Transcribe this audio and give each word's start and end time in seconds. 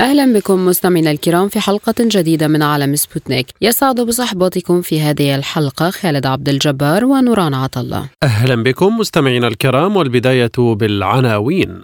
أهلا 0.00 0.32
بكم 0.32 0.66
مستمعينا 0.66 1.10
الكرام 1.10 1.48
في 1.48 1.60
حلقة 1.60 1.94
جديدة 2.00 2.48
من 2.48 2.62
عالم 2.62 2.96
سبوتنيك. 2.96 3.46
يسعد 3.60 4.00
بصحبتكم 4.00 4.82
في 4.82 5.00
هذه 5.00 5.34
الحلقة 5.34 5.90
خالد 5.90 6.26
عبد 6.26 6.48
الجبار 6.48 7.04
ونوران 7.04 7.54
عطلة 7.54 8.08
أهلا 8.22 8.62
بكم 8.62 8.98
مستمعينا 8.98 9.48
الكرام 9.48 9.96
والبداية 9.96 10.50
بالعناوين. 10.58 11.82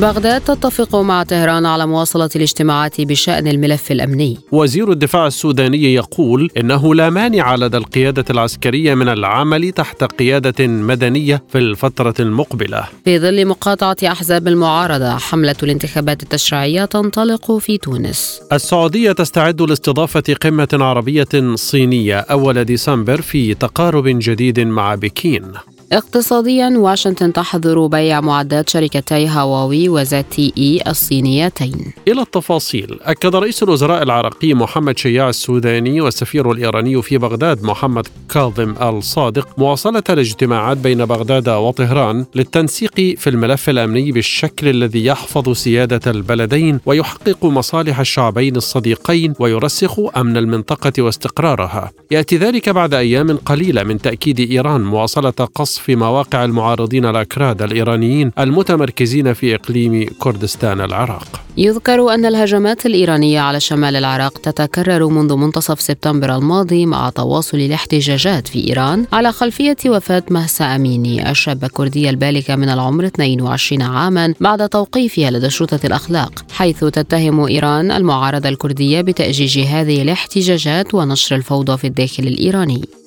بغداد 0.00 0.40
تتفق 0.40 0.96
مع 0.96 1.22
طهران 1.22 1.66
على 1.66 1.86
مواصلة 1.86 2.30
الاجتماعات 2.36 3.00
بشأن 3.00 3.48
الملف 3.48 3.92
الأمني. 3.92 4.38
وزير 4.52 4.92
الدفاع 4.92 5.26
السوداني 5.26 5.94
يقول 5.94 6.50
إنه 6.56 6.94
لا 6.94 7.10
مانع 7.10 7.54
لدى 7.54 7.76
القيادة 7.76 8.24
العسكرية 8.30 8.94
من 8.94 9.08
العمل 9.08 9.72
تحت 9.72 10.04
قيادة 10.04 10.66
مدنية 10.66 11.42
في 11.48 11.58
الفترة 11.58 12.14
المقبلة. 12.20 12.84
في 13.04 13.18
ظل 13.18 13.46
مقاطعة 13.46 13.96
أحزاب 14.04 14.48
المعارضة 14.48 15.16
حملة 15.18 15.56
الانتخابات 15.62 16.22
التشريعية 16.22 16.84
تنطلق 16.84 17.56
في 17.58 17.78
تونس. 17.78 18.40
السعودية 18.52 19.12
تستعد 19.12 19.62
لاستضافة 19.62 20.34
قمة 20.40 20.68
عربية 20.72 21.54
صينية 21.54 22.18
أول 22.18 22.64
ديسمبر 22.64 23.20
في 23.20 23.54
تقارب 23.54 24.04
جديد 24.06 24.60
مع 24.60 24.94
بكين. 24.94 25.42
اقتصاديا 25.92 26.72
واشنطن 26.76 27.32
تحظر 27.32 27.86
بيع 27.86 28.20
معدات 28.20 28.68
شركتي 28.68 29.28
هواوي 29.28 29.88
وزد 29.88 30.24
تي 30.24 30.52
اي 30.58 30.82
الصينيتين. 30.90 31.92
إلى 32.08 32.22
التفاصيل 32.22 32.98
أكد 33.02 33.36
رئيس 33.36 33.62
الوزراء 33.62 34.02
العراقي 34.02 34.54
محمد 34.54 34.98
شياع 34.98 35.28
السوداني 35.28 36.00
والسفير 36.00 36.50
الإيراني 36.50 37.02
في 37.02 37.18
بغداد 37.18 37.62
محمد 37.62 38.06
كاظم 38.30 38.74
الصادق 38.82 39.48
مواصلة 39.58 40.02
الاجتماعات 40.10 40.76
بين 40.76 41.04
بغداد 41.04 41.48
وطهران 41.48 42.24
للتنسيق 42.34 42.94
في 42.94 43.30
الملف 43.30 43.68
الأمني 43.68 44.12
بالشكل 44.12 44.68
الذي 44.68 45.04
يحفظ 45.04 45.52
سيادة 45.52 46.10
البلدين 46.10 46.80
ويحقق 46.86 47.44
مصالح 47.44 48.00
الشعبين 48.00 48.56
الصديقين 48.56 49.34
ويرسخ 49.38 50.00
أمن 50.16 50.36
المنطقة 50.36 51.02
واستقرارها. 51.02 51.92
يأتي 52.10 52.36
ذلك 52.36 52.68
بعد 52.68 52.94
أيام 52.94 53.36
قليلة 53.36 53.82
من 53.82 53.98
تأكيد 53.98 54.40
إيران 54.40 54.80
مواصلة 54.80 55.30
قصف 55.76 55.90
مواقع 55.90 56.44
المعارضين 56.44 57.06
الأكراد 57.06 57.62
الإيرانيين 57.62 58.32
المتمركزين 58.38 59.32
في 59.32 59.54
إقليم 59.54 60.06
كردستان 60.18 60.80
العراق. 60.80 61.40
يذكر 61.56 62.14
أن 62.14 62.26
الهجمات 62.26 62.86
الإيرانية 62.86 63.40
على 63.40 63.60
شمال 63.60 63.96
العراق 63.96 64.38
تتكرر 64.38 65.06
منذ 65.06 65.34
منتصف 65.34 65.80
سبتمبر 65.80 66.36
الماضي 66.36 66.86
مع 66.86 67.10
تواصل 67.10 67.58
الاحتجاجات 67.58 68.48
في 68.48 68.68
إيران 68.68 69.06
على 69.12 69.32
خلفية 69.32 69.76
وفاة 69.86 70.22
مهسا 70.30 70.64
أميني 70.64 71.30
الشابة 71.30 71.66
الكردية 71.66 72.10
البالغة 72.10 72.56
من 72.56 72.68
العمر 72.68 73.06
22 73.06 73.82
عاما 73.82 74.34
بعد 74.40 74.68
توقيفها 74.68 75.30
لدى 75.30 75.50
شرطة 75.50 75.80
الأخلاق 75.84 76.44
حيث 76.52 76.84
تتهم 76.84 77.40
إيران 77.40 77.90
المعارضة 77.90 78.48
الكردية 78.48 79.00
بتأجيج 79.00 79.58
هذه 79.58 80.02
الاحتجاجات 80.02 80.94
ونشر 80.94 81.36
الفوضى 81.36 81.76
في 81.76 81.86
الداخل 81.86 82.22
الإيراني. 82.22 83.05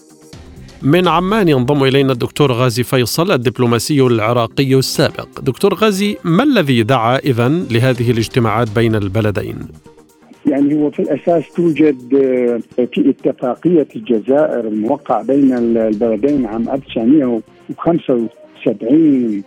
من 0.84 1.08
عمان 1.08 1.50
ينضم 1.50 1.84
إلينا 1.84 2.12
الدكتور 2.12 2.52
غازي 2.52 2.84
فيصل 2.84 3.32
الدبلوماسي 3.32 4.02
العراقي 4.02 4.76
السابق 4.76 5.28
دكتور 5.42 5.74
غازي 5.74 6.18
ما 6.24 6.44
الذي 6.44 6.84
دعا 6.84 7.18
إذن 7.18 7.68
لهذه 7.72 8.12
الاجتماعات 8.12 8.68
بين 8.76 8.96
البلدين؟ 8.96 9.56
يعني 10.46 10.76
هو 10.76 10.92
في 10.92 11.02
الأساس 11.02 11.44
توجد 11.56 12.10
في 12.94 13.10
اتفاقية 13.10 13.88
الجزائر 13.96 14.60
الموقع 14.60 15.22
بين 15.22 15.58
البلدين 15.58 16.46
عام 16.46 16.70
1975 16.70 19.44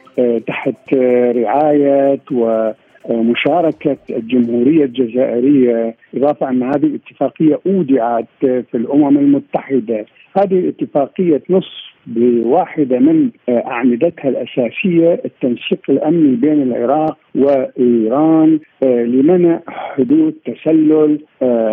تحت 0.47 0.95
رعاية 1.37 2.21
و 2.33 2.71
مشاركة 3.11 3.97
الجمهورية 4.11 4.85
الجزائرية 4.85 5.95
إضافة 6.15 6.49
أن 6.49 6.63
هذه 6.63 6.87
الاتفاقية 6.87 7.61
أودعت 7.67 8.27
في 8.41 8.75
الأمم 8.75 9.19
المتحدة. 9.19 10.07
هذه 10.37 10.59
الاتفاقية 10.59 11.43
نص 11.51 11.92
بواحدة 12.07 12.99
من 12.99 13.31
أعمدتها 13.49 14.29
الأساسية 14.29 15.21
التنسيق 15.25 15.81
الأمني 15.89 16.37
بين 16.37 16.63
العراق 16.63 17.17
وإيران 17.35 18.59
لمنع 18.83 19.61
حدود 19.67 20.35
تسلل 20.45 21.19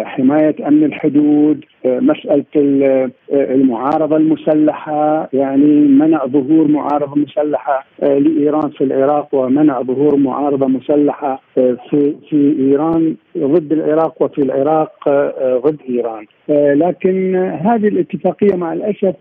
حماية 0.03 0.55
أمن 0.67 0.83
الحدود 0.83 1.65
مسألة 1.85 2.45
المعارضة 3.31 4.17
المسلحة 4.17 5.29
يعني 5.33 5.87
منع 5.87 6.25
ظهور 6.25 6.67
معارضة 6.67 7.15
مسلحة 7.15 7.85
لإيران 8.01 8.69
في 8.69 8.83
العراق 8.83 9.35
ومنع 9.35 9.81
ظهور 9.81 10.15
معارضة 10.15 10.67
مسلحة 10.67 11.41
في 11.55 12.15
في 12.29 12.55
إيران 12.59 13.15
ضد 13.37 13.73
العراق 13.73 14.21
وفي 14.23 14.41
العراق 14.41 14.91
ضد 15.65 15.77
إيران. 15.89 16.25
لكن 16.75 17.35
هذه 17.35 17.87
الاتفاقية 17.87 18.55
مع 18.55 18.73
الأسف 18.73 19.15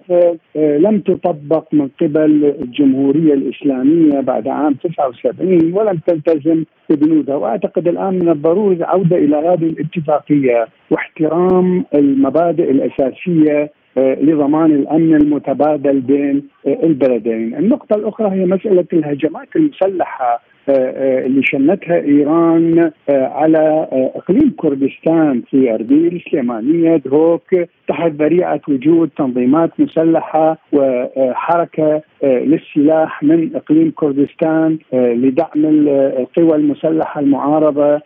لم 0.57 0.98
تطبق 0.99 1.65
من 1.73 1.89
قبل 2.01 2.55
الجمهورية 2.63 3.35
الإسلامية 3.35 4.21
بعد 4.21 4.49
عام 4.49 4.75
79 4.75 5.73
ولم 5.73 6.01
تلتزم 6.07 6.65
ببنودها 6.91 7.37
وأعتقد 7.37 7.89
الآن 7.89 8.15
من 8.15 8.29
الضروري 8.29 8.77
العودة 8.77 9.17
إلى 9.17 9.37
هذه 9.37 9.67
الاتفاقية 9.67 10.69
واحترام 10.91 11.85
المبادئ 11.95 12.71
الأساسية 12.71 13.71
لضمان 13.97 14.71
الأمن 14.71 15.15
المتبادل 15.15 16.01
بين 16.01 16.49
البلدين. 16.67 17.55
النقطة 17.55 17.97
الأخرى 17.97 18.31
هي 18.31 18.47
مسألة 18.47 18.87
الهجمات 18.93 19.49
المسلحة 19.57 20.43
اللي 20.69 21.43
شنتها 21.43 21.97
إيران 21.97 22.91
على 23.11 23.89
إقليم 23.93 24.55
كردستان 24.57 25.43
في 25.51 25.75
اربيل 25.75 26.23
سليمانيه 26.31 26.97
دهوك 26.97 27.55
تحت 27.89 28.11
ذريعة 28.11 28.61
وجود 28.69 29.11
تنظيمات 29.17 29.71
مسلحة 29.79 30.59
وحركة 30.73 32.03
للسلاح 32.23 33.23
من 33.23 33.51
إقليم 33.57 33.93
كردستان 33.97 34.79
لدعم 34.93 35.65
القوى 35.65 36.55
المسلحة 36.57 37.21
المعارضة 37.21 38.01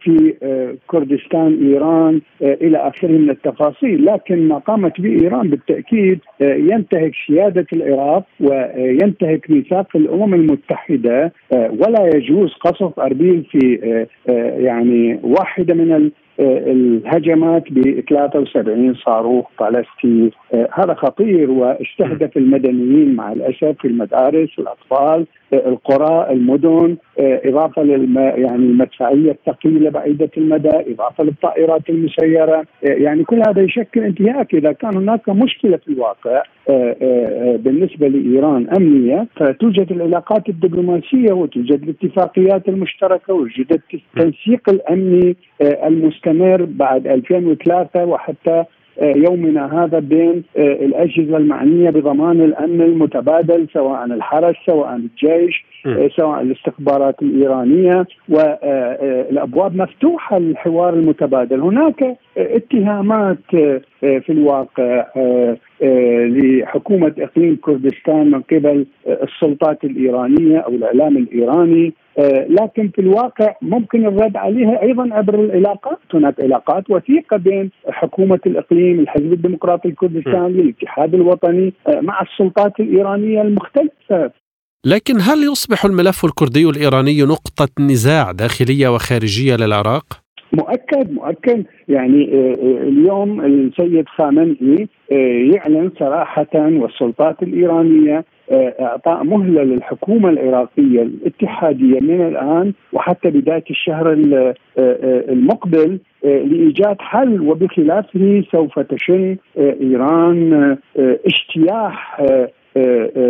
في 0.00 0.34
كردستان 0.86 1.68
إيران 1.68 2.20
إلى 2.42 2.78
آخره 2.78 3.08
من 3.08 3.30
التفاصيل، 3.30 4.04
لكن 4.04 4.48
ما 4.48 4.58
قامت 4.58 5.00
به 5.00 5.22
إيران 5.22 5.50
بالتأكيد 5.50 6.18
ينتهك 6.40 7.12
سيادة 7.26 7.66
العراق 7.72 8.24
وينتهك 8.40 9.50
ميثاق 9.50 9.96
الأمم 9.96 10.34
المتحدة 10.34 11.32
ولا 11.52 11.93
يجوز 12.00 12.52
قصف 12.54 13.00
أربيل 13.00 13.44
في 13.50 14.06
يعني 14.58 15.20
واحدة 15.22 15.74
من 15.74 16.10
الهجمات 16.40 17.64
ب 17.70 18.00
73 18.10 18.94
صاروخ 18.94 19.46
بالستي 19.60 20.30
هذا 20.72 20.94
خطير 20.94 21.50
واستهدف 21.50 22.36
المدنيين 22.36 23.14
مع 23.14 23.32
الأسف 23.32 23.74
في 23.80 23.88
المدارس 23.88 24.48
الأطفال 24.58 25.26
القرى 25.52 26.32
المدن 26.32 26.96
إضافة 27.18 27.82
للم 27.82 28.18
يعني 28.18 28.56
المدفعية 28.56 29.30
الثقيلة 29.30 29.90
بعيدة 29.90 30.30
المدى 30.36 30.92
إضافة 30.92 31.24
للطائرات 31.24 31.90
المسيرة 31.90 32.64
يعني 32.82 33.24
كل 33.24 33.42
هذا 33.48 33.62
يشكل 33.62 34.00
انتهاك. 34.04 34.54
إذا 34.54 34.72
كان 34.72 34.96
هناك 34.96 35.28
مشكلة 35.28 35.76
في 35.76 35.88
الواقع 35.88 36.42
بالنسبة 37.56 38.08
لإيران 38.08 38.68
أمنية 38.76 39.26
فتوجد 39.36 39.92
العلاقات 39.92 40.48
الدبلوماسية 40.48 41.32
وتوجد 41.32 41.82
الاتفاقيات 41.82 42.68
المشتركة 42.68 43.34
ووجد 43.34 43.80
التنسيق 43.94 44.68
الأمني 44.68 45.36
المستمر 45.60 46.64
بعد 46.64 47.06
2003 47.06 48.04
وحتى 48.04 48.64
يومنا 49.02 49.84
هذا 49.84 49.98
بين 49.98 50.42
الأجهزة 50.56 51.36
المعنية 51.36 51.90
بضمان 51.90 52.40
الأمن 52.40 52.82
المتبادل 52.82 53.66
سواء 53.72 54.04
الحرس 54.04 54.54
سواء 54.66 54.96
الجيش 54.96 55.64
سواء 56.16 56.40
الاستخبارات 56.40 57.22
الإيرانية 57.22 58.06
والابواب 58.28 59.76
مفتوحة 59.76 60.38
للحوار 60.38 60.94
المتبادل، 60.94 61.60
هناك 61.60 62.16
اتهامات 62.36 63.38
في 64.00 64.30
الواقع 64.30 65.04
لحكومة 65.80 67.14
إقليم 67.18 67.56
كردستان 67.62 68.30
من 68.30 68.42
قبل 68.42 68.86
السلطات 69.06 69.84
الإيرانية 69.84 70.58
أو 70.58 70.70
الإعلام 70.70 71.16
الإيراني 71.16 71.92
لكن 72.48 72.88
في 72.88 73.00
الواقع 73.00 73.54
ممكن 73.62 74.06
الرد 74.06 74.36
عليها 74.36 74.82
أيضا 74.82 75.14
عبر 75.14 75.34
العلاقات، 75.44 75.98
هناك 76.14 76.40
علاقات 76.40 76.90
وثيقة 76.90 77.36
بين 77.36 77.70
حكومة 77.88 78.40
الإقليم، 78.46 79.00
الحزب 79.00 79.32
الديمقراطي 79.32 79.88
الكردستاني، 79.88 80.60
الاتحاد 80.60 81.14
الوطني 81.14 81.72
مع 81.88 82.22
السلطات 82.22 82.80
الإيرانية 82.80 83.42
المختلفة. 83.42 84.30
لكن 84.86 85.14
هل 85.20 85.38
يصبح 85.52 85.84
الملف 85.84 86.24
الكردي 86.24 86.68
الإيراني 86.68 87.22
نقطة 87.22 87.68
نزاع 87.80 88.32
داخلية 88.32 88.88
وخارجية 88.88 89.56
للعراق؟ 89.56 90.23
مؤكد 90.58 91.12
مؤكد. 91.12 91.64
يعني 91.88 92.28
اليوم 92.88 93.40
السيد 93.40 94.08
خامنئي 94.08 94.88
يعلن 95.54 95.90
صراحة 95.98 96.46
والسلطات 96.54 97.42
الإيرانية 97.42 98.24
إعطاء 98.80 99.24
مهلة 99.24 99.62
للحكومة 99.62 100.30
العراقية 100.30 101.02
الاتحادية 101.02 102.00
من 102.00 102.20
الآن 102.28 102.72
وحتى 102.92 103.30
بداية 103.30 103.64
الشهر 103.70 104.12
المقبل 105.28 105.98
لإيجاد 106.24 106.96
حل 107.00 107.40
وبخلافه 107.40 108.44
سوف 108.52 108.78
تشن 108.78 109.36
إيران 109.58 110.76
اجتياح 110.98 112.22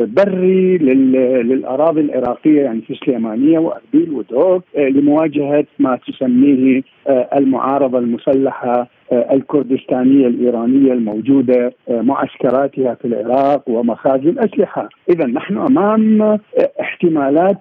بري 0.06 0.79
للأراضي 0.79 2.00
العراقية 2.00 2.62
يعني 2.62 2.81
في 2.81 2.94
سليمانية 2.94 3.58
وأربيل 3.58 4.11
ودوق 4.11 4.62
لمواجهة 4.76 5.64
ما 5.79 5.99
تسميه 6.08 6.82
المعارضة 7.37 7.99
المسلحة 7.99 8.88
الكردستانية 9.12 10.26
الإيرانية 10.26 10.93
الموجودة 10.93 11.73
معسكراتها 11.88 12.94
في 12.94 13.05
العراق 13.05 13.69
ومخازن 13.69 14.38
اسلحه، 14.38 14.88
اذا 15.11 15.26
نحن 15.26 15.58
أمام 15.58 16.38
احتمالات 16.81 17.61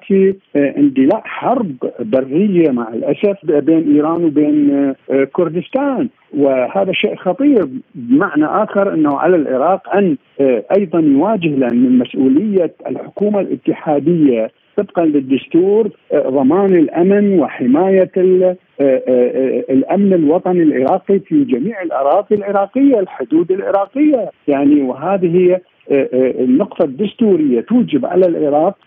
اندلاع 0.55 1.21
حرب 1.25 1.75
برية 1.99 2.71
مع 2.71 2.87
الأسف 2.93 3.45
بين 3.45 3.95
إيران 3.95 4.23
وبين 4.25 4.93
كردستان. 5.33 6.09
وهذا 6.33 6.91
شيء 6.91 7.15
خطير 7.15 7.67
بمعنى 7.95 8.45
آخر 8.45 8.93
إنه 8.93 9.17
على 9.17 9.35
العراق 9.35 9.95
أن 9.95 10.17
أيضا 10.77 10.99
يواجه 10.99 11.47
لأن 11.47 11.75
من 11.75 11.97
مسؤولية 11.97 12.73
الحكومة 12.87 13.39
الاتحادية 13.39 14.51
طبقا 14.77 15.05
للدستور 15.05 15.89
ضمان 16.15 16.75
الأمن 16.75 17.39
وحماية 17.39 18.11
الأمن 19.69 20.13
الوطني 20.13 20.63
العراقي 20.63 21.19
في 21.19 21.43
جميع 21.43 21.81
الأراضي 21.81 22.35
العراقية 22.35 22.99
الحدود 22.99 23.51
العراقية. 23.51 24.29
يعني 24.47 24.81
وهذه 24.81 25.37
هي 25.37 25.59
النقطة 25.91 26.85
الدستورية 26.85 27.61
توجب 27.61 28.05
على 28.05 28.25
العراق 28.25 28.77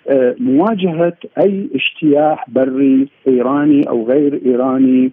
مواجهة 0.40 1.16
أي 1.38 1.70
اجتياح 1.74 2.50
بري 2.50 3.08
إيراني 3.28 3.88
أو 3.88 4.08
غير 4.08 4.40
إيراني 4.46 5.12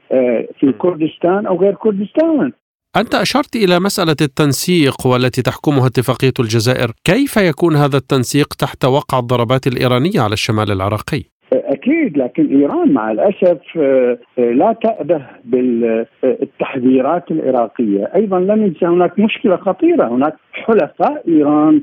في 0.60 0.74
كردستان 0.78 1.46
أو 1.46 1.62
غير 1.62 1.74
كردستان. 1.76 2.52
أنت 2.98 3.16
أشرت 3.16 3.56
إلى 3.56 3.80
مسألة 3.80 4.16
التنسيق 4.22 5.08
والتي 5.08 5.42
تحكمها 5.42 5.88
اتفاقية 5.88 6.34
الجزائر. 6.40 6.92
كيف 7.04 7.38
يكون 7.38 7.76
هذا 7.76 7.98
التنسيق 7.98 8.54
تحت 8.54 8.86
وقع 8.86 9.20
الضربات 9.20 9.68
الإيرانية 9.68 10.22
على 10.22 10.34
الشمال 10.34 10.72
العراقي؟ 10.72 11.33
أكيد 11.84 12.18
لكن 12.18 12.58
إيران 12.58 12.92
مع 12.92 13.12
الأسف 13.12 13.76
لا 14.38 14.76
تأبه 14.84 15.22
بالتحذيرات 15.46 17.32
العراقية، 17.32 18.12
أيضا 18.16 18.40
لا 18.40 18.56
ننسى 18.56 18.86
هناك 18.86 19.20
مشكلة 19.20 19.56
خطيرة، 19.56 20.08
هناك 20.08 20.34
حلفاء 20.54 21.24
إيران 21.28 21.82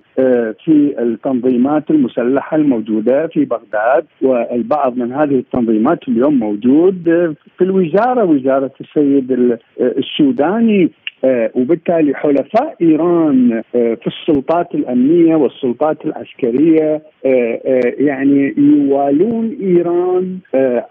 في 0.65 0.95
التنظيمات 0.99 1.91
المسلحة 1.91 2.57
الموجودة 2.57 3.27
في 3.27 3.45
بغداد 3.45 4.05
والبعض 4.23 4.97
من 4.97 5.13
هذه 5.13 5.39
التنظيمات 5.39 6.09
اليوم 6.09 6.39
موجود 6.39 7.03
في 7.59 7.65
الوزارة 7.65 8.25
وزارة 8.25 8.73
السيد 8.81 9.59
السوداني 9.81 10.85
آه 10.85 11.10
وبالتالي 11.55 12.15
حلفاء 12.15 12.75
إيران 12.83 13.63
آه 13.75 13.95
في 13.95 14.07
السلطات 14.07 14.75
الأمنية 14.75 15.37
والسلطات 15.37 16.05
العسكرية 16.05 17.03
آه 17.27 17.61
يعني 17.99 18.55
يوالون 18.59 19.57
إيران 19.61 20.39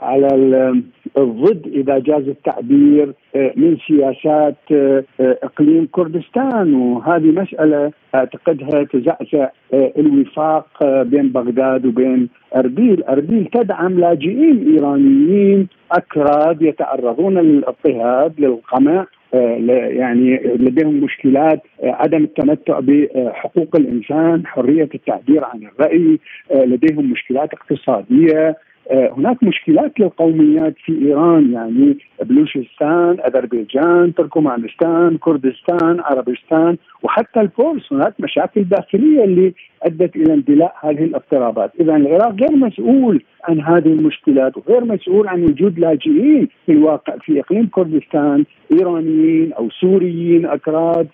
على 0.02 0.28
الضد 1.18 1.68
إذا 1.74 2.00
جاز 2.00 2.28
التعبير 2.28 3.14
من 3.36 3.78
سياسات 3.88 4.56
إقليم 5.20 5.88
كردستان. 5.92 6.74
وهذه 6.74 7.32
مسألة 7.32 7.92
أعتقدها 8.16 8.84
تزعزع 8.84 9.50
الوفاق 9.74 10.68
بين 11.04 11.30
بغداد 11.30 11.86
وبين 11.86 12.30
أربيل، 12.56 13.04
أربيل 13.04 13.46
تدعم 13.54 14.00
لاجئين 14.00 14.74
إيرانيين 14.74 15.68
أكراد 15.92 16.62
يتعرضون 16.62 17.38
للاضطهاد 17.38 18.34
للقمع. 18.40 19.06
يعني 19.34 20.38
لديهم 20.44 21.04
مشكلات 21.04 21.62
عدم 21.84 22.24
التمتع 22.24 22.80
بحقوق 22.80 23.76
الإنسان، 23.76 24.48
حرية 24.48 24.90
التعبير 24.96 25.44
عن 25.44 25.64
الرأي، 25.64 26.20
لديهم 26.56 27.12
مشكلات 27.12 27.54
اقتصادية، 27.54 28.58
هناك 28.92 29.44
مشكلات 29.44 30.00
للقوميات 30.00 30.76
في 30.86 31.06
إيران 31.06 31.54
يعني 31.54 31.98
بلوشستان، 32.24 33.18
أذربيجان، 33.28 34.14
تركمانستان، 34.14 35.18
كردستان، 35.18 36.00
عربستان 36.00 36.78
وحتى 37.04 37.42
الفرس. 37.42 37.94
هناك 37.94 38.14
مشاكل 38.20 38.64
داخلية 38.64 39.24
اللي 39.24 39.54
أدت 39.84 40.16
إلى 40.16 40.34
اندلاع 40.34 40.74
هذه 40.82 41.04
الاضطرابات، 41.04 41.72
اذا 41.80 41.96
العراق 41.96 42.36
غير 42.36 42.52
مسؤول 42.52 43.24
عن 43.44 43.62
هذه 43.62 43.88
المشكلات 43.88 44.58
وغير 44.58 44.86
مسؤول 44.86 45.28
عن 45.28 45.44
وجود 45.44 45.80
لاجئين 45.80 46.48
في 46.66 46.72
الواقع 46.72 47.18
في 47.18 47.40
إقليم 47.40 47.68
كردستان 47.72 48.44
إيرانيين 48.74 49.54
أو 49.54 49.70
سوريين 49.70 50.46
أكراد 50.46 51.08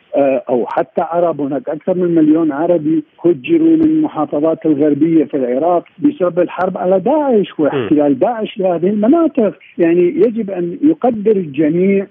أو 0.49 0.65
حتى 0.67 1.01
عرب. 1.01 1.41
هناك 1.41 1.69
أكثر 1.69 1.93
من 1.97 2.15
مليون 2.15 2.51
عربي 2.51 3.03
هجروا 3.25 3.77
من 3.77 3.83
المحافظات 3.83 4.65
الغربية 4.65 5.23
في 5.23 5.37
العراق 5.37 5.83
بسبب 5.99 6.39
الحرب 6.39 6.77
على 6.77 6.99
داعش 6.99 7.59
واحتلال 7.59 8.19
داعش 8.19 8.57
لهذه 8.57 8.89
المناطق، 8.89 9.53
يعني 9.77 10.01
يجب 10.01 10.51
أن 10.51 10.77
يقدر 10.81 11.31
الجميع 11.31 12.07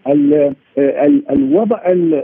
الوضع 1.31 1.79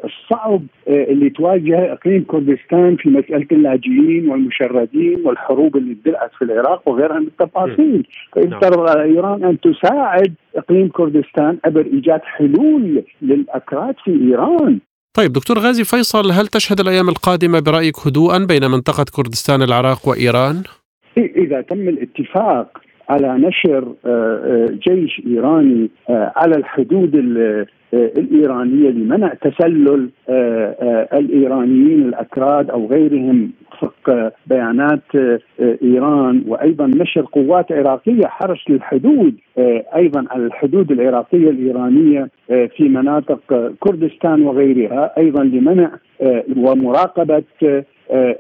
الصعب 0.05 0.63
اللي 0.89 1.31
تواجه 1.31 1.93
إقليم 1.93 2.25
كردستان 2.29 2.97
في 2.97 3.11
مسألة 3.11 3.47
اللاجئين. 3.53 4.20
والمشردين 4.29 5.23
والحروب 5.25 5.77
اللي 5.77 5.93
اندلعت 5.93 6.31
في 6.39 6.45
العراق 6.45 6.89
وغيرها 6.89 7.19
من 7.19 7.27
التفاصيل، 7.27 8.07
فيفترض 8.35 8.89
على 8.89 9.05
إيران 9.05 9.45
أن 9.45 9.61
تساعد 9.61 10.35
إقليم 10.57 10.89
كردستان 10.89 11.59
عبر 11.65 11.87
إيجاد 11.87 12.21
حلول 12.23 13.05
للأكراد 13.23 13.95
في 14.05 14.11
إيران. 14.11 14.79
طيب 15.15 15.33
دكتور 15.33 15.59
غازي 15.59 15.85
فيصل 15.85 16.31
هل 16.31 16.47
تشهد 16.47 16.81
الأيام 16.81 17.09
القادمة 17.09 17.61
برأيك 17.61 17.95
هدوءا 18.07 18.39
بين 18.39 18.71
منطقة 18.71 19.05
كردستان 19.17 19.63
العراق 19.63 20.09
وإيران؟ 20.09 20.63
إذا 21.19 21.61
تم 21.61 21.89
الاتفاق 21.89 22.79
على 23.09 23.29
نشر 23.39 23.95
جيش 24.89 25.23
إيراني 25.27 25.91
على 26.11 26.57
الحدود 26.57 27.15
الإيرانية 27.95 28.91
لمنع 28.91 29.35
تسلل 29.35 30.09
الإيرانيين 31.13 32.03
الأكراد 32.09 32.71
أو 32.71 32.87
غيرهم 32.87 33.51
وفق 33.83 34.33
بيانات 34.47 35.01
إيران. 35.83 36.45
وأيضا 36.47 36.87
نشر 36.87 37.27
قوات 37.33 37.73
عراقية 37.73 38.27
حرس 38.27 38.59
للحدود 38.69 39.35
أيضا 39.97 40.25
على 40.31 40.47
الحدود 40.47 40.93
العراقية 40.93 41.51
الإيرانية 41.51 42.29
في 42.49 42.89
مناطق 42.89 43.73
كردستان 43.81 44.43
وغيرها 44.43 45.13
أيضا 45.19 45.45
لمنع 45.45 45.91
ومراقبة 46.57 47.43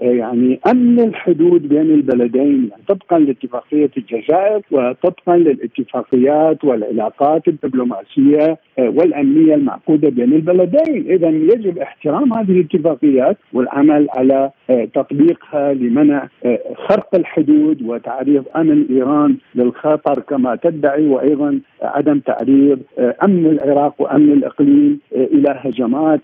يعني 0.01 0.61
أمن 0.71 1.01
الحدود 1.01 1.69
بين 1.69 1.81
البلدين 1.95 2.69
يعني 2.71 2.83
طبقا 2.89 3.19
لاتفاقية 3.19 3.91
الجزائر 3.97 4.61
وطبقا 4.71 5.37
للاتفاقيات 5.37 6.65
والعلاقات 6.65 7.49
الدبلوماسية 7.49 8.59
والأمنية 8.79 9.40
المعقودة 9.55 10.09
بين 10.09 10.33
البلدين، 10.33 11.11
إذا 11.11 11.29
يجب 11.29 11.79
احترام 11.79 12.33
هذه 12.33 12.51
الاتفاقيات 12.51 13.37
والعمل 13.53 14.07
على 14.17 14.51
تطبيقها 14.95 15.75
لمنع 15.75 16.29
خرق 16.77 17.15
الحدود 17.15 17.83
وتعريض 17.83 18.45
أمن 18.57 18.87
إيران 18.91 19.37
للخطر 19.55 20.21
كما 20.21 20.57
تدعي 20.57 21.07
وأيضا 21.07 21.61
عدم 21.83 22.19
تعريض 22.19 22.79
أمن 23.25 23.47
العراق 23.47 23.95
وأمن 23.99 24.33
الإقليم 24.33 25.01
إلى 25.13 25.55
هجمات 25.57 26.21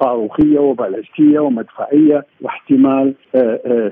صاروخية 0.00 0.58
وبالستيه 0.58 1.38
ومدفعية 1.38 2.24
واحتمال 2.40 3.14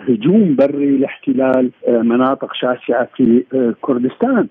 هجوم 0.08 0.56
بري 0.56 0.96
لاحتلال 0.98 1.70
مناطق 1.88 2.54
شاسعة 2.54 3.08
في 3.16 3.44
كردستان. 3.80 4.48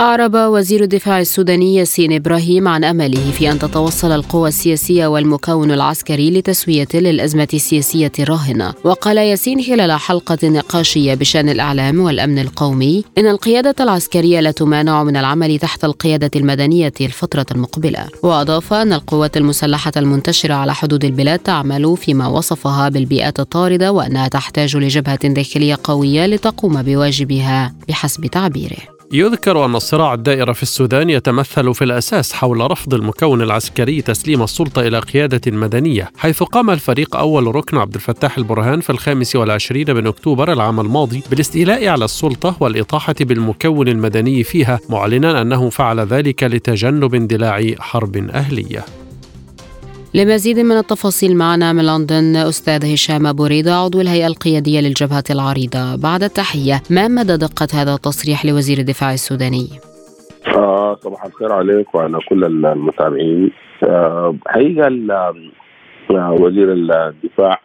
أعرب 0.00 0.34
وزير 0.34 0.82
الدفاع 0.82 1.20
السوداني 1.20 1.74
ياسين 1.74 2.12
إبراهيم 2.12 2.68
عن 2.68 2.84
أمله 2.84 3.30
في 3.30 3.50
أن 3.50 3.58
تتوصل 3.58 4.12
القوى 4.12 4.48
السياسية 4.48 5.06
والمكون 5.06 5.72
العسكري 5.72 6.30
لتسوية 6.30 6.88
للأزمة 6.94 7.48
السياسية 7.54 8.12
الراهنة. 8.18 8.74
وقال 8.84 9.16
ياسين 9.16 9.62
خلال 9.62 9.92
حلقة 9.92 10.48
نقاشية 10.48 11.14
بشأن 11.14 11.48
الإعلام 11.48 12.00
والأمن 12.00 12.38
القومي 12.38 13.04
إن 13.18 13.26
القيادة 13.26 13.74
العسكرية 13.80 14.40
لا 14.40 14.50
تمانع 14.50 15.04
من 15.04 15.16
العمل 15.16 15.58
تحت 15.58 15.84
القيادة 15.84 16.30
المدنية 16.36 16.92
الفترة 17.00 17.46
المقبلة. 17.52 18.06
وأضاف 18.22 18.72
أن 18.72 18.92
القوات 18.92 19.36
المسلحة 19.36 19.92
المنتشرة 19.96 20.54
على 20.54 20.74
حدود 20.74 21.04
البلاد 21.04 21.38
تعمل 21.38 21.96
فيما 21.96 22.26
وصفها 22.26 22.88
بالبيئات 22.88 23.40
الطاردة 23.40 23.92
وأنها 23.92 24.28
تحتاج 24.28 24.76
لجبهة 24.76 25.28
داخلية 25.28 25.78
قوية 25.84 26.26
لتقوم 26.26 26.82
بواجبها 26.82 27.74
بحسب 27.88 28.26
تعبيره. 28.26 28.95
يذكر 29.12 29.64
أن 29.64 29.76
الصراع 29.76 30.14
الدائر 30.14 30.54
في 30.54 30.62
السودان 30.62 31.10
يتمثل 31.10 31.74
في 31.74 31.84
الأساس 31.84 32.32
حول 32.32 32.70
رفض 32.70 32.94
المكون 32.94 33.42
العسكري 33.42 34.02
تسليم 34.02 34.42
السلطة 34.42 34.82
إلى 34.82 34.98
قيادة 34.98 35.52
مدنية 35.52 36.10
حيث 36.16 36.42
قام 36.42 36.70
الفريق 36.70 37.16
أول 37.16 37.54
ركن 37.54 37.76
عبد 37.76 37.94
الفتاح 37.94 38.38
البرهان 38.38 38.80
في 38.80 38.90
الخامس 38.90 39.36
والعشرين 39.36 39.94
من 39.94 40.06
أكتوبر 40.06 40.52
العام 40.52 40.80
الماضي 40.80 41.22
بالاستيلاء 41.30 41.88
على 41.88 42.04
السلطة 42.04 42.56
والإطاحة 42.60 43.14
بالمكون 43.20 43.88
المدني 43.88 44.44
فيها 44.44 44.80
معلنا 44.88 45.42
أنه 45.42 45.70
فعل 45.70 46.00
ذلك 46.00 46.42
لتجنب 46.44 47.14
اندلاع 47.14 47.74
حرب 47.78 48.16
أهلية. 48.16 49.05
لمزيد 50.16 50.58
من 50.58 50.76
التفاصيل 50.76 51.36
معنا 51.36 51.72
من 51.72 51.86
لندن 51.86 52.36
أستاذ 52.36 52.92
هشام 52.92 53.26
أبو 53.26 53.46
ريدة 53.46 53.74
عضو 53.74 54.00
الهيئة 54.00 54.26
القيادية 54.26 54.80
للجبهة 54.80 55.24
العريضة 55.30 55.96
بعد 56.02 56.22
التحية 56.22 56.76
ما 56.90 57.08
مدى 57.08 57.36
دقة 57.36 57.68
هذا 57.74 57.94
التصريح 57.94 58.46
لوزير 58.46 58.78
الدفاع 58.78 59.12
السوداني؟ 59.12 59.66
آه 60.56 60.94
صباح 61.00 61.24
الخير 61.24 61.52
عليك 61.52 61.94
وعلى 61.94 62.18
كل 62.28 62.44
المتابعين 62.44 63.50
آه 63.88 64.34
حقيقة 64.46 64.88
آه، 66.10 66.32
وزير 66.40 66.72
الدفاع 66.72 67.60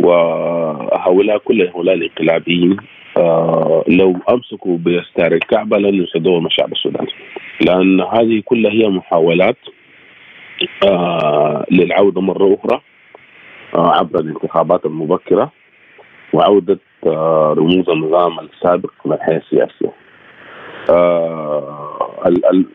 وهؤلاء 0.00 1.38
كل 1.38 1.62
هؤلاء 1.62 1.94
الانقلابيين 1.94 2.76
آه 3.16 3.84
لو 3.88 4.16
أمسكوا 4.30 4.78
بيستار 4.78 5.32
الكعبة 5.32 5.78
لن 5.78 5.94
يسدوا 5.94 6.40
الشعب 6.40 6.72
السوداني 6.72 7.12
لأن 7.60 8.00
هذه 8.00 8.42
كلها 8.44 8.72
هي 8.72 8.88
محاولات 8.88 9.56
آه 10.86 11.64
للعودة 11.70 12.20
مرة 12.20 12.54
أخرى 12.60 12.80
آه 13.74 13.98
عبر 13.98 14.20
الانتخابات 14.20 14.86
المبكرة 14.86 15.52
وعودة 16.32 16.78
آه 17.06 17.54
رموز 17.58 17.88
النظام 17.90 18.40
السابق 18.40 18.90
من 19.04 19.12
الحياة 19.12 19.38
السياسية 19.38 19.92
آه 20.90 21.88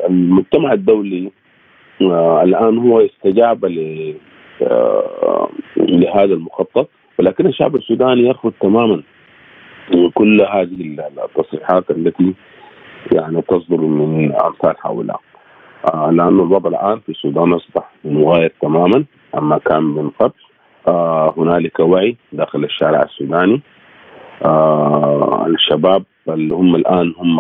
المجتمع 0.10 0.74
الدولي 0.74 1.32
الآن 2.44 2.77
هو 2.77 3.00
استجاب 3.01 3.65
لهذا 5.77 6.34
المخطط 6.34 6.89
ولكن 7.20 7.48
الشعب 7.48 7.75
السوداني 7.75 8.22
يرفض 8.22 8.53
تماما 8.62 9.01
كل 10.13 10.41
هذه 10.41 10.98
التصريحات 11.25 11.91
التي 11.91 12.34
يعني 13.12 13.41
تصدر 13.41 13.77
من 13.77 14.36
امثال 14.36 14.75
هؤلاء. 14.86 15.22
آه 15.94 16.12
لأن 16.12 16.27
الوضع 16.39 16.70
الآن 16.70 17.00
في 17.00 17.10
السودان 17.10 17.53
أصبح 17.53 17.89
مغاير 18.06 18.53
تماما 18.62 19.06
عما 19.34 19.58
كان 19.58 19.84
من 19.84 20.10
قبل 20.10 20.34
آه 20.88 21.34
هنالك 21.38 21.79
وعي 21.79 22.17
داخل 22.32 22.63
الشارع 22.63 23.01
السوداني. 23.03 23.62
آه 24.46 25.46
الشباب 25.48 26.03
اللي 26.29 26.56
هم 26.56 26.75
الآن 26.75 27.13
هم 27.17 27.39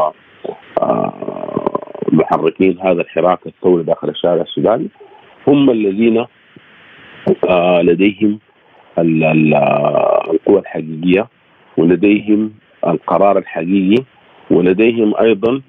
محركين 2.11 2.79
هذا 2.79 3.01
الحراك 3.01 3.47
الثوري 3.47 3.83
داخل 3.83 4.09
الشارع 4.09 4.41
السوداني 4.41 4.87
هم 5.47 5.69
الذين 5.69 6.25
لديهم 7.81 8.39
القوى 8.97 10.59
الحقيقية 10.59 11.27
ولديهم 11.77 12.51
القرار 12.87 13.37
الحقيقي 13.37 14.03
ولديهم 14.51 15.13
أيضا 15.21 15.61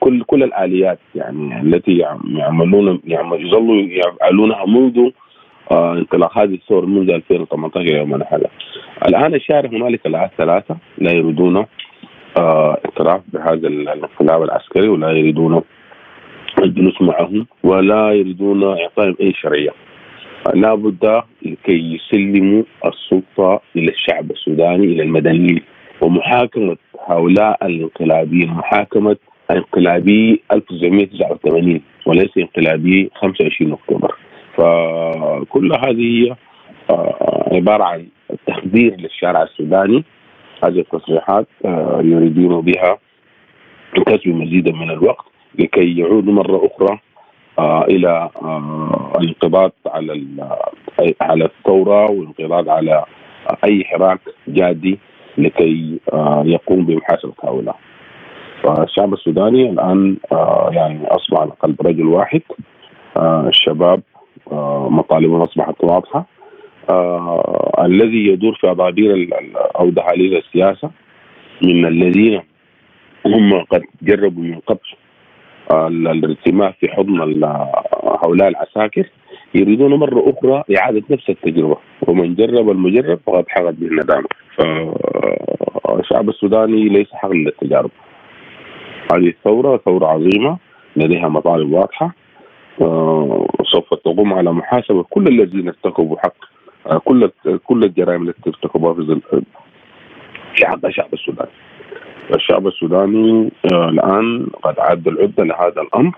كل 0.00 0.22
كل 0.22 0.42
الآليات 0.42 0.98
يعني 1.14 1.60
التي 1.62 2.04
يعملون 2.34 3.00
يظلوا 3.06 3.82
يفعلونها 3.82 4.66
منذ 4.66 5.10
آه 5.70 5.92
انطلاق 5.92 6.38
هذه 6.38 6.54
الثورة 6.54 6.86
منذ 6.86 7.10
2018 7.10 7.96
يومنا 7.96 8.26
هذا. 8.28 8.46
الآن 9.08 9.34
الشارع 9.34 9.70
هنالك 9.70 10.06
الآن 10.06 10.28
ثلاثة 10.38 10.76
لا 10.98 11.12
يريدون 11.12 11.66
آه 12.38 12.78
اعتراف 12.84 13.20
بهذا 13.32 13.68
الانقلاب 13.68 14.42
العسكري 14.42 14.88
ولا 14.88 15.10
يريدون 15.10 15.62
الجلوس 16.62 17.02
معهم 17.02 17.46
ولا 17.64 18.12
يريدون 18.12 18.64
اعطائهم 18.64 19.16
أي 19.20 19.32
شرعيه. 19.32 19.70
لا 20.54 20.74
بد 20.74 21.22
لكي 21.42 21.94
يسلموا 21.94 22.62
السلطة 22.86 23.60
إلى 23.76 23.92
الشعب 23.92 24.30
السوداني 24.30 24.84
إلى 24.84 25.02
المدنيين 25.02 25.62
ومحاكمة 26.00 26.76
هؤلاء 27.06 27.66
الانقلابيين 27.66 28.50
محاكمة 28.50 29.16
انقلابي 29.50 30.42
1989 30.52 31.80
وليس 32.06 32.30
انقلابي 32.38 33.10
25 33.14 33.72
أكتوبر. 33.72 34.14
فكل 34.56 35.72
هذه 35.72 36.36
آه، 36.90 37.48
عبارة 37.52 37.84
عن 37.84 38.06
تخدير 38.46 38.96
للشارع 39.00 39.42
السوداني. 39.42 40.04
هذه 40.64 40.78
التصريحات 40.78 41.46
آه، 41.64 42.00
يريدون 42.04 42.60
بها 42.60 42.98
كسب 44.06 44.28
مزيدا 44.28 44.72
من 44.72 44.90
الوقت 44.90 45.24
لكي 45.58 45.98
يعودوا 45.98 46.32
مرة 46.32 46.66
أخرى 46.66 46.98
آه، 47.58 47.84
إلى 47.84 48.30
الانقضاض 49.20 49.72
على 49.86 50.26
على 51.20 51.44
الثورة 51.44 52.10
والانقضاض 52.10 52.68
على 52.68 53.04
أي 53.64 53.84
حراك 53.84 54.20
جادي 54.48 54.98
لكي 55.38 56.00
آه، 56.12 56.42
يقوم 56.46 56.86
بمحاسبه 56.86 57.32
هؤلاء. 57.44 57.76
فالشعب 58.62 59.14
السوداني 59.14 59.70
الآن 59.70 60.16
آه، 60.32 60.70
يعني 60.72 61.06
أصبح 61.06 61.40
على 61.40 61.50
قلب 61.50 61.86
رجل 61.86 62.06
واحد. 62.06 62.42
آه، 63.16 63.48
الشباب 63.48 64.02
مطالبهم 64.90 65.40
أصبحت 65.40 65.84
واضحة. 65.84 66.26
الذي 67.78 68.26
يدور 68.26 68.54
في 68.54 68.70
اضابير 68.70 69.28
أو 69.56 69.90
دهاليز 69.90 70.32
السياسة 70.32 70.90
من 71.62 71.86
الذين 71.86 72.40
هم 73.26 73.64
قد 73.64 73.82
جربوا 74.02 74.42
من 74.42 74.58
قبل 74.66 74.80
الارتماء 76.10 76.70
في 76.80 76.88
حضن 76.88 77.20
هؤلاء 78.22 78.48
العساكر. 78.48 79.10
يريدون 79.54 79.94
مرة 79.94 80.32
أخرى 80.32 80.64
إعادة 80.76 81.02
نفس 81.10 81.30
التجربة. 81.30 81.76
ومن 82.08 82.34
جرب 82.34 82.70
المجرب 82.70 83.18
فقد 83.26 83.44
حقت 83.48 83.74
به 83.74 83.86
الندامة 83.86 84.28
فالشعب 84.56 86.28
السوداني 86.28 86.88
ليس 86.88 87.12
حقل 87.12 87.36
للتجارب. 87.36 87.90
هذه 89.12 89.28
الثورة 89.28 89.76
ثورة 89.76 90.06
عظيمة 90.06 90.58
لديها 90.96 91.28
مطالب 91.28 91.72
واضحة. 91.72 92.14
سوف 93.72 93.94
تقوم 93.94 94.32
على 94.32 94.52
محاسبة 94.52 95.02
كل 95.02 95.26
الذين 95.28 95.68
ارتكبوا 95.68 96.16
حق 96.18 96.34
كل 97.04 97.30
كل 97.64 97.84
الجرائم 97.84 98.28
التي 98.28 98.50
ارتكبوها 98.50 98.94
في 98.94 99.02
ظل 99.02 99.20
في 100.54 100.66
حق 100.66 100.86
الشعب 100.86 101.12
السوداني 101.12 101.50
الشعب 102.34 102.66
السوداني 102.66 103.50
آه، 103.72 103.88
الآن 103.88 104.46
قد 104.62 104.80
عد 104.80 105.08
العدة 105.08 105.44
لهذا 105.44 105.82
الأمر. 105.82 106.12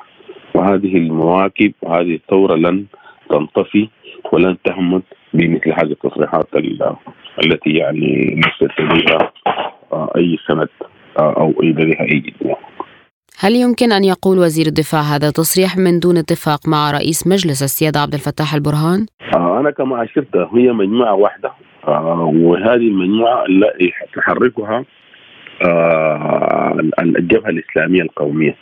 وهذه 0.54 0.96
المواكب 0.96 1.72
وهذه 1.82 2.14
الثورة 2.14 2.54
لن 2.54 2.84
تنطفي 3.30 3.88
ولن 4.32 4.56
تهمت 4.64 5.02
بمثل 5.34 5.72
هذه 5.72 5.92
التصريحات 5.92 6.48
التي 7.44 7.70
يعني 7.70 8.34
ليست 8.34 8.80
لديها 8.80 9.32
آه، 9.92 10.10
أي 10.16 10.36
سند 10.48 10.68
آه، 11.18 11.34
أو 11.36 11.62
أي 11.62 11.68
لديها 11.68 12.02
أي 12.02 12.18
جدية. 12.18 12.56
هل 13.40 13.52
يمكن 13.52 13.92
أن 13.92 14.04
يقول 14.04 14.38
وزير 14.38 14.66
الدفاع 14.66 15.00
هذا 15.00 15.30
تصريح 15.30 15.76
من 15.76 16.00
دون 16.00 16.16
اتفاق 16.16 16.68
مع 16.68 16.90
رئيس 16.90 17.26
مجلس 17.26 17.62
السيادة 17.62 18.00
عبد 18.00 18.14
الفتاح 18.14 18.54
البرهان؟ 18.54 19.06
آه 19.34 19.60
أنا 19.60 19.70
كما 19.70 20.04
أشرت 20.04 20.36
هي 20.36 20.72
مجموعة 20.72 21.14
واحدة 21.14 21.52
وهذه 21.86 22.88
المجموعة 22.92 23.44
التي 23.46 23.92
تحركها 24.14 24.84
الجبهة 27.00 27.50
الإسلامية 27.50 28.02
القومية 28.02 28.56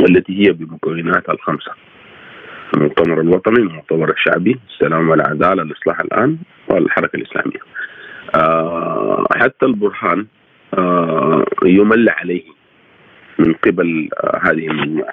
التي 0.00 0.46
هي 0.46 0.52
بمكوناتها 0.52 1.32
الخمسة 1.32 1.72
المؤتمر 2.74 3.20
الوطني 3.20 3.58
المؤتمر 3.58 4.10
الشعبي. 4.10 4.58
السلام 4.70 5.08
والعدالة 5.08 5.62
الإصلاح 5.62 6.00
الآن 6.00 6.38
والحركة 6.68 7.16
الإسلامية. 7.16 7.58
آه 8.34 9.24
حتى 9.36 9.66
البرهان 9.66 10.26
آه 10.78 11.44
يمل 11.64 12.08
عليه 12.08 12.42
من 13.38 13.52
قبل 13.52 14.08
آه 14.24 14.40
هذه 14.42 14.66
المجموعة. 14.66 15.12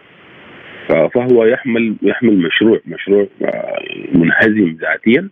فهو 0.89 1.46
يحمل 1.46 1.96
يحمل 2.01 2.38
مشروع 2.38 2.80
مشروع 2.86 3.27
آه 3.41 3.80
منهزم 4.13 4.77
ذاتيا 4.82 5.30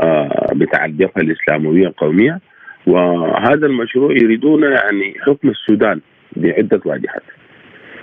آه 0.00 0.46
بتاع 0.54 0.84
الجبهة 0.84 1.22
الإسلامية 1.22 1.86
القومية. 1.86 2.40
وهذا 2.86 3.66
المشروع 3.66 4.12
يريدون 4.12 4.62
يعني 4.62 5.14
حكم 5.26 5.48
السودان 5.48 6.00
بعدة 6.36 6.80
واجهات. 6.84 7.22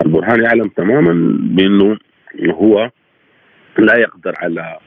البرهان 0.06 0.42
يعلم 0.44 0.68
تماما 0.68 1.38
بأنه 1.40 1.96
هو 2.50 2.90
لا 3.78 3.96
يقدر 3.98 4.34
على 4.38 4.78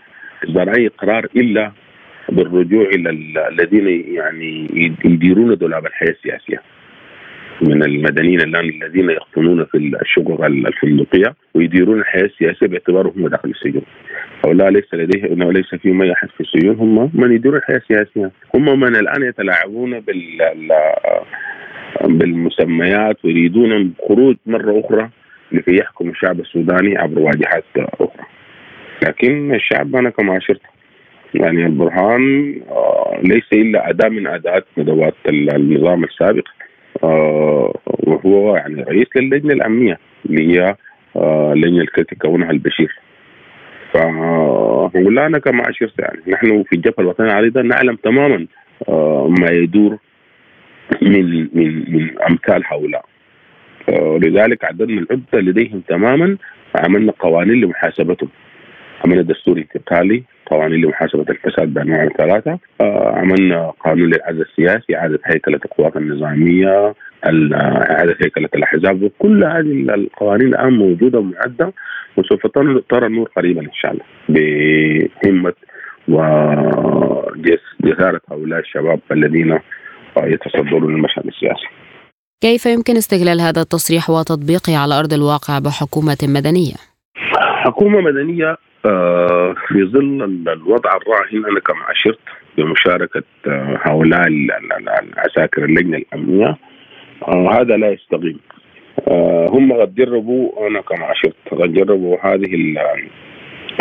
إصدار 0.44 0.70
أي 0.78 0.88
قرار 0.88 1.28
إلا 1.36 1.72
بالرجوع 2.30 2.86
إلى 2.86 3.10
الذين 3.50 4.16
يعني 4.16 4.68
يديرون 5.06 5.56
دولاب 5.56 5.86
الحياة 5.86 6.12
السياسية 6.12 6.62
من 7.62 7.84
المدنيين 7.84 8.42
الآن 8.42 8.70
الذين 8.70 9.10
يقطنون 9.10 9.66
في 9.66 9.78
الشقق 10.02 10.46
الفندقية 10.46 11.36
ويديرون 11.54 12.00
الحياة 12.00 12.26
السياسية 12.26 12.68
باعتبارهم 12.68 13.14
هم 13.16 13.28
داخل 13.28 13.50
السجون. 13.50 13.82
هؤلاء 14.46 14.70
ليس 14.70 14.94
لديه 14.94 15.34
إنه 15.34 15.52
ليس 15.52 15.76
فيهم 15.76 16.02
أي 16.02 16.12
احد 16.12 16.30
في 16.30 16.42
السجون 16.42 16.76
هم 16.76 17.12
من 17.14 17.32
يديرون 17.32 17.58
الحياة 17.58 17.78
السياسية، 17.78 18.32
هم 18.56 18.80
من 18.80 18.96
الآن 18.96 19.24
يتلاعبون 19.24 20.00
بال 20.00 20.38
بالمسميات 22.04 23.26
ويريدون 23.26 23.72
الخروج 23.72 24.36
مرة 24.46 24.80
أخرى 24.86 25.10
لكي 25.52 25.76
يحكم 25.76 26.10
الشعب 26.10 26.40
السوداني 26.40 26.98
عبر 26.98 27.20
واجهات 27.20 27.64
أخرى. 27.78 28.26
لكن 29.04 29.56
الشعب 29.56 29.96
أنا 29.96 30.10
كما 30.10 30.38
اشرت 30.38 30.62
يعني 31.34 31.66
البرهان 31.66 32.56
آه، 32.70 33.20
ليس 33.24 33.44
إلا 33.54 33.90
أداة 33.90 34.10
من 34.10 34.28
أداة 34.28 34.64
ندوات 34.78 35.14
النظام 35.28 36.04
السابق 36.04 36.48
آه، 37.04 37.74
وهو 37.86 38.56
يعني 38.56 38.84
رئيس 38.84 39.08
للجنة 39.16 39.54
الأمنية 39.54 40.00
اللي 40.26 40.54
هي 40.54 40.76
آه، 41.16 41.54
اللجنه 41.54 41.86
التي 41.98 42.16
كونها 42.16 42.52
البشير. 42.52 43.00
أنا 45.26 45.40
كما 45.40 45.70
اشرت 45.70 46.00
يعني 46.00 46.22
نحن 46.28 46.64
في 46.64 46.76
الجبهه 46.76 47.02
الوطنية 47.02 47.28
العريضة 47.28 47.62
نعلم 47.62 47.96
تماما 47.96 48.48
ما 49.40 49.50
يدور 49.52 49.98
من 51.02 51.50
من 51.54 51.94
من 51.94 52.22
أمثال 52.30 52.64
هؤلاء. 52.66 53.06
ولذلك 53.88 54.66
عددنا 54.66 55.02
العدة 55.02 55.40
لديهم 55.52 55.82
تماما 55.88 56.38
عملنا 56.76 57.14
قوانين 57.20 57.62
لمحاسبتهم. 57.62 58.30
عملنا 59.06 59.22
دستور 59.22 59.58
انتقالي 59.58 60.24
قوانين 60.46 60.82
لمحاسبه 60.82 61.26
الفساد 61.30 61.74
بأنواع 61.74 62.08
ثلاثة. 62.08 62.60
آه 62.82 63.16
عملنا 63.16 63.70
قانون 63.80 64.10
للعزل 64.10 64.42
السياسي 64.42 64.96
إعادة 64.96 65.20
هيكلة 65.26 65.60
القوات 65.66 65.98
النظامية 65.98 66.94
إعادة 67.92 68.16
هيكلة 68.24 68.50
الأحزاب 68.56 69.04
وكل 69.04 69.44
هذه 69.44 69.72
القوانين 69.96 70.48
الآن 70.48 70.74
موجودة 70.74 71.20
ومعدة 71.20 71.74
وسوف 72.18 72.48
ترى 72.90 73.08
النور 73.08 73.30
قريبا 73.36 73.62
إن 73.62 73.74
شاء 73.74 73.92
الله. 73.92 74.04
بهمة 74.30 75.54
وجسارة 76.08 77.02
هؤلاء 78.32 78.60
الشباب 78.60 79.00
الذين 79.12 79.60
يتصدرون 80.18 80.96
المشهد 80.96 81.28
السياسي. 81.28 81.68
كيف 82.42 82.66
يمكن 82.66 82.96
استغلال 82.98 83.42
هذا 83.42 83.62
التصريح 83.62 84.10
وتطبيقه 84.10 84.78
على 84.78 85.00
أرض 85.00 85.14
الواقع 85.14 85.60
بحكومة 85.60 86.18
مدنية؟ 86.24 86.74
حكومة 87.66 88.02
مدنية 88.02 88.52
آه، 88.52 88.58
في 89.68 89.84
ظل 89.84 90.24
الوضع 90.48 90.90
الراهن. 90.98 91.46
أنا 91.46 91.60
كما 91.60 91.92
اشرت 91.92 92.20
بمشاركة 92.58 93.24
آه، 93.48 93.80
هؤلاء 93.82 94.28
العساكر 94.28 95.66
اللجنة 95.66 95.98
الأمنية. 95.98 96.58
آه، 97.28 97.62
هذا 97.62 97.78
لا 97.78 97.90
يستقيم 97.90 98.40
هم 99.54 99.74
قد 99.74 99.96
جربوا 99.96 100.68
أنا 100.68 100.82
كما 100.82 101.12
اشرت 101.12 101.36
قد 101.52 101.74
جربوا 101.74 102.18
هذه 102.22 102.76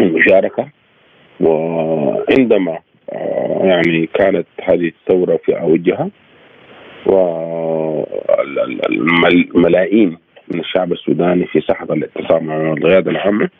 المشاركة. 0.02 0.69
وعندما 1.40 2.78
يعني 3.62 4.07
كانت 4.14 4.47
هذه 4.62 4.88
الثورة 4.88 5.37
في 5.45 5.61
أوجها 5.61 6.11
والملايين 9.57 10.19
من 10.49 10.61
الشعب 10.61 10.92
السوداني 10.92 11.47
في 11.47 11.61
ساحة 11.61 11.87
الاعتصام 11.90 12.47
مع 12.47 12.73
القيادة 12.73 13.11
العامة 13.11 13.50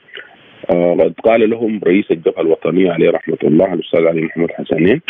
قد 0.71 1.15
قال 1.25 1.51
لهم 1.51 1.81
رئيس 1.87 2.11
الجبهة 2.11 2.41
الوطنية 2.41 2.93
عليه 2.93 3.11
رحمة 3.11 3.39
الله 3.45 3.75
الأستاذ 3.75 4.07
علي 4.07 4.21
محمود 4.23 4.51
حسنين 4.53 5.01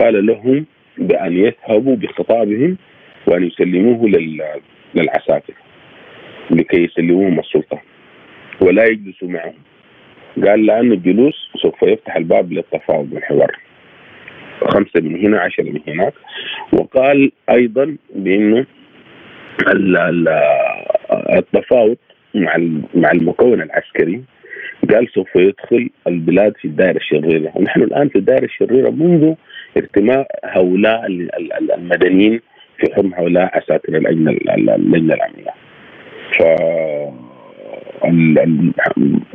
قال 0.00 0.26
لهم 0.26 0.66
بأن 0.98 1.36
يذهبوا 1.36 1.96
بخطابهم 1.96 2.76
وأن 3.26 3.46
يسلموه 3.46 4.08
للعساكر 4.94 5.54
لكي 6.50 6.84
يسلموهم 6.84 7.38
السلطة 7.38 7.80
ولا 8.60 8.84
يجلسوا 8.84 9.28
معهم. 9.28 9.54
قال 10.46 10.66
لأن 10.66 10.92
الجلوس 10.92 11.50
سوف 11.62 11.82
يفتح 11.82 12.16
الباب 12.16 12.52
للتفاوض 12.52 13.12
والحوار 13.12 13.56
خمسة 14.64 15.00
من 15.00 15.26
هنا 15.26 15.40
عشرة 15.40 15.64
من 15.64 15.80
هناك. 15.88 16.12
وقال 16.72 17.32
أيضا 17.50 17.96
بأنه 18.14 18.66
التفاوض 21.36 21.96
مع 22.34 22.56
مع 22.94 23.10
المكون 23.10 23.62
العسكري 23.62 24.22
قال 24.94 25.08
سوف 25.14 25.36
يدخل 25.36 25.90
البلاد 26.06 26.56
في 26.56 26.64
الدائرة 26.64 26.96
الشريرة. 26.96 27.52
ونحن 27.54 27.82
الآن 27.82 28.08
في 28.08 28.18
الدائرة 28.18 28.44
الشريرة 28.44 28.90
منذ 28.90 29.34
ارتماء 29.76 30.26
هؤلاء 30.44 31.06
المدنيين 31.78 32.40
في 32.78 32.94
حكم 32.94 33.14
هؤلاء 33.14 33.58
أساتذة 33.58 33.96
اللجنه 33.96 34.30
اللجنه 34.74 35.14
الامنيه 35.14 35.54
ف 36.38 36.42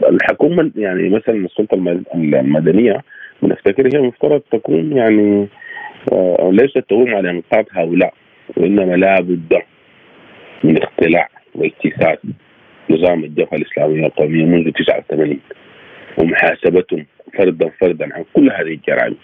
الحكومة 0.10 0.72
يعني 0.76 1.10
مثلا 1.10 1.36
السلطة 1.36 1.76
المدنية 2.14 3.04
بنفتكر 3.42 3.88
هي 3.88 4.00
المفترض 4.00 4.42
تكون 4.52 4.98
يعني 4.98 5.48
آه، 6.14 6.50
ليست 6.54 6.78
تقوم 6.78 7.16
على 7.16 7.30
انقاذ 7.30 7.66
هؤلاء 7.72 8.14
وإنما 8.58 8.96
لا 8.96 9.22
بد 9.22 9.62
من 10.64 10.84
اختلاع 10.84 11.30
واجتثاث 11.56 12.20
نظام 12.90 13.24
الجبهه 13.24 13.56
الاسلاميه 13.58 14.06
القومية 14.06 14.46
منذ 14.46 14.72
89 14.72 15.40
ومحاسبتهم 16.18 17.06
فردا 17.38 17.70
فردا 17.82 18.16
عن 18.16 18.24
كل 18.34 18.52
هذه 18.52 18.74
الجرائم. 18.74 19.16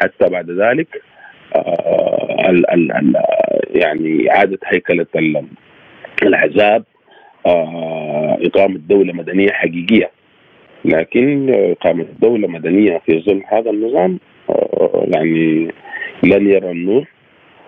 حتى 0.00 0.28
بعد 0.28 0.50
ذلك 0.50 1.02
آه 1.56 2.50
ال 2.50 2.70
ال 2.70 2.92
ال 2.92 3.14
يعني 3.74 4.30
اعاده 4.30 4.58
هيكلة 4.66 5.06
الاحزاب 6.22 6.84
آه 7.46 8.38
إقامة 8.42 8.78
دولة 8.88 9.12
مدنية 9.12 9.50
حقيقية. 9.50 10.10
لكن 10.84 11.50
إقامة 11.50 12.06
دولة 12.22 12.48
مدنية 12.48 12.98
في 13.06 13.20
ظل 13.20 13.42
هذا 13.52 13.70
النظام 13.70 14.18
آه 14.50 15.06
يعني 15.14 15.68
لن 16.22 16.50
يرى 16.50 16.70
النور. 16.70 17.06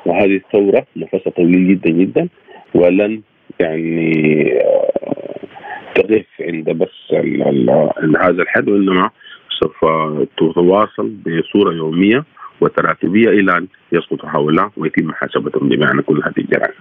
وهذه 0.06 0.37
الثورة 0.37 0.87
نفسها 0.96 1.30
طويل 1.30 1.68
جدا 1.68 1.90
جدا 1.90 2.28
ولن 2.74 3.22
يعني 3.61 4.12
تقف 6.02 6.26
عند 6.40 6.70
بس 6.70 7.14
هذا 8.20 8.42
الحد 8.42 8.68
وإنما 8.68 9.10
سوف 9.60 9.76
تتواصل 10.36 11.08
بصورة 11.08 11.72
يومية 11.72 12.24
وتراتبية 12.60 13.28
إلى 13.28 13.56
أن 13.56 13.66
يسقط 13.92 14.24
هؤلاء 14.24 14.70
ويتم 14.76 15.06
محاسبتهم 15.06 15.68
بمعنى 15.68 16.02
كل 16.02 16.22
هذه 16.24 16.38
الجرائم. 16.38 16.74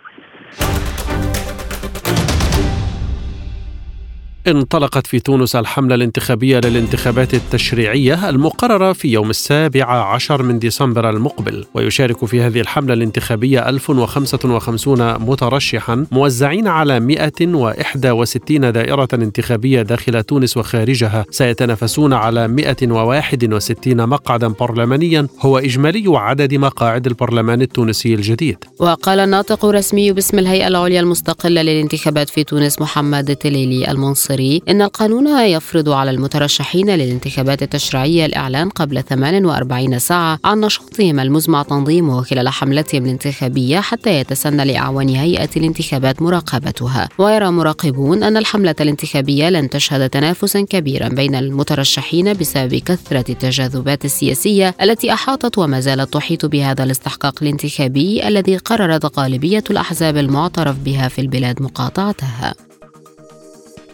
انطلقت 4.52 5.08
في 5.08 5.20
تونس 5.20 5.56
الحملة 5.56 5.96
الانتخابية 5.96 6.60
للانتخابات 6.60 7.34
التشريعية 7.34 8.30
المقررة 8.30 8.94
في 8.94 9.08
يوم 9.08 9.30
السابع 9.30 9.86
عشر 9.86 10.44
من 10.44 10.60
ديسمبر 10.60 11.10
المقبل. 11.10 11.66
ويشارك 11.74 12.26
في 12.26 12.42
هذه 12.42 12.62
الحملة 12.62 12.94
الانتخابية 12.94 13.70
1055 13.70 15.14
مترشحا 15.20 16.06
موزعين 16.12 16.68
على 16.68 17.00
161 17.00 18.72
دائرة 18.72 19.08
انتخابية 19.14 19.82
داخل 19.82 20.24
تونس 20.24 20.58
وخارجها. 20.58 21.26
سيتنافسون 21.32 22.14
على 22.14 22.48
161 22.48 24.10
مقعدا 24.10 24.48
برلمانيا. 24.48 25.28
هو 25.42 25.58
إجمالي 25.58 26.04
عدد 26.08 26.54
مقاعد 26.54 27.08
البرلمان 27.08 27.62
التونسي 27.62 28.14
الجديد. 28.14 28.58
وقال 28.80 29.20
الناطق 29.20 29.66
الرسمي 29.66 30.12
باسم 30.12 30.40
الهيئة 30.40 30.68
العليا 30.68 31.00
المستقلة 31.00 31.62
للانتخابات 31.62 32.30
في 32.30 32.44
تونس 32.44 32.82
محمد 32.82 33.30
التليلي 33.30 33.92
المنصري. 33.92 34.39
الجمهوري 34.40 34.62
إن 34.70 34.82
القانون 34.82 35.40
يفرض 35.40 35.90
على 35.90 36.12
المترشحين 36.12 36.90
للانتخابات 36.90 37.64
التشريعية 37.64 38.26
الإعلان 38.26 38.70
قبل 38.70 39.04
48 39.04 40.00
ساعة 40.00 40.40
عن 40.46 40.60
نشاطهم 40.60 41.20
المزمع 41.20 41.64
تنظيمه 41.64 42.22
خلال 42.22 42.50
حملتهم 42.50 43.06
الانتخابية 43.06 43.80
حتى 43.80 44.20
يتسنى 44.20 44.66
لأعوان 44.66 45.10
هيئة 45.10 45.50
الانتخابات 45.58 46.22
مراقبتها. 46.22 47.10
ويرى 47.18 47.52
مراقبون 47.52 48.24
أن 48.24 48.38
الحملة 48.38 48.76
الانتخابية 48.82 49.50
لن 49.50 49.70
تشهد 49.70 50.10
تنافسا 50.10 50.62
كبيرا 50.62 51.08
بين 51.08 51.36
المترشحين 51.36 52.34
بسبب 52.34 52.76
كثرة 52.76 53.26
التجاذبات 53.30 54.06
السياسية 54.06 54.76
التي 54.82 55.14
أحاطت 55.14 55.58
وما 55.58 55.80
زالت 55.80 56.14
تحيط 56.14 56.46
بهذا 56.46 56.84
الاستحقاق 56.84 57.36
الانتخابي 57.42 58.28
الذي 58.28 58.58
قررت 58.58 59.20
غالبية 59.20 59.64
الأحزاب 59.72 60.18
المعترف 60.18 60.78
بها 60.78 61.08
في 61.08 61.22
البلاد 61.22 61.62
مقاطعتها. 61.62 62.69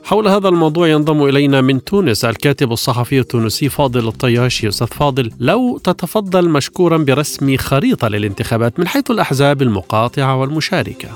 حول 0.06 0.28
هذا 0.28 0.50
الموضوع 0.50 0.88
ينضم 0.88 1.24
إلينا 1.24 1.62
من 1.62 1.84
تونس 1.84 2.26
الكاتب 2.26 2.72
الصحفي 2.72 3.20
التونسي 3.20 3.70
فاضل 3.70 4.08
الطياشي 4.08 4.68
أستاذ 4.68 4.88
فاضل 4.88 5.32
لو 5.40 5.78
تتفضل 5.78 6.50
مشكورا 6.50 6.98
برسم 6.98 7.58
خريطة 7.58 8.08
للانتخابات 8.08 8.80
من 8.80 8.88
حيث 8.88 9.12
الأحزاب 9.12 9.62
المقاطعة 9.62 10.40
والمشاركة. 10.40 11.10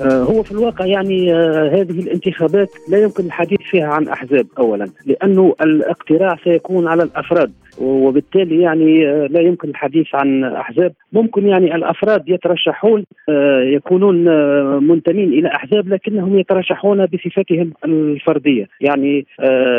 آه، 0.00 0.22
هو 0.22 0.42
في 0.42 0.52
الواقع 0.52 0.86
يعني 0.86 1.34
آه، 1.34 1.70
هذه 1.74 2.00
الانتخابات 2.00 2.70
لا 2.88 3.02
يمكن 3.02 3.24
الحديث 3.24 3.60
فيها 3.70 3.86
عن 3.86 4.08
أحزاب 4.08 4.46
اولا 4.58 4.88
لأنه 5.06 5.54
الاقتراع 5.60 6.36
سيكون 6.44 6.88
على 6.88 7.02
الأفراد 7.02 7.52
وبالتالي 7.80 8.62
يعني 8.62 9.08
آه، 9.08 9.26
لا 9.26 9.40
يمكن 9.40 9.68
الحديث 9.68 10.06
عن 10.14 10.44
أحزاب. 10.44 10.92
ممكن 11.12 11.46
يعني 11.46 11.74
الأفراد 11.74 12.28
يترشحون 12.28 13.04
آه، 13.28 13.60
يكونون 13.60 14.28
آه، 14.28 14.78
منتمين 14.82 15.32
إلى 15.32 15.48
أحزاب 15.48 15.88
لكنهم 15.88 16.38
يترشحون 16.38 17.06
بصفتهم 17.06 17.72
الفردية. 17.84 18.66
يعني 18.80 19.26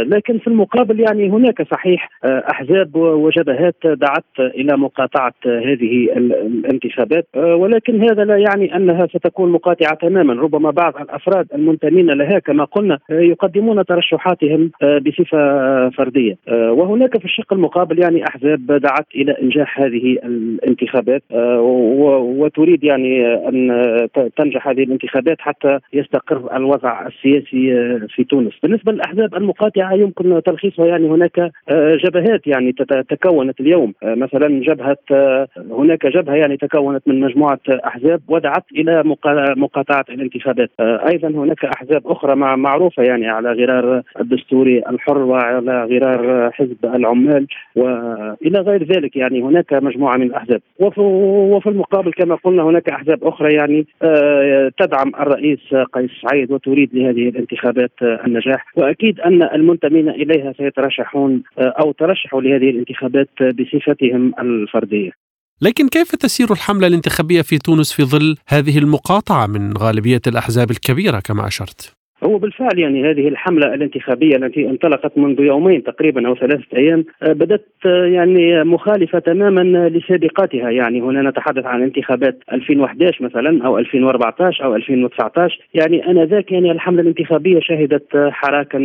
لكن 0.06 0.38
في 0.38 0.48
المقابل 0.48 1.00
يعني 1.00 1.30
هناك 1.30 1.68
صحيح 1.72 2.10
أحزاب 2.26 2.96
وجبهات 2.96 3.76
دعت 3.86 4.24
إلى 4.40 4.78
مقاطعة 4.78 5.34
هذه 5.46 6.10
الانتخابات. 6.18 7.28
ولكن 7.36 8.02
هذا 8.02 8.26
لا 8.26 8.38
يعني 8.38 8.76
أنها 8.76 9.08
ستكون 9.08 9.52
مقاطعة 9.52 9.96
تماما. 9.96 10.34
ربما 10.34 10.72
بعض 10.72 10.94
الأفراد 11.02 11.48
المنتمين 11.54 12.06
لها 12.06 12.40
كما 12.40 12.64
قلنا 12.64 13.00
يقدمون 13.10 13.86
ترشحاتهم 13.86 14.72
بصفة 14.82 15.90
فردية. 15.90 16.38
وهناك 16.52 17.18
في 17.18 17.26
الشق 17.26 17.54
المقابل 17.54 17.89
المقابل 17.92 18.00
يعني 18.00 18.24
أحزاب 18.28 18.66
دعت 18.68 19.06
إلى 19.16 19.36
إنجاح 19.42 19.80
هذه 19.80 20.18
الانتخابات 20.24 21.24
آه، 21.32 21.62
وتريد 22.22 22.84
يعني 22.84 23.36
أن 23.48 24.08
تنجح 24.38 24.68
هذه 24.68 24.84
الانتخابات 24.84 25.42
حتى 25.42 25.80
يستقر 25.94 26.58
الوضع 26.58 27.08
السياسي 27.08 27.74
آه، 27.74 28.08
في 28.16 28.24
تونس. 28.24 28.54
بالنسبة 28.64 28.92
للأحزاب 28.92 29.36
المقاطعة 29.36 29.94
يمكن 29.94 30.42
تلخيصها 30.46 30.86
يعني 30.86 31.08
هناك 31.08 31.40
آه، 31.70 31.96
جبهات 31.96 32.48
يعني 32.48 32.72
تكونت 33.10 33.60
اليوم 33.60 33.94
مثلا 34.04 34.48
جبهة 34.48 34.98
هناك 35.72 36.06
جبهة 36.06 36.36
يعني 36.36 36.58
تكونت 36.58 37.08
من 37.08 37.20
مجموعة 37.20 37.60
أحزاب 37.70 38.22
ودعت 38.28 38.64
إلى 38.76 39.04
مقاطعة 39.58 40.06
الانتخابات. 40.10 40.70
أيضا 40.80 41.28
هناك 41.28 41.66
أحزاب 41.66 42.08
أخرى 42.08 42.36
معروفة 42.36 43.04
يعني 43.04 43.28
على 43.28 43.52
غرار 43.52 44.02
الدستوري 44.20 44.80
الحر 44.90 45.18
وعلى 45.18 45.84
غرار 45.84 46.52
حزب 46.52 46.86
العمال 46.86 47.48
وإلى 47.80 48.60
غير 48.60 48.84
ذلك 48.84 49.16
يعني 49.16 49.42
هناك 49.42 49.74
مجموعة 49.74 50.18
من 50.18 50.26
الأحزاب. 50.26 50.62
وفي 50.80 51.68
المقابل 51.70 52.12
كما 52.14 52.36
قلنا 52.36 52.64
هناك 52.64 52.90
أحزاب 52.90 53.24
أخرى 53.24 53.54
يعني 53.54 53.88
آه، 54.02 54.72
تدعم 54.80 55.12
الرئيس 55.20 55.60
قيس 55.94 56.12
سعيد 56.22 56.52
وتريد 56.52 56.90
لهذه 56.94 57.30
الانتخابات 57.30 57.92
آه، 58.02 58.26
النجاح. 58.28 58.66
وأكيد 58.76 59.20
أن 59.20 59.44
المنتمين 59.44 60.10
إليها 60.10 60.54
سيترشحون 60.58 61.44
آه، 61.58 61.74
أو 61.80 61.92
ترشحوا 61.92 62.42
لهذه 62.42 62.70
الانتخابات 62.70 63.30
بصفتهم 63.42 64.34
الفردية. 64.40 65.12
لكن 65.62 65.88
كيف 65.88 66.16
تسير 66.16 66.52
الحملة 66.52 66.88
الانتخابية 66.88 67.42
في 67.42 67.58
تونس 67.58 67.94
في 67.94 68.04
ظل 68.04 68.36
هذه 68.48 68.78
المقاطعة 68.78 69.48
من 69.48 69.78
غالبية 69.78 70.22
الأحزاب 70.28 70.72
الكبيرة 70.72 71.20
كما 71.20 71.48
أشرت؟ 71.48 71.99
هو 72.24 72.38
بالفعل 72.38 72.80
يعني 72.80 73.12
هذه 73.12 73.28
الحملة 73.28 73.74
الانتخابية 73.74 74.36
التي 74.36 74.70
انطلقت 74.70 75.18
منذ 75.18 75.40
يومين 75.40 75.84
تقريبا 75.84 76.28
أو 76.28 76.36
ثلاثة 76.36 76.66
أيام 76.78 77.06
آه، 77.24 77.34
بدأت 77.34 77.66
آه، 77.86 78.06
يعني 78.06 78.64
مخالفة 78.64 79.20
تماما 79.20 79.90
لسابقاتها. 79.90 80.70
يعني 80.70 81.02
هنا 81.02 81.30
نتحدث 81.30 81.66
عن 81.66 81.84
انتخابات 81.84 82.38
2011 82.54 83.24
مثلا 83.24 83.66
أو 83.66 83.78
2014 83.78 84.66
أو 84.66 84.76
2019 84.76 85.60
يعني 85.74 86.08
أنذاك 86.12 86.52
يعني 86.52 86.72
الحملة 86.72 87.02
الانتخابية 87.02 87.60
شهدت 87.60 88.16
آه، 88.16 88.30
حراكا 88.30 88.80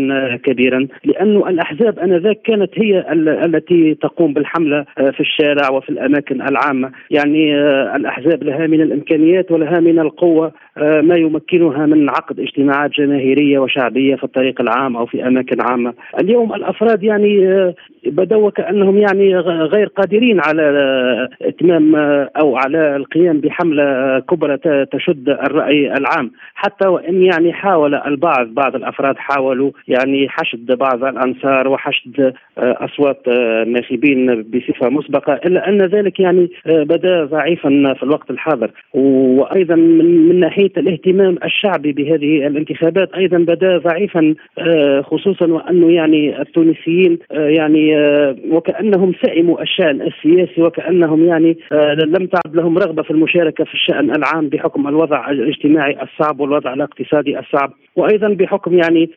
كبيرا 0.45 0.87
لأنه 1.05 1.49
الأحزاب 1.49 1.99
أنذاك 1.99 2.41
كانت 2.45 2.71
هي 2.77 3.13
التي 3.45 3.95
تقوم 3.95 4.33
بالحملة 4.33 4.85
في 4.97 5.21
الشارع 5.21 5.71
وفي 5.71 5.89
الأماكن 5.89 6.43
العامة. 6.43 6.91
يعني 7.11 7.55
الأحزاب 7.97 8.43
لها 8.43 8.67
من 8.67 8.81
الإمكانيات 8.81 9.51
ولها 9.51 9.81
من 9.81 9.99
القوة. 9.99 10.53
ما 10.77 11.17
يمكنها 11.17 11.87
من 11.87 12.11
عقد 12.11 12.41
اجتماعات 12.41 12.91
جماهيرية 12.91 13.59
وشعبية 13.59 14.17
في 14.17 14.25
الطريق 14.25 14.61
العام 14.61 14.97
أو 14.97 15.07
في 15.07 15.27
أماكن 15.27 15.61
عامة، 15.61 15.95
اليوم 16.21 16.55
الأفراد 16.55 17.03
يعني 17.03 17.49
آه، 17.49 17.75
بدوا 18.07 18.47
وكانهم 18.47 18.99
يعني 18.99 19.37
غير 19.39 19.87
قادرين 19.87 20.41
على 20.41 20.63
آه، 20.63 21.49
إتمام 21.49 21.97
آه، 21.97 22.31
أو 22.41 22.57
على 22.57 22.97
القيام 22.97 23.41
بحملة 23.41 24.19
كبرى 24.19 24.57
تشد 24.93 25.29
الرأي 25.29 25.93
العام، 25.93 26.31
حتى 26.55 26.89
وإن 26.89 27.23
يعني 27.23 27.53
حاول 27.53 27.95
البعض 27.95 28.47
بعض 28.47 28.75
الأفراد 28.75 29.17
حاولوا 29.17 29.71
يعني 29.89 30.29
حشد 30.29 30.79
بعض 30.79 31.05
الأنصار 31.05 31.69
وحشد 31.69 32.35
أصوات 32.59 33.23
الناخبين 33.29 34.43
بصفة 34.43 34.89
مسبقة 34.89 35.33
إلا 35.35 35.69
أن 35.69 35.79
ذلك 35.79 36.21
يعني 36.21 36.51
بدا 36.67 37.25
ضعيفا 37.25 37.95
في 37.95 38.03
الوقت 38.03 38.31
الحاضر. 38.31 38.71
وأيضا 38.95 39.75
من 39.75 40.41
ناحية 40.41 40.64
الاهتمام 40.77 41.39
الشعبي 41.45 41.93
بهذه 41.93 42.47
الانتخابات 42.47 43.15
أيضا 43.15 43.39
بدا 43.39 43.79
ضعيفا 43.79 44.35
آه، 44.59 45.01
خصوصا 45.01 45.47
وانه 45.47 45.93
يعني 45.93 46.41
التونسيين 46.41 47.19
آه، 47.33 47.49
يعني 47.49 47.97
آه، 47.97 48.37
وكأنهم 48.51 49.13
سئموا 49.25 49.63
الشأن 49.63 50.03
السياسي 50.03 50.63
وكأنهم 50.63 51.25
يعني 51.25 51.59
لم 52.07 52.27
تعد 52.27 52.57
لهم 52.57 52.79
رغبة 52.79 53.03
في 53.03 53.11
المشاركة 53.11 53.65
في 53.65 53.75
الشأن 53.75 54.11
العام 54.11 54.49
بحكم 54.49 54.89
الوضع 54.89 55.31
الاجتماعي 55.31 55.97
الصعب 56.03 56.41
والوضع 56.41 56.73
الاقتصادي 56.73 57.39
الصعب. 57.39 57.73
وأيضا 57.97 58.29
بحكم 58.29 58.79
يعني 58.79 59.11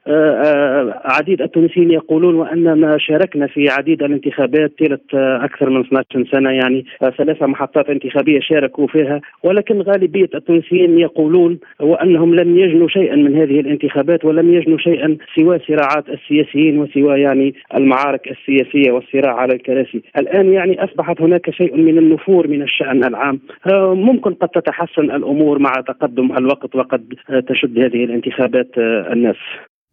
عديد 1.06 1.42
التونسيين 1.42 1.92
يقولون 1.92 2.36
واننا 2.36 2.98
شاركنا 2.98 3.48
في 3.48 3.70
عديد 3.70 4.04
الانتخابات 4.04 4.72
طيله 4.80 5.00
أكثر 5.14 5.70
من 5.70 5.80
12 5.80 6.26
سنة 6.32 6.50
يعني 6.50 6.86
ثلاث 7.18 7.44
محطات 7.44 7.90
انتخابية 7.90 8.40
شاركوا 8.40 8.88
فيها. 8.88 9.22
ولكن 9.44 9.82
غالبية 9.82 10.30
التونسيين 10.36 11.00
يقولون 11.00 11.37
وانهم 11.80 12.36
لم 12.36 12.58
يجنوا 12.58 12.88
شيئا 12.88 13.15
من 13.15 13.36
هذه 13.36 13.60
الانتخابات 13.60 13.88
الانتخابات 13.88 14.26
ولم 14.26 14.54
يجنوا 14.54 14.78
شيئا 14.78 15.17
سوى 15.36 15.60
صراعات 15.67 16.06
السياسيين 16.10 16.80
وسوى 16.80 17.21
يعني 17.21 17.54
المعارك 17.76 18.21
السياسية 18.28 18.91
والصراع 18.91 19.36
على 19.36 19.54
الكراسي، 19.54 20.02
الآن 20.17 20.54
يعني 20.54 20.84
أصبحت 20.84 21.21
هناك 21.21 21.50
شيء 21.50 21.78
من 21.78 21.97
النفور 21.97 22.47
من 22.47 22.62
الشأن 22.62 23.04
العام، 23.04 23.39
آه، 23.71 23.93
ممكن 23.93 24.34
قد 24.34 24.47
تتحسن 24.47 25.12
الأمور 25.12 25.60
مع 25.60 25.71
تقدم 25.88 26.38
الوقت 26.38 26.76
وقد 26.76 27.13
تشد 27.50 27.80
هذه 27.80 28.04
الانتخابات 28.04 28.71
آه، 28.78 29.13
الناس. 29.13 29.36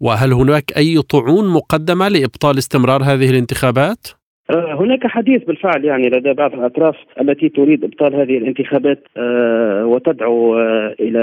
وهل 0.01 0.33
هناك 0.33 0.65
أي 0.77 1.03
طعون 1.03 1.49
مقدمة 1.49 2.09
لإبطال 2.09 2.59
استمرار 2.59 3.03
هذه 3.03 3.31
الانتخابات؟ 3.31 4.24
آه، 4.51 4.75
هناك 4.81 5.07
حديث 5.07 5.45
بالفعل 5.45 5.85
يعني 5.85 6.09
لدى 6.09 6.33
بعض 6.33 6.55
الأطراف 6.55 6.97
التي 7.21 7.49
تريد 7.49 7.85
إبطال 7.85 8.15
هذه 8.15 8.39
الانتخابات 8.39 8.99
آه، 9.17 9.87
وتدعو 9.87 10.59
آه، 10.59 10.95
إلى 11.01 11.21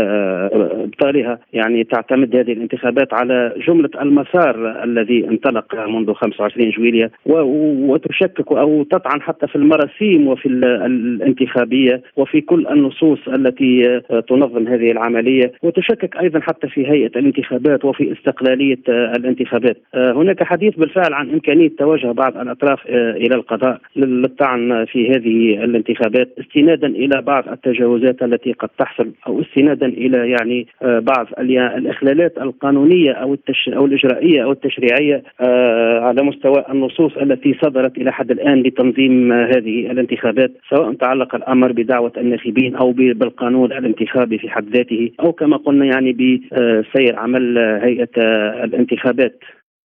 إبطالها 0.83 1.39
يعني 1.53 1.83
تعتمد 1.83 2.35
هذه 2.35 2.51
الانتخابات 2.51 3.13
على 3.13 3.53
جملة 3.67 3.89
المسار 4.01 4.83
الذي 4.83 5.27
انطلق 5.27 5.75
منذ 5.75 6.13
25 6.13 6.69
جويليا 6.69 7.09
وتشكك 7.25 8.51
أو 8.51 8.83
تطعن 8.83 9.21
حتى 9.21 9.47
في 9.47 9.55
المراسيم 9.55 10.27
وفي 10.27 10.45
الانتخابية 10.45 12.01
وفي 12.15 12.41
كل 12.41 12.67
النصوص 12.67 13.27
التي 13.27 14.01
تنظم 14.27 14.67
هذه 14.67 14.91
العملية 14.91 15.51
وتشكك 15.63 16.17
أيضا 16.17 16.39
حتى 16.39 16.67
في 16.67 16.87
هيئة 16.87 17.19
الانتخابات 17.19 17.85
وفي 17.85 18.11
استقلالية 18.11 18.79
الانتخابات. 18.89 19.77
هناك 19.95 20.43
حديث 20.43 20.75
بالفعل 20.75 21.13
عن 21.13 21.29
إمكانية 21.29 21.69
توجه 21.77 22.11
بعض 22.11 22.37
الأطراف 22.37 22.79
إلى 23.15 23.35
القضاء. 23.35 23.81
للطعن 23.95 24.85
في 24.85 25.09
هذه 25.09 25.63
الانتخابات 25.63 26.29
استنادا 26.39 26.87
إلى 26.87 27.21
بعض 27.21 27.49
التجاوزات 27.49 28.23
التي 28.23 28.51
قد 28.51 28.69
تحصل 28.77 29.11
أو 29.27 29.41
استنادا 29.41 29.85
إلى 29.85 30.29
يعني 30.29 30.67
آه، 30.81 30.99
بعض 30.99 31.27
الإخلالات 31.39 32.37
القانونية 32.37 33.11
أو 33.11 33.33
التش 33.33 33.69
أو 33.69 33.85
الإجرائية 33.85 34.43
أو 34.43 34.51
التشريعية 34.51 35.23
آه، 35.41 35.99
على 35.99 36.23
مستوى 36.23 36.65
النصوص 36.69 37.17
التي 37.17 37.57
صدرت 37.63 37.97
إلى 37.97 38.11
حد 38.11 38.31
الآن 38.31 38.63
لتنظيم 38.63 39.31
هذه 39.31 39.91
الانتخابات 39.91 40.51
سواء 40.69 40.93
تعلق 40.93 41.35
الأمر 41.35 41.71
بدعوة 41.71 42.11
الناخبين 42.17 42.75
أو 42.75 42.91
بالقانون 42.91 43.71
الانتخابي 43.71 44.37
في 44.37 44.49
حد 44.49 44.75
ذاته 44.75 45.11
أو 45.19 45.31
كما 45.31 45.57
قلنا 45.57 45.85
يعني 45.85 46.13
بسير 46.13 47.15
عمل 47.15 47.57
هيئة 47.57 48.21
الانتخابات. 48.63 49.39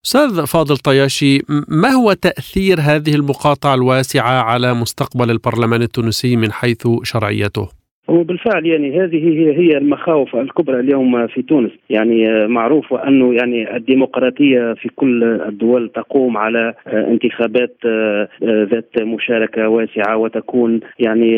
أستاذ 0.07 0.47
فاضل 0.47 0.77
طياشي 0.77 1.43
ما 1.69 1.89
هو 1.89 2.13
تأثير 2.13 2.81
هذه 2.81 3.15
المقاطعة 3.15 3.75
الواسعة 3.75 4.43
على 4.43 4.75
مستقبل 4.75 5.31
البرلمان 5.31 5.83
التونسي 5.83 6.37
من 6.37 6.53
حيث 6.53 6.89
شرعيته؟ 7.03 7.84
وبالفعل 8.09 8.67
يعني 8.67 9.01
هذه 9.01 9.29
هي 9.29 9.57
هي 9.59 9.79
المخاوف 9.79 10.37
الكبرى 10.37 10.81
اليوم 10.81 11.27
في 11.27 11.43
تونس. 11.43 11.71
يعني 11.91 12.47
معروف 12.47 12.95
انه 12.95 13.35
يعني 13.35 13.77
الديمقراطية 13.77 14.73
في 14.73 14.89
كل 14.97 15.25
الدول 15.25 15.89
تقوم 15.89 16.37
على 16.37 16.75
انتخابات 16.87 17.77
ذات 18.45 19.03
مشاركة 19.03 19.69
واسعة 19.69 20.17
وتكون 20.17 20.81
يعني 20.99 21.37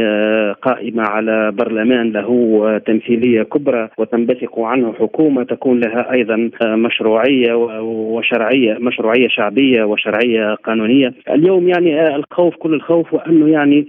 قائمة 0.62 1.02
على 1.02 1.52
برلمان 1.52 2.12
له 2.12 2.78
تمثيلية 2.86 3.42
كبرى 3.42 3.88
وتنبثق 3.98 4.60
عنه 4.60 4.92
حكومة 4.92 5.42
تكون 5.42 5.80
لها 5.80 6.12
أيضا 6.12 6.50
مشروعية 6.64 7.54
وشرعية 7.82 8.76
مشروعية 8.80 9.28
شعبية 9.28 9.84
وشرعية 9.84 10.54
قانونية. 10.54 11.12
اليوم 11.30 11.68
يعني 11.68 12.16
الخوف 12.16 12.56
كل 12.56 12.74
الخوف 12.74 13.14
وأنه 13.14 13.48
يعني 13.48 13.86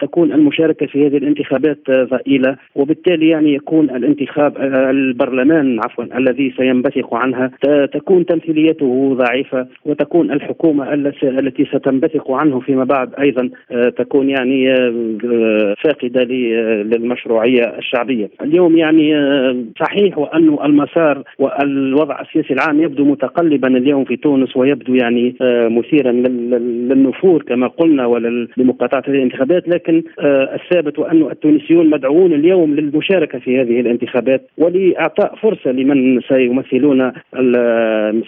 تكون 0.00 0.32
المشاركة 0.32 0.86
في 0.86 1.06
هذه 1.06 1.16
الانتخابات 1.16 1.78
ضئيله 2.16 2.56
وبالتالي 2.74 3.28
يعني 3.28 3.54
يكون 3.54 3.90
الانتخاب 3.90 4.56
البرلمان 4.90 5.80
عفوا 5.84 6.04
الذي 6.18 6.54
سينبثق 6.56 7.14
عنها 7.14 7.50
تكون 7.92 8.26
تمثيليته 8.26 9.14
ضعيفة 9.14 9.66
وتكون 9.84 10.30
الحكومة 10.30 10.94
التي 11.22 11.64
ستنبثق 11.64 12.30
عنه 12.30 12.60
فيما 12.60 12.84
بعد 12.84 13.14
أيضا 13.14 13.50
تكون 13.98 14.30
يعني 14.30 14.76
فاقدة 15.84 16.24
للمشروعية 16.82 17.78
الشعبية. 17.78 18.30
اليوم 18.42 18.76
يعني 18.76 19.14
صحيح 19.80 20.18
وانه 20.18 20.64
المسار 20.64 21.22
والوضع 21.38 22.20
السياسي 22.20 22.54
العام 22.54 22.82
يبدو 22.82 23.04
متقلبا 23.04 23.68
اليوم 23.68 24.04
في 24.04 24.16
تونس 24.16 24.56
ويبدو 24.56 24.94
يعني 24.94 25.34
مثيرا 25.70 26.12
للنفور 26.12 27.42
كما 27.42 27.66
قلنا 27.66 28.06
ولمقاطعه 28.06 29.02
هذه 29.08 29.14
الانتخابات 29.14 29.68
لكن 29.68 30.02
الثابت 30.54 30.98
وان 30.98 31.22
التونسيون 31.30 31.90
مدعوون 32.06 32.32
اليوم 32.32 32.74
للمشاركة 32.74 33.38
في 33.38 33.60
هذه 33.60 33.80
الانتخابات 33.80 34.42
ولإعطاء 34.58 35.34
فرصة 35.34 35.70
لمن 35.70 36.20
سيمثلون 36.20 37.12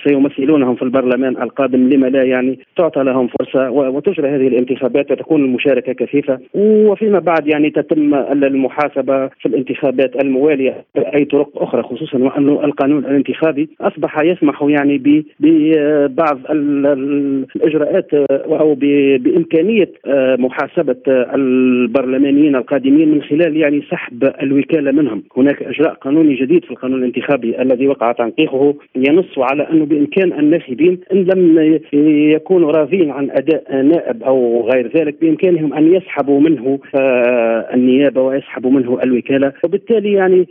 سيمثلونهم 0.08 0.74
في 0.74 0.82
البرلمان 0.82 1.42
القادم 1.42 1.88
لما 1.88 2.06
لا 2.06 2.22
يعني 2.22 2.58
تعطى 2.76 3.02
لهم 3.02 3.28
فرصة 3.28 3.70
وتجرى 3.70 4.28
هذه 4.28 4.48
الانتخابات 4.48 5.10
وتكون 5.10 5.44
المشاركة 5.44 5.92
كثيفة. 5.92 6.38
وفيما 6.54 7.18
بعد 7.18 7.46
يعني 7.46 7.70
تتم 7.70 8.14
المحاسبة 8.14 9.26
في 9.28 9.46
الانتخابات 9.46 10.24
الموالية 10.24 10.84
باي 10.94 11.24
طرق 11.24 11.62
أخرى 11.62 11.82
خصوصا 11.82 12.18
وانه 12.18 12.64
القانون 12.64 13.04
الانتخابي 13.04 13.68
أصبح 13.80 14.20
يسمح 14.22 14.62
يعني 14.62 15.24
ببعض 15.40 16.38
الإجراءات 16.50 18.14
أو 18.30 18.74
بإمكانية 18.74 19.90
محاسبة 20.38 20.96
البرلمانيين 21.08 22.56
القادمين 22.56 23.08
من 23.08 23.22
خلال 23.22 23.56
يعني 23.56 23.67
سحب 23.90 24.32
الوكالة 24.42 24.92
منهم، 24.92 25.22
هناك 25.36 25.62
إجراء 25.62 25.94
قانوني 25.94 26.34
جديد 26.34 26.64
في 26.64 26.70
القانون 26.70 26.98
الانتخابي 26.98 27.62
الذي 27.62 27.88
وقع 27.88 28.12
تنقيحه. 28.12 28.74
ينص 28.96 29.38
على 29.38 29.70
أنه 29.70 29.84
بإمكان 29.84 30.32
الناخبين 30.32 31.00
إن 31.12 31.24
لم 31.24 31.80
يكونوا 32.34 32.72
راضين 32.72 33.10
عن 33.10 33.30
أداء 33.30 33.82
نائب 33.82 34.22
أو 34.22 34.68
غير 34.70 34.90
ذلك 34.96 35.20
بإمكانهم 35.20 35.74
أن 35.74 35.94
يسحبوا 35.94 36.40
منه 36.40 36.78
النيابة 37.74 38.22
ويسحبوا 38.22 38.70
منه 38.70 38.98
الوكالة، 39.02 39.52
وبالتالي 39.64 40.12
يعني 40.12 40.46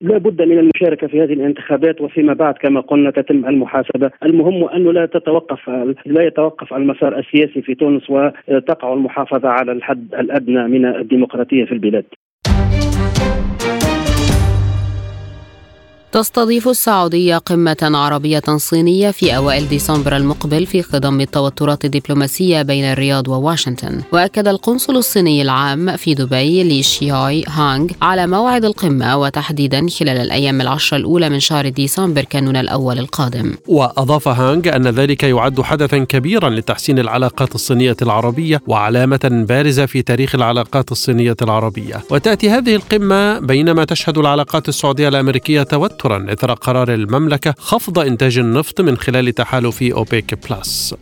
لا 0.00 0.18
بد 0.18 0.42
من 0.42 0.58
المشاركة 0.58 1.06
في 1.06 1.22
هذه 1.22 1.32
الانتخابات 1.32 2.00
وفيما 2.00 2.32
بعد 2.32 2.54
كما 2.54 2.80
قلنا 2.80 3.10
تتم 3.10 3.46
المحاسبة، 3.46 4.10
المهم 4.24 4.64
انه 4.64 4.92
لا 4.92 5.06
تتوقف 5.06 5.70
لا 6.06 6.22
يتوقف 6.22 6.74
المسار 6.74 7.18
السياسي 7.18 7.62
في 7.62 7.74
تونس 7.74 8.10
وتقع 8.10 8.92
المحافظة 8.92 9.48
على 9.48 9.72
الحد 9.72 10.14
الأدنى 10.18 10.68
من 10.68 10.86
الديمقراطية 10.86 11.64
في 11.64 11.72
البلاد. 11.72 12.04
Thank 13.20 13.44
you. 13.44 13.49
تستضيف 16.12 16.68
السعودية 16.68 17.38
قمة 17.38 17.76
عربية 17.82 18.42
صينية 18.56 19.10
في 19.10 19.36
أوائل 19.36 19.68
ديسمبر 19.68 20.16
المقبل 20.16 20.66
في 20.66 20.82
خضم 20.82 21.20
التوترات 21.20 21.84
الدبلوماسية 21.84 22.62
بين 22.62 22.84
الرياض 22.84 23.28
وواشنطن. 23.28 24.00
وأكد 24.12 24.48
القنصل 24.48 24.96
الصيني 24.96 25.42
العام 25.42 25.96
في 25.96 26.14
دبي 26.14 26.62
لي 26.62 26.82
شياي 26.82 27.44
هانغ 27.48 27.88
على 28.02 28.26
موعد 28.26 28.64
القمة 28.64 29.16
وتحديدا 29.16 29.86
خلال 30.00 30.16
الأيام 30.16 30.60
العشر 30.60 30.96
الأولى 30.96 31.28
من 31.28 31.40
شهر 31.40 31.68
ديسمبر 31.68 32.24
كانون 32.24 32.56
الأول 32.56 32.98
القادم. 32.98 33.54
وأضاف 33.66 34.28
هانغ 34.28 34.76
أن 34.76 34.88
ذلك 34.88 35.22
يعد 35.22 35.60
حدثا 35.60 35.98
كبيرا 35.98 36.50
لتحسين 36.50 36.98
العلاقات 36.98 37.54
الصينية 37.54 37.96
العربية 38.02 38.62
وعلامة 38.66 39.44
بارزة 39.48 39.86
في 39.86 40.02
تاريخ 40.02 40.34
العلاقات 40.34 40.92
الصينية 40.92 41.36
العربية. 41.42 42.02
وتأتي 42.10 42.50
هذه 42.50 42.74
القمة 42.74 43.38
بينما 43.38 43.84
تشهد 43.84 44.18
العلاقات 44.18 44.68
السعودية 44.68 45.08
الأمريكية 45.08 45.62
توتر 45.62 45.99
توترا 46.00 46.32
إثر 46.32 46.52
قرار 46.52 46.94
المملكة 46.94 47.54
خفض 47.58 47.98
إنتاج 47.98 48.38
النفط 48.38 48.80
من 48.80 48.96
خلال 48.96 49.34
تحالف 49.34 49.82
أوبيك 49.82 50.50
بلس. 50.50 50.94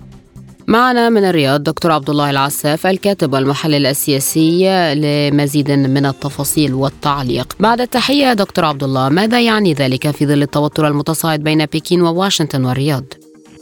معنا 0.66 1.08
من 1.08 1.24
الرياض 1.24 1.62
دكتور 1.62 1.90
عبد 1.90 2.10
الله 2.10 2.30
العساف 2.30 2.86
الكاتب 2.86 3.32
والمحلل 3.32 3.86
السياسي 3.86 4.64
لمزيد 4.94 5.70
من 5.70 6.06
التفاصيل 6.06 6.74
والتعليق. 6.74 7.54
بعد 7.60 7.80
التحية 7.80 8.32
دكتور 8.32 8.64
عبد 8.64 8.84
الله، 8.84 9.08
ماذا 9.08 9.40
يعني 9.40 9.72
ذلك 9.74 10.10
في 10.10 10.26
ظل 10.26 10.42
التوتر 10.42 10.88
المتصاعد 10.88 11.40
بين 11.40 11.64
بكين 11.64 12.02
وواشنطن 12.02 12.64
والرياض؟ 12.64 13.04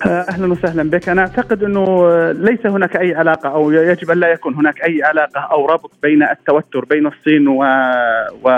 أهلا 0.04 0.52
وسهلا 0.52 0.90
بك، 0.90 1.08
أنا 1.08 1.22
أعتقد 1.22 1.64
أنه 1.64 2.08
ليس 2.32 2.66
هناك 2.66 2.96
أي 2.96 3.14
علاقة 3.14 3.48
أو 3.48 3.70
يجب 3.70 4.10
أن 4.10 4.20
لا 4.20 4.28
يكون 4.28 4.54
هناك 4.54 4.82
أي 4.84 5.02
علاقة 5.02 5.40
أو 5.40 5.66
ربط 5.66 5.90
بين 6.02 6.22
التوتر 6.22 6.84
بين 6.84 7.06
الصين 7.06 7.48
و... 7.48 7.64
و... 8.44 8.48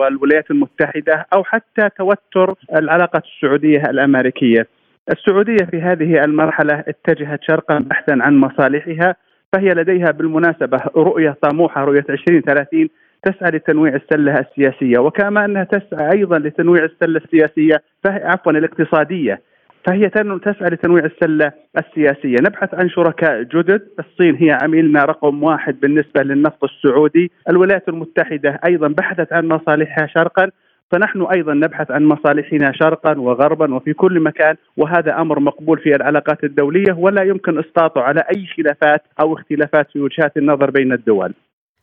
والولايات 0.00 0.50
المتحدة 0.50 1.26
أو 1.32 1.44
حتى 1.44 1.88
توتر 1.98 2.54
العلاقه 2.74 3.22
السعودية 3.26 3.90
الأمريكية. 3.90 4.66
السعودية 5.10 5.64
في 5.70 5.80
هذه 5.82 6.24
المرحلة 6.24 6.84
اتجهت 6.88 7.40
شرقا 7.42 7.78
بحثا 7.78 8.18
عن 8.20 8.36
مصالحها 8.36 9.16
فهي 9.52 9.68
لديها 9.74 10.10
بالمناسبة 10.10 10.80
رؤية 10.96 11.36
طموحة 11.42 11.84
رؤية 11.84 12.04
2030 12.10 12.88
تسعى 13.22 13.50
لتنويع 13.50 13.94
السلة 13.94 14.38
السياسية. 14.38 14.98
وكما 14.98 15.44
أنها 15.44 15.64
تسعى 15.64 16.12
أيضا 16.12 16.38
لتنويع 16.38 16.84
السلة 16.84 17.20
السياسية 17.24 17.82
فهي 18.04 18.22
عفوا 18.24 18.52
الاقتصادية. 18.52 19.40
فهي 19.86 20.08
تسعى 20.08 20.70
لتنويع 20.70 21.04
السلة 21.04 21.52
السياسية. 21.78 22.36
نبحث 22.40 22.74
عن 22.74 22.88
شركاء 22.88 23.42
جدد. 23.42 23.82
الصين 23.98 24.34
هي 24.34 24.58
عميلنا 24.62 25.04
رقم 25.04 25.42
واحد 25.42 25.80
بالنسبة 25.80 26.22
للنفط 26.22 26.64
السعودي. 26.64 27.30
الولايات 27.50 27.88
المتحدة 27.88 28.60
أيضا 28.66 28.88
بحثت 28.88 29.32
عن 29.32 29.48
مصالحها 29.48 30.06
شرقا. 30.06 30.50
فنحن 30.92 31.26
أيضا 31.34 31.54
نبحث 31.54 31.90
عن 31.90 32.04
مصالحنا 32.04 32.72
شرقا 32.72 33.18
وغربا 33.18 33.74
وفي 33.74 33.92
كل 33.92 34.20
مكان. 34.20 34.56
وهذا 34.76 35.20
أمر 35.20 35.40
مقبول 35.40 35.78
في 35.78 35.96
العلاقات 35.96 36.44
الدولية. 36.44 36.92
ولا 36.92 37.22
يمكن 37.22 37.58
إسقاطه 37.58 38.00
على 38.00 38.20
أي 38.36 38.46
خلافات 38.46 39.02
أو 39.20 39.34
اختلافات 39.34 39.90
في 39.90 40.00
وجهات 40.00 40.36
النظر 40.36 40.70
بين 40.70 40.92
الدول. 40.92 41.34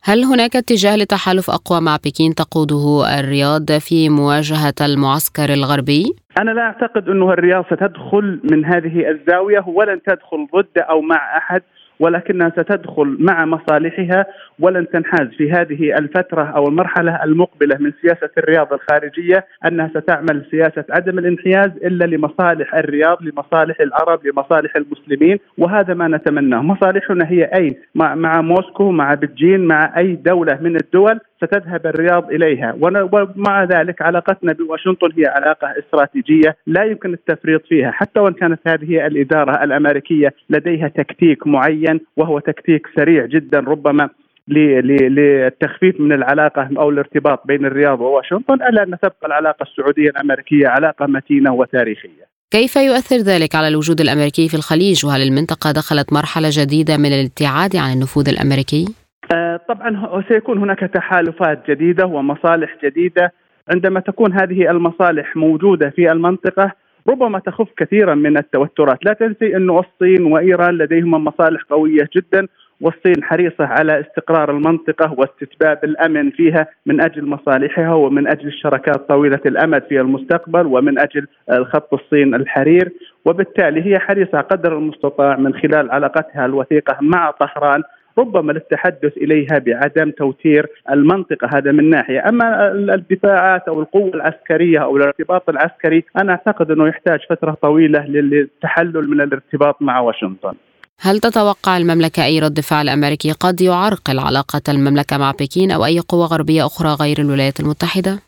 هل 0.04 0.24
هناك 0.24 0.56
اتجاه 0.56 0.96
لتحالف 0.96 1.50
أقوى 1.50 1.80
مع 1.80 1.96
بكين 1.96 2.34
تقوده 2.34 3.18
الرياض 3.20 3.72
في 3.72 4.08
مواجهة 4.08 4.74
المعسكر 4.80 5.52
الغربي؟ 5.52 6.04
أنا 6.38 6.50
لا 6.50 6.62
أعتقد 6.62 7.08
انه 7.08 7.32
الرياض 7.32 7.64
ستدخل 7.64 8.40
من 8.50 8.64
هذه 8.64 9.10
الزاوية 9.10 9.64
ولن 9.66 10.00
تدخل 10.02 10.48
ضد 10.54 10.78
أو 10.78 11.00
مع 11.00 11.36
أحد 11.36 11.62
ولكنها 12.00 12.50
ستدخل 12.50 13.16
مع 13.20 13.44
مصالحها 13.44 14.26
ولن 14.60 14.88
تنحاز 14.88 15.28
في 15.38 15.52
هذه 15.52 15.98
الفترة 15.98 16.42
أو 16.42 16.68
المرحلة 16.68 17.24
المقبلة 17.24 17.76
من 17.80 17.92
سياسة 18.02 18.30
الرياض 18.38 18.72
الخارجية 18.72 19.46
أنها 19.66 19.88
ستعمل 19.88 20.46
سياسة 20.50 20.84
عدم 20.90 21.18
الانحياز 21.18 21.70
إلا 21.84 22.04
لمصالح 22.04 22.74
الرياض 22.74 23.22
لمصالح 23.22 23.80
العرب 23.80 24.26
لمصالح 24.26 24.76
المسلمين 24.76 25.38
وهذا 25.58 25.94
ما 25.94 26.08
نتمناه. 26.08 26.62
مصالحنا 26.62 27.28
هي 27.28 27.44
أي 27.44 27.78
مع 27.94 28.40
موسكو 28.40 28.90
مع 28.90 29.14
بجين 29.14 29.60
مع 29.66 29.98
أي 29.98 30.14
دولة 30.14 30.58
من 30.60 30.76
الدول 30.76 31.20
ستذهب 31.44 31.86
الرياض 31.86 32.30
إليها 32.30 32.76
ومع 32.80 33.64
ذلك 33.64 34.02
علاقتنا 34.02 34.52
بواشنطن 34.52 35.08
هي 35.16 35.26
علاقة 35.26 35.68
استراتيجية 35.78 36.56
لا 36.66 36.84
يمكن 36.84 37.12
التفريط 37.12 37.66
فيها 37.66 37.90
حتى 37.90 38.20
وإن 38.20 38.32
كانت 38.32 38.60
هذه 38.66 39.06
الإدارة 39.06 39.64
الأمريكية 39.64 40.34
لديها 40.50 40.88
تكتيك 40.88 41.46
معين 41.46 42.00
وهو 42.16 42.38
تكتيك 42.38 42.86
سريع 42.96 43.26
جدا 43.26 43.58
ربما 43.58 44.08
للتخفيف 44.48 46.00
من 46.00 46.12
العلاقة 46.12 46.70
أو 46.78 46.90
الارتباط 46.90 47.46
بين 47.46 47.66
الرياض 47.66 48.00
وواشنطن 48.00 48.54
ألا 48.54 48.82
أن 48.82 48.98
تبقى 49.02 49.26
العلاقة 49.26 49.62
السعودية 49.62 50.10
الأمريكية 50.10 50.68
علاقة 50.68 51.06
متينة 51.06 51.52
وتاريخية. 51.54 52.32
كيف 52.50 52.76
يؤثر 52.76 53.16
ذلك 53.16 53.54
على 53.54 53.68
الوجود 53.68 54.00
الأمريكي 54.00 54.48
في 54.48 54.54
الخليج 54.54 55.06
وهل 55.06 55.22
المنطقة 55.22 55.72
دخلت 55.72 56.12
مرحلة 56.12 56.48
جديدة 56.52 56.96
من 56.96 57.12
الابتعاد 57.12 57.76
عن 57.76 57.92
النفوذ 57.92 58.28
الأمريكي؟ 58.28 59.01
آه، 59.34 59.60
طبعا 59.68 60.22
سيكون 60.28 60.58
هناك 60.58 60.80
تحالفات 60.80 61.70
جديدة 61.70 62.06
ومصالح 62.06 62.76
جديدة. 62.84 63.32
عندما 63.68 64.00
تكون 64.00 64.32
هذه 64.32 64.70
المصالح 64.70 65.36
موجودة 65.36 65.90
في 65.90 66.12
المنطقة 66.12 66.72
ربما 67.08 67.38
تخف 67.38 67.68
كثيرا 67.76 68.14
من 68.14 68.36
التوترات، 68.38 69.04
لا 69.04 69.12
تنسي 69.12 69.56
انه 69.56 69.80
الصين 69.80 70.24
وإيران 70.32 70.78
لديهما 70.78 71.18
مصالح 71.18 71.62
قوية 71.70 72.08
جدا. 72.16 72.46
والصين 72.80 73.24
حريصة 73.24 73.64
على 73.64 74.00
استقرار 74.00 74.50
المنطقة 74.50 75.14
واستتباب 75.18 75.84
الأمن 75.84 76.30
فيها 76.30 76.66
من 76.86 77.00
أجل 77.00 77.26
مصالحها 77.26 77.94
ومن 77.94 78.28
أجل 78.28 78.46
الشراكات 78.46 79.08
طويلة 79.08 79.40
الأمد 79.46 79.82
في 79.88 80.00
المستقبل 80.00 80.66
ومن 80.66 80.98
أجل 80.98 81.26
خط 81.72 81.94
الصين 81.94 82.34
الحرير. 82.34 82.92
وبالتالي 83.24 83.86
هي 83.86 83.98
حريصة 83.98 84.40
قدر 84.40 84.78
المستطاع 84.78 85.36
من 85.36 85.54
خلال 85.54 85.90
علاقتها 85.90 86.46
الوثيقة 86.46 86.96
مع 87.00 87.30
طهران 87.30 87.82
ربما 88.18 88.52
للتحدث 88.52 89.16
إليها 89.16 89.58
بعدم 89.58 90.10
توتير 90.10 90.66
المنطقة 90.90 91.48
هذا 91.54 91.72
من 91.72 91.90
ناحية، 91.90 92.28
أما 92.28 92.72
الدفاعات 92.72 93.68
أو 93.68 93.80
القوة 93.80 94.14
العسكرية 94.14 94.78
أو 94.78 94.96
الارتباط 94.96 95.48
العسكري 95.48 96.04
أنا 96.18 96.32
أعتقد 96.32 96.70
أنه 96.70 96.88
يحتاج 96.88 97.20
فترة 97.30 97.56
طويلة 97.62 98.06
للتحلل 98.06 99.10
من 99.10 99.20
الارتباط 99.20 99.82
مع 99.82 100.00
واشنطن. 100.00 100.54
هل 101.00 101.18
تتوقع 101.18 101.76
المملكة 101.76 102.24
أي 102.24 102.38
رد 102.38 102.60
فعل 102.60 102.88
أمريكي 102.88 103.32
قد 103.32 103.60
يعرقل 103.60 104.18
علاقة 104.18 104.62
المملكة 104.68 105.18
مع 105.18 105.30
بكين 105.30 105.70
أو 105.70 105.84
أي 105.84 105.98
قوة 105.98 106.26
غربية 106.26 106.66
أخرى 106.66 106.88
غير 107.00 107.18
الولايات 107.18 107.60
المتحدة؟ 107.60 108.18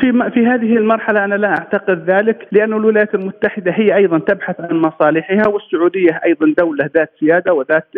في 0.00 0.30
في 0.34 0.46
هذه 0.46 0.76
المرحلة 0.76 1.24
أنا 1.24 1.34
لا 1.34 1.48
أعتقد 1.48 2.10
ذلك 2.10 2.48
لأن 2.52 2.72
الولايات 2.72 3.14
المتحدة 3.14 3.72
هي 3.72 3.96
أيضا 3.96 4.18
تبحث 4.18 4.60
عن 4.60 4.76
مصالحها 4.76 5.48
والسعودية 5.48 6.20
أيضا 6.24 6.54
دولة 6.58 6.90
ذات 6.94 7.10
سيادة 7.20 7.52
وذات 7.52 7.88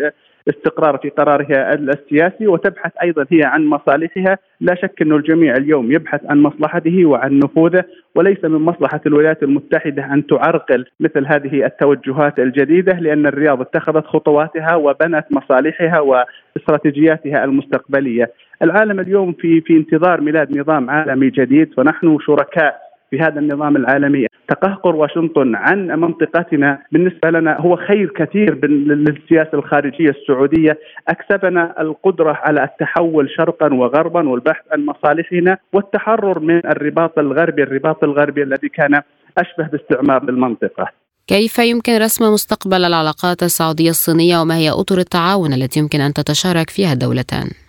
استقرار 0.48 0.98
في 0.98 1.08
قرارها 1.08 1.74
السياسي 1.74 2.46
وتبحث 2.46 2.92
أيضا 3.02 3.26
هي 3.30 3.42
عن 3.44 3.66
مصالحها، 3.66 4.38
لا 4.60 4.74
شك 4.74 5.02
انه 5.02 5.16
الجميع 5.16 5.56
اليوم 5.56 5.92
يبحث 5.92 6.20
عن 6.30 6.42
مصلحته 6.42 7.06
وعن 7.06 7.38
نفوذه 7.38 7.84
وليس 8.14 8.44
من 8.44 8.58
مصلحة 8.58 9.00
الولايات 9.06 9.42
المتحدة 9.42 10.04
أن 10.04 10.26
تعرقل 10.26 10.86
مثل 11.00 11.26
هذه 11.26 11.64
التوجهات 11.64 12.38
الجديدة 12.38 12.92
لأن 12.92 13.26
الرياض 13.26 13.60
اتخذت 13.60 14.06
خطواتها 14.06 14.74
وبنت 14.74 15.26
مصالحها 15.30 16.00
واستراتيجياتها 16.00 17.44
المستقبلية. 17.44 18.30
العالم 18.62 19.00
اليوم 19.00 19.32
في 19.32 19.60
في 19.60 19.76
انتظار 19.76 20.20
ميلاد 20.20 20.58
نظام 20.58 20.90
عالمي 20.90 21.30
جديد 21.30 21.74
فنحن 21.76 22.18
شركاء 22.20 22.85
في 23.10 23.20
هذا 23.20 23.38
النظام 23.40 23.76
العالمي. 23.76 24.26
تقهقر 24.48 24.96
واشنطن 24.96 25.54
عن 25.54 25.86
منطقتنا. 25.86 26.78
بالنسبة 26.92 27.30
لنا 27.30 27.60
هو 27.60 27.76
خير 27.76 28.12
كثير 28.16 28.66
للسياسة 28.68 29.54
الخارجية 29.54 30.10
السعودية. 30.10 30.78
أكسبنا 31.08 31.74
القدرة 31.80 32.32
على 32.32 32.64
التحول 32.64 33.30
شرقا 33.36 33.74
وغربا 33.74 34.28
والبحث 34.28 34.64
عن 34.72 34.86
مصالحنا 34.86 35.58
والتحرر 35.72 36.38
من 36.40 36.66
الرباط 36.66 37.18
الغربي 37.18 37.62
الرباط 37.62 38.04
الغربي 38.04 38.42
الذي 38.42 38.68
كان 38.68 39.02
أشبه 39.38 39.68
باستعمار 39.68 40.24
للمنطقة 40.24 40.86
كيف 41.26 41.58
يمكن 41.58 41.96
رسم 41.96 42.24
مستقبل 42.32 42.84
العلاقات 42.84 43.42
السعودية 43.42 43.90
الصينية 43.90 44.38
وما 44.38 44.56
هي 44.56 44.70
أطر 44.70 44.98
التعاون 44.98 45.52
التي 45.52 45.80
يمكن 45.80 46.00
أن 46.00 46.12
تتشارك 46.12 46.70
فيها 46.70 46.92
الدولتان؟ 46.92 47.65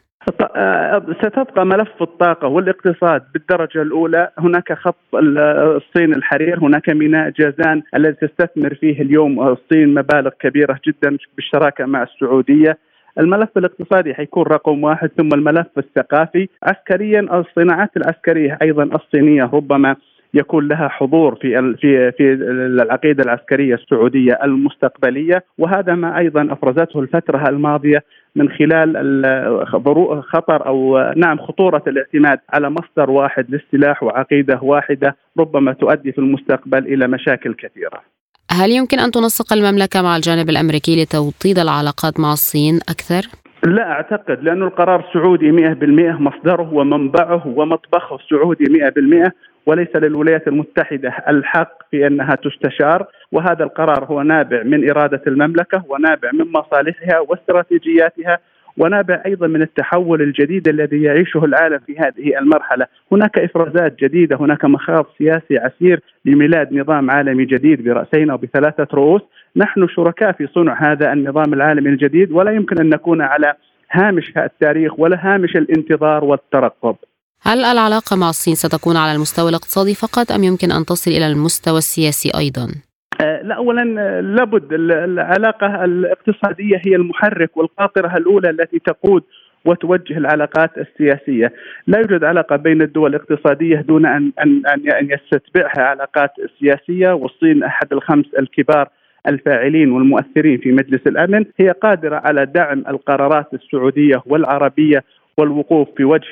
آه، 0.55 1.05
ستبقى 1.17 1.65
ملف 1.65 2.01
الطاقة 2.01 2.47
والاقتصاد 2.47 3.23
بالدرجة 3.33 3.81
الأولى. 3.81 4.29
هناك 4.39 4.73
خط 4.73 4.95
الصين 5.15 6.13
الحرير 6.15 6.59
هناك 6.59 6.89
ميناء 6.89 7.29
جازان 7.29 7.81
الذي 7.95 8.13
تستثمر 8.13 8.73
فيه 8.73 9.01
اليوم. 9.01 9.47
الصين 9.47 9.93
مبالغ 9.93 10.29
كبيرة 10.39 10.79
جدا 10.87 11.17
بالشراكة 11.35 11.85
مع 11.85 12.03
السعودية. 12.03 12.77
الملف 13.19 13.57
الاقتصادي 13.57 14.13
حيكون 14.13 14.43
رقم 14.43 14.83
واحد. 14.83 15.09
ثم 15.17 15.29
الملف 15.33 15.67
الثقافي. 15.77 16.49
عسكريا 16.63 17.19
الصناعات 17.39 17.97
العسكرية 17.97 18.57
أيضا 18.61 18.83
الصينية 18.83 19.43
ربما 19.53 19.95
يكون 20.33 20.67
لها 20.67 20.87
حضور 20.87 21.35
في 21.35 21.75
في 21.81 22.11
في 22.11 22.33
العقيدة 22.83 23.23
العسكرية 23.23 23.75
السعودية 23.75 24.39
المستقبلية. 24.43 25.43
وهذا 25.57 25.95
ما 25.95 26.17
أيضا 26.17 26.53
أفرزته 26.53 26.99
الفترة 26.99 27.49
الماضية 27.49 28.03
من 28.37 28.49
خلال 28.49 30.23
خطر 30.33 30.67
أو 30.67 30.97
نعم 31.15 31.37
خطورة 31.37 31.83
الاعتماد 31.87 32.39
على 32.53 32.69
مصدر 32.69 33.09
واحد 33.09 33.45
للسلاح 33.49 34.03
وعقيدة 34.03 34.59
واحدة 34.61 35.15
ربما 35.39 35.73
تؤدي 35.73 36.11
في 36.11 36.17
المستقبل 36.17 36.85
إلى 36.93 37.07
مشاكل 37.07 37.53
كثيرة. 37.53 38.01
هل 38.51 38.71
يمكن 38.71 38.99
أن 38.99 39.11
تنسق 39.11 39.53
المملكة 39.53 40.01
مع 40.01 40.15
الجانب 40.15 40.49
الأمريكي 40.49 41.03
لتوطيد 41.03 41.59
العلاقات 41.59 42.19
مع 42.19 42.33
الصين 42.33 42.79
أكثر؟ 42.89 43.21
لا 43.63 43.91
أعتقد 43.91 44.43
لأنه 44.43 44.65
القرار 44.65 45.05
سعودي 45.13 45.51
100% 45.51 46.21
مصدره 46.21 46.73
ومنبعه 46.73 47.47
ومطبخه 47.47 48.17
سعودي 48.29 48.65
100% 48.65 49.31
وليس 49.67 49.95
للولايات 49.95 50.47
المتحدة 50.47 51.13
الحق 51.27 51.77
في 51.91 52.07
أنها 52.07 52.35
تستشار 52.35 53.05
وهذا 53.31 53.63
القرار 53.63 54.05
هو 54.05 54.21
نابع 54.21 54.63
من 54.63 54.89
إرادة 54.89 55.21
المملكة 55.27 55.83
ونابع 55.89 56.31
من 56.33 56.51
مصالحها 56.51 57.19
واستراتيجياتها 57.19 58.39
ونابع 58.77 59.23
أيضا 59.25 59.47
من 59.47 59.61
التحول 59.61 60.21
الجديد 60.21 60.67
الذي 60.67 61.03
يعيشه 61.03 61.45
العالم 61.45 61.79
في 61.79 61.97
هذه 61.99 62.39
المرحلة، 62.39 62.85
هناك 63.11 63.39
إفرازات 63.39 63.99
جديدة، 63.99 64.35
هناك 64.35 64.65
مخاض 64.65 65.05
سياسي 65.17 65.57
عسير 65.57 65.99
لميلاد 66.25 66.73
نظام 66.73 67.11
عالمي 67.11 67.45
جديد 67.45 67.83
برأسين 67.83 68.29
أو 68.29 68.37
بثلاثة 68.37 68.87
رؤوس، 68.93 69.21
نحن 69.55 69.87
شركاء 69.87 70.31
في 70.31 70.47
صنع 70.47 70.91
هذا 70.91 71.13
النظام 71.13 71.53
العالمي 71.53 71.89
الجديد 71.89 72.31
ولا 72.31 72.51
يمكن 72.51 72.79
أن 72.79 72.89
نكون 72.89 73.21
على 73.21 73.53
هامش 73.91 74.33
التاريخ 74.37 74.99
ولا 74.99 75.17
هامش 75.21 75.55
الانتظار 75.55 76.23
والترقب. 76.23 76.95
هل 77.41 77.65
العلاقة 77.65 78.15
مع 78.15 78.29
الصين 78.29 78.55
ستكون 78.55 78.97
على 78.97 79.11
المستوى 79.11 79.49
الاقتصادي 79.49 79.95
فقط 79.95 80.31
أم 80.31 80.43
يمكن 80.43 80.71
أن 80.71 80.85
تصل 80.85 81.11
إلى 81.11 81.27
المستوى 81.27 81.77
السياسي 81.77 82.31
أيضا؟ 82.37 82.67
آه، 83.21 83.41
لا 83.41 83.55
اولا 83.55 84.01
آه، 84.01 84.21
لابد 84.21 84.73
العلاقة 84.73 85.85
الاقتصادية 85.85 86.81
هي 86.85 86.95
المحرك 86.95 87.57
والقاطرة 87.57 88.17
الأولى 88.17 88.49
التي 88.49 88.79
تقود 88.79 89.23
وتوجه 89.65 90.17
العلاقات 90.17 90.71
السياسية، 90.77 91.53
لا 91.87 91.99
يوجد 91.99 92.23
علاقة 92.23 92.55
بين 92.55 92.81
الدول 92.81 93.15
الاقتصادية 93.15 93.75
دون 93.77 94.05
أن 94.05 94.31
أن 94.39 94.61
أن 94.67 95.09
يستتبعها 95.11 95.81
علاقات 95.81 96.31
سياسية 96.59 97.11
والصين 97.11 97.63
أحد 97.63 97.93
الخمس 97.93 98.25
الكبار 98.39 98.89
الفاعلين 99.27 99.91
والمؤثرين 99.91 100.57
في 100.57 100.71
مجلس 100.71 101.01
الأمن 101.07 101.45
هي 101.59 101.69
قادرة 101.69 102.15
على 102.15 102.45
دعم 102.45 102.83
القرارات 102.87 103.53
السعودية 103.53 104.23
والعربية 104.25 105.03
والوقوف 105.39 105.87
في 105.97 106.03
وجه 106.03 106.27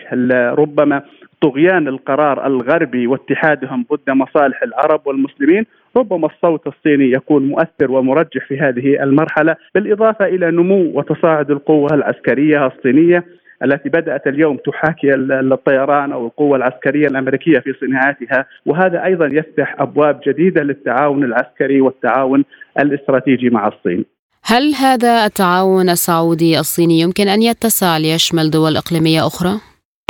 ربما 0.53 1.01
طغيان 1.41 1.87
القرار 1.87 2.47
الغربي 2.47 3.07
واتحادهم 3.07 3.85
ضد 3.93 4.09
مصالح 4.09 4.63
العرب 4.63 5.07
والمسلمين 5.07 5.65
ربما 5.97 6.27
الصوت 6.27 6.67
الصيني 6.67 7.11
يكون 7.11 7.47
مؤثر 7.47 7.91
ومرجح 7.91 8.47
في 8.47 8.59
هذه 8.59 9.03
المرحلة 9.03 9.55
بالإضافة 9.75 10.25
إلى 10.25 10.51
نمو 10.51 10.91
وتصاعد 10.93 11.51
القوة 11.51 11.93
العسكرية 11.93 12.67
الصينية 12.67 13.23
التي 13.63 13.89
بدأت 13.89 14.27
اليوم 14.27 14.57
تحاكي 14.57 15.13
الطيران 15.15 16.11
أو 16.11 16.25
القوة 16.25 16.57
العسكرية 16.57 17.07
الأمريكية 17.07 17.59
في 17.59 17.73
صناعاتها 17.73 18.45
وهذا 18.65 19.03
أيضا 19.03 19.25
يفتح 19.27 19.75
أبواب 19.79 20.19
جديدة 20.27 20.63
للتعاون 20.63 21.23
العسكري 21.23 21.81
والتعاون 21.81 22.43
الاستراتيجي 22.79 23.49
مع 23.49 23.67
الصين. 23.67 24.05
هل 24.47 24.73
هذا 24.75 25.25
التعاون 25.25 25.89
السعودي 25.89 26.59
الصيني 26.59 26.99
يمكن 26.99 27.27
أن 27.27 27.41
يتسع 27.41 27.97
ليشمل 27.97 28.49
دول 28.49 28.77
إقليمية 28.77 29.27
أخرى؟ 29.27 29.59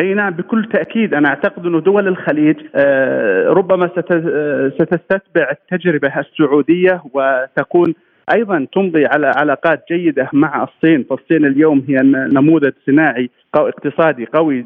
أي 0.02 0.14
نعم 0.14 0.34
بكل 0.34 0.70
تأكيد 0.74 1.14
أنا 1.14 1.30
أعتقد 1.30 1.66
انه 1.66 1.80
دول 1.80 2.08
الخليج 2.08 2.56
آه، 2.76 3.50
ربما 3.50 3.86
آه، 3.86 4.72
ستستتبع 4.76 5.52
التجربة 5.52 6.20
السعودية 6.20 7.04
وتكون 7.14 7.94
أيضا 8.32 8.68
تمضي 8.74 9.06
على 9.06 9.32
علاقات 9.36 9.84
جيدة 9.92 10.30
مع 10.34 10.64
الصين 10.64 11.06
فالصين 11.10 11.46
اليوم 11.46 11.86
هي 11.88 11.96
نموذج 12.04 12.72
صناعي 12.86 13.30
اقتصادي 13.56 14.26
قوي 14.26 14.66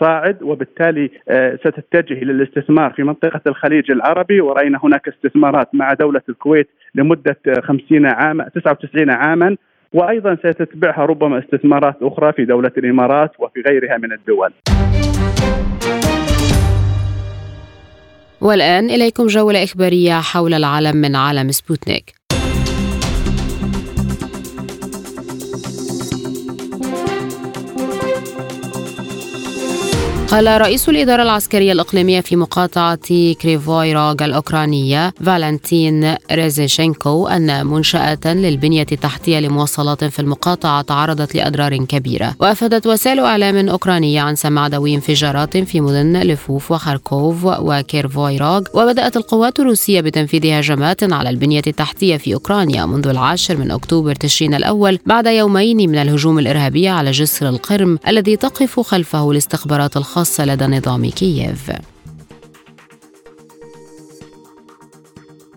صاعد 0.00 0.42
وبالتالي 0.42 1.10
آه، 1.28 1.56
ستتجه 1.56 2.14
إلى 2.14 2.32
الاستثمار 2.32 2.92
في 2.92 3.02
منطقة 3.02 3.40
الخليج 3.46 3.90
العربي 3.90 4.40
ورأينا 4.40 4.78
هناك 4.84 5.08
استثمارات 5.08 5.74
مع 5.74 5.92
دولة 5.92 6.22
الكويت 6.28 6.68
لمدة 6.94 7.36
50 7.62 8.06
عاما 8.06 8.48
99 8.54 9.10
عاما 9.10 9.56
وأيضا 9.92 10.36
ستتبعها 10.36 11.04
ربما 11.04 11.38
استثمارات 11.38 11.96
أخرى 12.02 12.32
في 12.32 12.44
دولة 12.44 12.72
الإمارات 12.78 13.30
وفي 13.38 13.60
غيرها 13.60 13.96
من 13.98 14.12
الدول. 14.12 14.52
والآن 18.40 18.90
إليكم 18.90 19.26
جولة 19.26 19.64
إخبارية 19.64 20.20
حول 20.20 20.54
العالم 20.54 20.96
من 20.96 21.16
عالم 21.16 21.50
سبوتنيك. 21.50 22.15
قال 30.30 30.60
رئيس 30.60 30.88
الإدارة 30.88 31.22
العسكرية 31.22 31.72
الإقليمية 31.72 32.20
في 32.20 32.36
مقاطعة 32.36 32.98
كريفويروغ 33.42 34.14
الأوكرانية 34.24 35.14
فالنتين 35.24 36.14
ريزيشينكو 36.32 37.26
أن 37.28 37.66
منشأة 37.66 38.18
للبنية 38.24 38.86
التحتية 38.92 39.38
لمواصلات 39.38 40.04
في 40.04 40.20
المقاطعة 40.20 40.82
تعرضت 40.82 41.34
لأضرار 41.34 41.76
كبيرة. 41.76 42.34
وأفادت 42.40 42.86
وسائل 42.86 43.20
إعلام 43.20 43.68
أوكرانية 43.68 44.20
عن 44.20 44.34
سماع 44.34 44.68
دوي 44.68 44.94
انفجارات 44.94 45.56
في 45.56 45.80
مدن 45.80 46.22
لفوف 46.22 46.70
وخاركوف 46.70 47.44
وكيرفويروغ 47.44 48.62
وبدأت 48.74 49.16
القوات 49.16 49.60
الروسية 49.60 50.00
بتنفيذ 50.00 50.46
هجمات 50.46 51.12
على 51.12 51.30
البنية 51.30 51.62
التحتية 51.66 52.16
في 52.16 52.34
أوكرانيا 52.34 52.86
منذ 52.86 53.08
العاشر 53.08 53.56
من 53.56 53.70
أكتوبر 53.70 54.14
تشرين 54.14 54.54
الأول 54.54 54.98
بعد 55.06 55.26
يومين 55.26 55.76
من 55.90 55.98
الهجوم 55.98 56.38
الإرهابي 56.38 56.88
على 56.88 57.10
جسر 57.10 57.48
القرم 57.48 57.98
الذي 58.08 58.36
تقف 58.36 58.80
خلفه 58.80 59.30
الاستخبارات 59.30 59.96
الخاصة 59.96 60.15
الخاصة 60.16 60.44
لدى 60.44 60.66
نظام 60.66 61.10
كييف. 61.10 61.70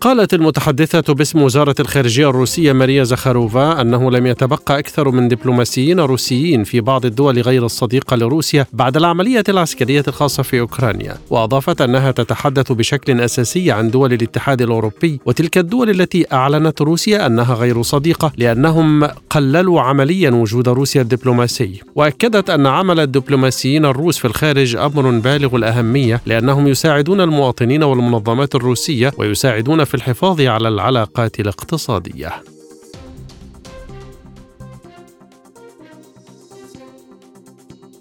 قالت 0.00 0.34
المتحدثة 0.34 1.14
باسم 1.14 1.42
وزارة 1.42 1.74
الخارجية 1.80 2.30
الروسية 2.30 2.72
ماريا 2.72 3.04
زخاروفا 3.04 3.80
أنه 3.80 4.10
لم 4.10 4.26
يتبقى 4.26 4.78
أكثر 4.78 5.10
من 5.10 5.28
دبلوماسيين 5.28 6.00
روسيين 6.00 6.64
في 6.64 6.80
بعض 6.80 7.06
الدول 7.06 7.40
غير 7.40 7.64
الصديقة 7.64 8.16
لروسيا 8.16 8.66
بعد 8.72 8.96
العملية 8.96 9.44
العسكرية 9.48 10.04
الخاصة 10.08 10.42
في 10.42 10.60
أوكرانيا. 10.60 11.14
وأضافت 11.30 11.80
أنها 11.80 12.10
تتحدث 12.10 12.72
بشكل 12.72 13.20
أساسي 13.20 13.70
عن 13.70 13.90
دول 13.90 14.12
الاتحاد 14.12 14.62
الأوروبي. 14.62 15.20
وتلك 15.26 15.58
الدول 15.58 15.90
التي 15.90 16.26
أعلنت 16.32 16.82
روسيا 16.82 17.26
أنها 17.26 17.54
غير 17.54 17.82
صديقة 17.82 18.32
لأنهم 18.36 19.08
قللوا 19.30 19.80
عمليا 19.80 20.30
وجود 20.30 20.68
روسيا 20.68 21.02
الدبلوماسي. 21.02 21.80
وأكدت 21.94 22.50
أن 22.50 22.66
عمل 22.66 23.00
الدبلوماسيين 23.00 23.84
الروس 23.84 24.18
في 24.18 24.24
الخارج 24.24 24.76
أمر 24.76 25.10
بالغ 25.10 25.56
الأهمية 25.56 26.20
لأنهم 26.26 26.68
يساعدون 26.68 27.20
المواطنين 27.20 27.82
والمنظمات 27.82 28.54
الروسية 28.54 29.12
ويساعدون 29.18 29.89
في 29.90 29.96
الحفاظ 29.96 30.40
على 30.40 30.68
العلاقات 30.68 31.40
الاقتصادية. 31.40 32.32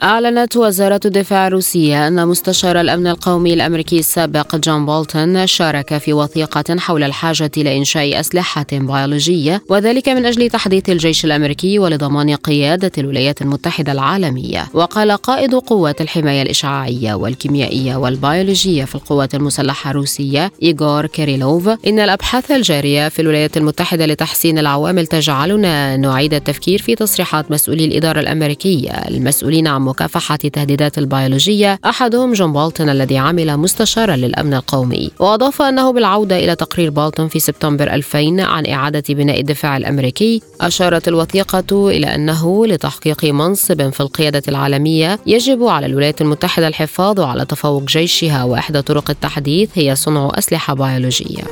أعلنت 0.04 0.58
وزارة 0.58 1.00
الدفاع 1.06 1.48
الروسية 1.48 2.08
أن 2.08 2.28
مستشار 2.28 2.82
الأمن 2.82 3.08
القومي 3.08 3.54
الأمريكي 3.54 4.00
السابق 4.00 4.56
جون 4.56 4.86
بولتون 4.86 5.48
شارك 5.48 5.98
في 5.98 6.14
وثيقة 6.14 6.78
حول 6.78 7.04
الحاجة 7.04 7.52
لإنشاء 7.58 8.20
أسلحة 8.20 8.66
بيولوجية 8.72 9.62
وذلك 9.70 10.10
من 10.10 10.26
أجل 10.26 10.50
تحديث 10.50 10.90
الجيش 10.90 11.26
الأمريكي 11.26 11.80
ولضمان 11.80 12.36
قيادة 12.36 12.92
الولايات 12.98 13.42
المتحدة 13.42 13.92
العالمية. 13.92 14.68
وقال 14.74 15.12
قائد 15.12 15.56
قوات 15.56 16.02
الحماية 16.02 16.42
الإشعاعية 16.42 17.14
والكيميائية 17.14 17.96
والبيولوجية 17.96 18.86
في 18.86 18.96
القوات 18.96 19.36
المسلحة 19.36 19.92
الروسية 19.92 20.52
إيغور 20.64 21.06
كيريلوف 21.06 21.70
إن 21.88 22.00
الأبحاث 22.00 22.52
الجارية 22.52 23.10
في 23.10 23.22
الولايات 23.22 23.58
المتحدة 23.58 24.06
لتحسين 24.06 24.60
العوامل 24.60 25.08
تجعلنا 25.08 25.98
نعيد 25.98 26.34
التفكير 26.34 26.82
في 26.82 26.96
تصريحات 26.96 27.52
مسؤولي 27.52 27.86
الإدارة 27.86 28.20
الأمريكية 28.20 28.92
المسؤولين 28.92 29.68
عن 29.68 29.89
مكافحة 29.90 30.38
التهديدات 30.46 30.98
البيولوجية 30.98 31.80
أحدهم 31.86 32.34
جون 32.34 32.54
بولتون 32.54 32.90
الذي 32.90 33.18
عمل 33.18 33.58
مستشارا 33.58 34.16
للأمن 34.16 34.54
القومي. 34.54 35.12
وأضاف 35.20 35.62
أنه 35.62 35.94
بالعودة 35.94 36.38
إلى 36.38 36.56
تقرير 36.56 36.90
بولتون 36.90 37.28
في 37.28 37.40
سبتمبر 37.40 37.94
2000 37.94 38.42
عن 38.42 38.66
إعادة 38.66 39.04
بناء 39.10 39.40
الدفاع 39.40 39.78
الأمريكي 39.78 40.42
أشارت 40.62 41.08
الوثيقة 41.08 41.90
إلى 41.90 42.16
أنه 42.16 42.68
لتحقيق 42.68 43.26
منصب 43.26 43.90
في 43.90 44.00
القيادة 44.00 44.44
العالمية 44.48 45.20
يجب 45.26 45.64
على 45.64 45.86
الولايات 45.86 46.22
المتحدة 46.22 46.68
الحفاظ 46.68 47.20
على 47.20 47.46
تفوق 47.46 47.84
جيشها 47.84 48.44
وإحدى 48.44 48.82
طرق 48.82 49.10
التحديث 49.10 49.70
هي 49.74 49.96
صنع 49.96 50.32
أسلحة 50.38 50.74
بيولوجية. 50.74 51.44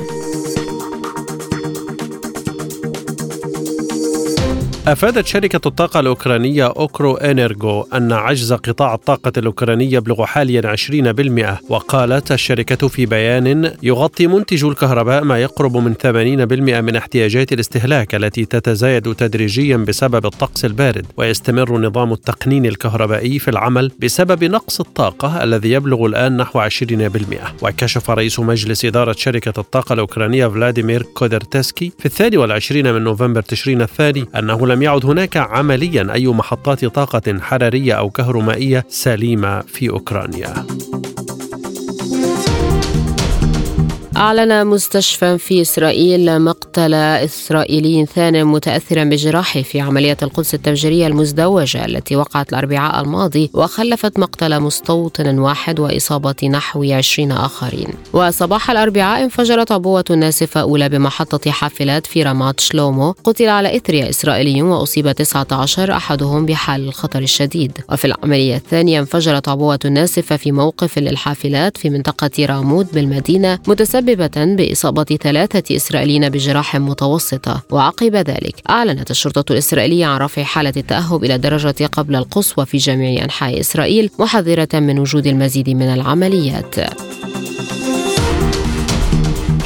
أفادت 4.92 5.26
شركة 5.26 5.68
الطاقة 5.68 6.00
الأوكرانية 6.00 6.66
أوكرو 6.66 7.16
إنرغو 7.16 7.88
أن 7.94 8.12
عجز 8.12 8.52
قطاع 8.52 8.94
الطاقة 8.94 9.32
الأوكراني 9.36 9.92
يبلغ 9.92 10.24
حاليا 10.24 10.76
20% 10.76 11.70
وقالت 11.70 12.32
الشركة 12.32 12.88
في 12.88 13.06
بيان 13.06 13.72
يغطي 13.82 14.26
منتج 14.26 14.64
الكهرباء 14.64 15.24
ما 15.24 15.38
يقرب 15.38 15.76
من 15.76 15.94
80% 15.94 16.02
من 16.80 16.96
احتياجات 16.96 17.52
الاستهلاك 17.52 18.14
التي 18.14 18.44
تتزايد 18.44 19.14
تدريجيا 19.14 19.76
بسبب 19.76 20.26
الطقس 20.26 20.64
البارد. 20.64 21.06
ويستمر 21.16 21.78
نظام 21.78 22.12
التقنين 22.12 22.66
الكهربائي 22.66 23.38
في 23.38 23.48
العمل 23.48 23.92
بسبب 23.98 24.44
نقص 24.44 24.80
الطاقة 24.80 25.42
الذي 25.44 25.70
يبلغ 25.72 26.06
الآن 26.06 26.36
نحو 26.36 26.68
20% 26.68 26.72
وكشف 27.62 28.10
رئيس 28.10 28.40
مجلس 28.40 28.84
إدارة 28.84 29.12
شركة 29.12 29.60
الطاقة 29.60 29.92
الأوكرانية 29.92 30.46
فلاديمير 30.46 31.02
كودرتسكي 31.02 31.92
في 31.98 32.06
الثاني 32.06 32.36
والعشرين 32.36 32.94
من 32.94 33.04
نوفمبر 33.04 33.42
تشرين 33.42 33.82
الثاني 33.82 34.24
أنه 34.36 34.66
لم 34.66 34.77
لم 34.78 34.82
يعد 34.82 35.06
هناك 35.06 35.36
عمليا 35.36 36.14
أي 36.14 36.26
محطات 36.26 36.84
طاقة 36.84 37.38
حرارية 37.40 37.92
أو 37.92 38.10
كهرومائية 38.10 38.84
سليمة 38.88 39.60
في 39.60 39.90
أوكرانيا. 39.90 40.54
أعلن 44.18 44.66
مستشفى 44.66 45.38
في 45.38 45.62
إسرائيل 45.62 46.42
مقتل 46.42 46.94
إسرائيلي 46.94 48.06
ثان 48.06 48.44
متأثرا 48.44 49.04
بجراحه 49.04 49.62
في 49.62 49.80
عملية 49.80 50.16
القدس 50.22 50.54
التفجيرية 50.54 51.06
المزدوجة 51.06 51.84
التي 51.84 52.16
وقعت 52.16 52.52
الأربعاء 52.52 53.00
الماضي 53.00 53.50
وخلفت 53.54 54.18
مقتل 54.18 54.60
مستوطن 54.60 55.38
واحد 55.38 55.80
وإصابة 55.80 56.34
نحو 56.44 56.84
عشرين 56.84 57.32
آخرين. 57.32 57.88
وصباح 58.12 58.70
الأربعاء 58.70 59.24
انفجرت 59.24 59.72
عبوة 59.72 60.04
ناسفة 60.10 60.60
أولى 60.60 60.88
بمحطة 60.88 61.50
حافلات 61.50 62.06
في 62.06 62.22
رامات 62.22 62.60
شلومو. 62.60 63.14
قتل 63.24 63.48
على 63.48 63.76
إثرها 63.76 64.10
إسرائيلي 64.10 64.62
وأصيب 64.62 65.12
19 65.12 65.92
أحدهم 65.92 66.46
بحال 66.46 66.88
الخطر 66.88 67.22
الشديد. 67.22 67.72
وفي 67.92 68.04
العملية 68.04 68.56
الثانية 68.56 69.00
انفجرت 69.00 69.48
عبوة 69.48 69.78
ناسفة 69.84 70.36
في 70.36 70.52
موقف 70.52 70.98
للحافلات 70.98 71.76
في 71.76 71.90
منطقة 71.90 72.30
راموت 72.46 72.94
بالمدينة 72.94 73.58
متسبب 73.68 74.07
مسببة 74.08 74.44
بإصابة 74.44 75.04
ثلاثة 75.04 75.76
إسرائيليين 75.76 76.28
بجراح 76.28 76.76
متوسطة 76.76 77.62
وعقب 77.70 78.16
ذلك 78.16 78.54
أعلنت 78.70 79.10
الشرطة 79.10 79.52
الإسرائيلية 79.52 80.06
عن 80.06 80.20
رفع 80.20 80.42
حالة 80.42 80.72
التأهب 80.76 81.24
إلى 81.24 81.34
الدرجة 81.34 81.86
قبل 81.86 82.16
القصوى 82.16 82.66
في 82.66 82.78
جميع 82.78 83.24
أنحاء 83.24 83.60
إسرائيل 83.60 84.10
محذرة 84.18 84.68
من 84.74 84.98
وجود 84.98 85.26
المزيد 85.26 85.70
من 85.70 85.88
العمليات. 85.88 86.74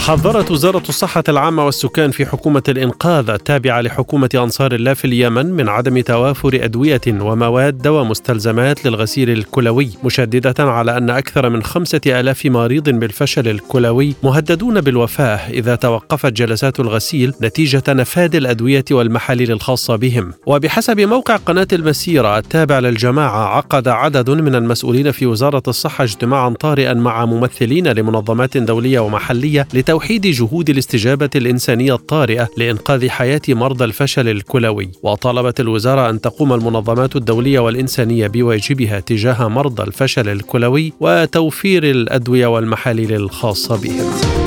حذرت 0.06 0.50
وزارة 0.50 0.82
الصحة 0.88 1.24
العامة 1.28 1.66
والسكان 1.66 2.10
في 2.10 2.26
حكومة 2.26 2.62
الإنقاذ 2.68 3.30
التابعة 3.30 3.80
لحكومة 3.80 4.30
أنصار 4.34 4.74
الله 4.74 4.94
في 4.94 5.04
اليمن 5.04 5.46
من 5.46 5.68
عدم 5.68 6.00
توافر 6.00 6.64
أدوية 6.64 7.00
ومواد 7.08 7.86
ومستلزمات 7.86 8.86
للغسيل 8.86 9.30
الكلوي 9.30 9.90
مشددة 10.04 10.54
على 10.58 10.96
أن 10.96 11.10
أكثر 11.10 11.50
من 11.50 11.62
خمسة 11.62 12.00
آلاف 12.06 12.46
مريض 12.46 12.90
بالفشل 12.90 13.48
الكلوي 13.48 14.14
مهددون 14.22 14.80
بالوفاة 14.80 15.50
إذا 15.50 15.74
توقفت 15.74 16.32
جلسات 16.32 16.80
الغسيل 16.80 17.34
نتيجة 17.42 17.82
نفاذ 17.88 18.36
الأدوية 18.36 18.84
والمحاليل 18.90 19.52
الخاصة 19.52 19.96
بهم. 19.96 20.32
وبحسب 20.46 21.00
موقع 21.00 21.36
قناة 21.36 21.68
المسيرة 21.72 22.38
التابع 22.38 22.78
للجماعة 22.78 23.56
عقد 23.56 23.88
عدد 23.88 24.30
من 24.30 24.54
المسؤولين 24.54 25.10
في 25.10 25.26
وزارة 25.26 25.62
الصحة 25.68 26.04
اجتماعا 26.04 26.50
طارئا 26.50 26.94
مع 26.94 27.24
ممثلين 27.24 27.88
لمنظمات 27.88 28.56
دولية 28.56 29.00
ومحلية 29.00 29.66
لتوحيد 29.92 30.26
جهود 30.26 30.70
الاستجابة 30.70 31.30
الإنسانية 31.36 31.94
الطارئة 31.94 32.48
لإنقاذ 32.56 33.08
حياة 33.08 33.40
مرضى 33.48 33.84
الفشل 33.84 34.28
الكلوي. 34.28 34.90
وطالبت 35.02 35.60
الوزارة 35.60 36.10
أن 36.10 36.20
تقوم 36.20 36.52
المنظمات 36.52 37.16
الدولية 37.16 37.58
والإنسانية 37.58 38.26
بواجبها 38.26 39.00
تجاه 39.00 39.48
مرضى 39.48 39.82
الفشل 39.82 40.28
الكلوي 40.28 40.92
وتوفير 41.00 41.90
الأدوية 41.90 42.46
والمحاليل 42.46 43.12
الخاصة 43.12 43.82
بهم. 43.82 44.41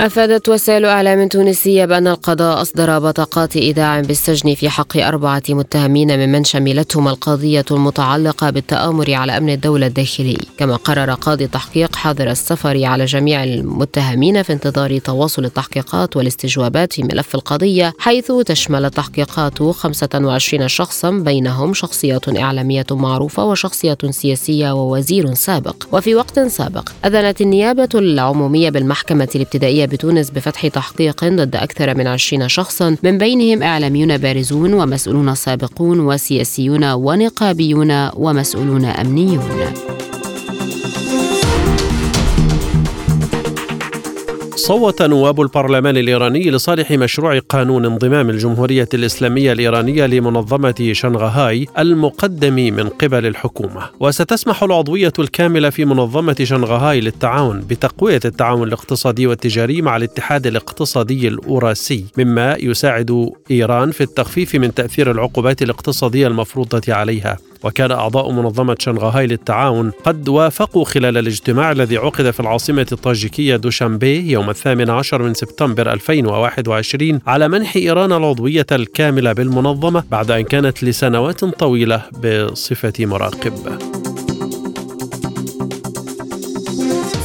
أفادت 0.00 0.48
وسائل 0.48 0.84
إعلام 0.84 1.28
تونسية 1.28 1.84
بأن 1.84 2.06
القضاء 2.06 2.62
أصدر 2.62 2.98
بطاقات 2.98 3.56
إيداع 3.56 4.00
بالسجن 4.00 4.54
في 4.54 4.70
حق 4.70 4.96
أربعة 4.96 5.42
متهمين 5.48 6.18
ممن 6.18 6.44
شملتهم 6.44 7.08
القضية 7.08 7.64
المتعلقة 7.70 8.50
بالتآمر 8.50 9.14
على 9.14 9.36
أمن 9.36 9.50
الدولة 9.50 9.86
الداخلي. 9.86 10.38
كما 10.58 10.76
قرر 10.76 11.10
قاضي 11.10 11.44
التحقيق 11.44 11.96
حظر 11.96 12.30
السفر 12.30 12.84
على 12.84 13.04
جميع 13.04 13.44
المتهمين 13.44 14.42
في 14.42 14.52
انتظار 14.52 14.98
تواصل 14.98 15.44
التحقيقات 15.44 16.16
والاستجوابات 16.16 16.92
في 16.92 17.02
ملف 17.02 17.34
القضية 17.34 17.92
حيث 17.98 18.32
تشمل 18.32 18.84
التحقيقات 18.84 19.62
25 19.62 20.68
شخصا 20.68 21.10
بينهم 21.10 21.74
شخصية 21.74 22.20
إعلامية 22.28 22.86
معروفة 22.90 23.44
وشخصية 23.44 23.98
سياسية 24.10 24.72
ووزير 24.72 25.34
سابق. 25.34 25.76
وفي 25.92 26.14
وقت 26.14 26.40
سابق 26.40 26.88
أذنت 27.04 27.40
النيابة 27.40 27.88
العمومية 27.94 28.70
بالمحكمة 28.70 29.28
الابتدائية 29.34 29.89
بتونس 29.90 30.30
بفتح 30.30 30.66
تحقيق 30.66 31.24
ضد 31.24 31.56
أكثر 31.56 31.94
من 31.96 32.06
عشرين 32.06 32.48
شخصا 32.48 32.96
من 33.02 33.18
بينهم 33.18 33.62
إعلاميون 33.62 34.18
بارزون 34.18 34.74
ومسؤولون 34.74 35.34
سابقون 35.34 36.00
وسياسيون 36.00 36.84
ونقابيون 36.92 38.08
ومسؤولون 38.16 38.84
أمنيون. 38.84 39.99
صوت 44.60 45.02
نواب 45.02 45.40
البرلمان 45.40 45.96
الإيراني 45.96 46.50
لصالح 46.50 46.90
مشروع 46.90 47.38
قانون 47.38 47.84
انضمام 47.86 48.30
الجمهورية 48.30 48.88
الإسلامية 48.94 49.52
الإيرانية 49.52 50.06
لمنظمة 50.06 50.90
شنغهاي 50.92 51.66
المقدم 51.78 52.54
من 52.54 52.88
قبل 52.88 53.26
الحكومة. 53.26 53.82
وستسمح 54.00 54.62
العضوية 54.62 55.12
الكاملة 55.18 55.70
في 55.70 55.84
منظمة 55.84 56.36
شنغهاي 56.42 57.00
للتعاون 57.00 57.60
بتقوية 57.60 58.20
التعاون 58.24 58.68
الاقتصادي 58.68 59.26
والتجاري 59.26 59.82
مع 59.82 59.96
الاتحاد 59.96 60.46
الاقتصادي 60.46 61.28
الأوراسي 61.28 62.04
مما 62.18 62.56
يساعد 62.60 63.30
إيران 63.50 63.90
في 63.90 64.00
التخفيف 64.00 64.54
من 64.54 64.74
تأثير 64.74 65.10
العقوبات 65.10 65.62
الاقتصادية 65.62 66.26
المفروضة 66.26 66.94
عليها. 66.94 67.36
وكان 67.64 67.90
أعضاء 67.90 68.30
منظمة 68.30 68.76
شنغهاي 68.78 69.26
للتعاون 69.26 69.92
قد 70.04 70.28
وافقوا 70.28 70.84
خلال 70.84 71.18
الاجتماع 71.18 71.72
الذي 71.72 71.96
عقد 71.96 72.30
في 72.30 72.40
العاصمة 72.40 72.86
الطاجيكية 72.92 73.56
دوشنبي 73.56 74.30
يوم 74.30 74.50
الثامن 74.50 74.90
عشر 74.90 75.22
من 75.22 75.34
سبتمبر 75.34 75.92
2021 75.92 77.20
على 77.26 77.48
منح 77.48 77.76
إيران 77.76 78.12
العضوية 78.12 78.66
الكاملة 78.72 79.32
بالمنظمة 79.32 80.04
بعد 80.10 80.30
أن 80.30 80.42
كانت 80.42 80.84
لسنوات 80.84 81.44
طويلة 81.44 82.02
بصفة 82.24 82.92
مراقب. 82.98 83.78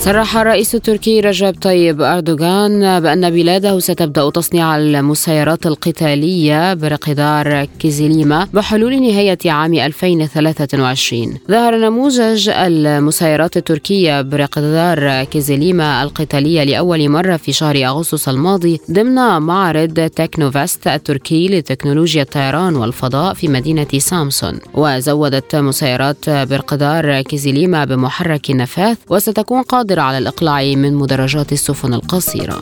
صرح 0.06 0.38
الرئيس 0.38 0.76
التركي 0.76 1.20
رجب 1.20 1.56
طيب 1.62 2.02
أردوغان 2.02 3.00
بأن 3.00 3.30
بلاده 3.30 3.80
ستبدأ 3.80 4.30
تصنيع 4.30 4.78
المسيرات 4.78 5.66
القتالية 5.66 6.74
برقدار 6.74 7.66
كيزيليما 7.80 8.48
بحلول 8.54 9.02
نهاية 9.02 9.38
عام 9.46 9.74
2023 9.74 11.38
ظهر 11.52 11.76
نموذج 11.76 12.50
المسيرات 12.50 13.58
التركية 13.58 14.22
برقدار 14.22 15.24
كيزيليما 15.24 16.04
القتالية 16.04 16.64
لأول 16.64 17.10
مرة 17.10 17.38
في 17.38 17.52
شهر 17.52 17.86
أغسطس 17.86 18.30
الماضي 18.30 18.80
ضمن 18.92 19.42
معرض 19.42 20.10
تكنوفاست 20.16 20.88
التركي 20.88 21.48
لتكنولوجيا 21.48 22.22
الطيران 22.22 22.76
والفضاء 22.76 23.34
في 23.34 23.48
مدينة 23.48 23.88
سامسون. 23.98 24.60
وزودت 24.74 25.56
مسيرات 25.56 26.30
برقدار 26.30 27.22
كيزيليما 27.22 27.86
بمحرك 27.86 28.52
نفاث 28.52 28.98
وستكون 29.10 29.62
قادرة 29.62 29.95
قادرة 29.96 30.08
على 30.08 30.18
الإقلاع 30.18 30.76
من 30.76 30.94
مدرجات 30.96 31.52
السفن 31.52 31.94
القصيرة. 31.94 32.62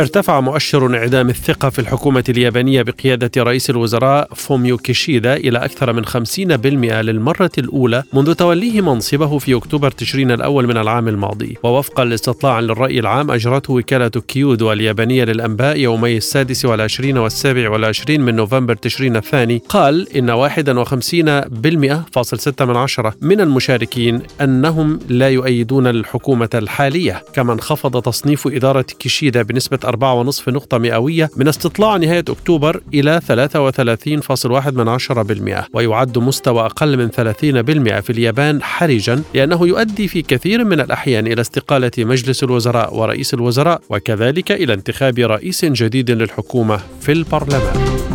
ارتفع 0.00 0.40
مؤشر 0.40 0.86
انعدام 0.86 1.28
الثقة 1.28 1.70
في 1.70 1.78
الحكومة 1.78 2.24
اليابانية 2.28 2.82
بقيادة 2.82 3.42
رئيس 3.42 3.70
الوزراء 3.70 4.28
فوميو 4.34 4.76
كيشيدا 4.76 5.36
إلى 5.36 5.58
أكثر 5.58 5.92
من 5.92 6.06
50% 6.06 6.38
للمرة 7.02 7.50
الأولى 7.58 8.02
منذ 8.12 8.34
توليه 8.34 8.80
منصبه 8.80 9.38
في 9.38 9.54
أكتوبر 9.54 9.90
تشرين 9.90 10.30
الأول 10.30 10.66
من 10.66 10.76
العام 10.76 11.08
الماضي. 11.08 11.56
ووفقا 11.62 12.04
لاستطلاع 12.04 12.60
للرأي 12.60 12.98
العام 12.98 13.30
أجرته 13.30 13.72
وكالة 13.72 14.08
كيودو 14.08 14.72
اليابانية 14.72 15.24
للأنباء 15.24 15.78
يومي 15.78 16.16
السادس 16.16 16.64
والعشرين 16.64 17.18
والسابع 17.18 17.70
والعشرين 17.70 18.20
من 18.20 18.36
نوفمبر 18.36 18.74
تشرين 18.74 19.16
الثاني. 19.16 19.62
قال 19.68 20.16
إن 20.16 20.30
51% 20.30 21.48
من 23.20 23.34
من 23.34 23.40
المشاركين 23.40 24.22
أنهم 24.40 24.98
لا 25.08 25.28
يؤيدون 25.28 25.86
الحكومة 25.86 26.50
الحالية. 26.54 27.22
كما 27.34 27.52
انخفض 27.52 28.02
تصنيف 28.02 28.46
إدارة 28.46 28.86
كيشيدا 28.98 29.42
بنسبة 29.42 29.78
4.5 29.84 30.48
نقطة 30.48 30.78
مئوية 30.78 31.30
من 31.36 31.48
استطلاع 31.48 31.96
نهاية 31.96 32.24
أكتوبر 32.28 32.80
إلى 32.94 33.20
33.1% 35.64 35.64
ويعد 35.72 36.18
مستوى 36.18 36.66
أقل 36.66 36.96
من 36.96 37.08
30% 37.10 37.14
في 38.00 38.10
اليابان 38.10 38.62
حرجا 38.62 39.22
لأنه 39.34 39.66
يؤدي 39.66 40.08
في 40.08 40.22
كثير 40.22 40.64
من 40.64 40.80
الأحيان 40.80 41.26
إلى 41.26 41.40
استقالة 41.40 41.92
مجلس 41.98 42.44
الوزراء 42.44 42.96
ورئيس 42.96 43.34
الوزراء 43.34 43.80
وكذلك 43.90 44.52
إلى 44.52 44.74
انتخاب 44.74 45.18
رئيس 45.18 45.64
جديد 45.64 46.10
للحكومة 46.10 46.80
في 47.00 47.12
البرلمان. 47.12 48.13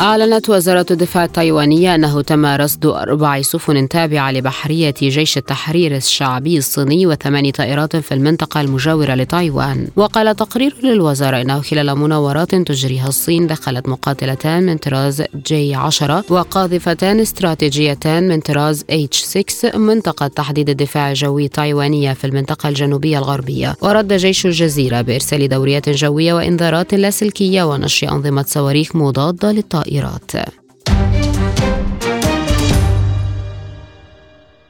أعلنت 0.00 0.50
وزارة 0.50 0.86
الدفاع 0.90 1.24
التايوانية 1.24 1.94
أنه 1.94 2.22
تم 2.22 2.46
رصد 2.46 2.86
أربع 2.86 3.42
سفن 3.42 3.88
تابعة 3.88 4.32
لبحرية 4.32 4.94
جيش 5.02 5.36
التحرير 5.36 5.96
الشعبي 5.96 6.58
الصيني 6.58 7.06
وثمان 7.06 7.50
طائرات 7.50 7.96
في 7.96 8.14
المنطقة 8.14 8.60
المجاورة 8.60 9.14
لتايوان. 9.14 9.88
وقال 9.96 10.36
تقرير 10.36 10.74
للوزارة 10.82 11.40
أنه 11.40 11.60
خلال 11.60 11.98
مناورات 11.98 12.54
تجريها 12.54 13.08
الصين 13.08 13.46
دخلت 13.46 13.88
مقاتلتان 13.88 14.66
من 14.66 14.76
طراز 14.76 15.22
جي 15.46 15.74
10 15.74 16.24
وقاذفتان 16.30 17.20
استراتيجيتان 17.20 18.28
من 18.28 18.40
طراز 18.40 18.84
اتش 18.90 19.18
6 19.22 19.78
منطقة 19.78 20.26
تحديد 20.26 20.68
الدفاع 20.68 21.10
الجوي 21.10 21.48
التايوانية 21.48 22.12
في 22.12 22.26
المنطقة 22.26 22.68
الجنوبية 22.68 23.18
الغربية. 23.18 23.74
ورد 23.82 24.12
جيش 24.12 24.46
الجزيرة 24.46 25.00
بإرسال 25.00 25.48
دوريات 25.48 25.88
جوية 25.88 26.34
وإنذارات 26.34 26.94
لاسلكية 26.94 27.62
ونشر 27.62 28.08
أنظمة 28.08 28.44
صواريخ 28.48 28.96
مضادة 28.96 29.52
للطائرات 29.52 29.87
الطائرات. 29.88 30.32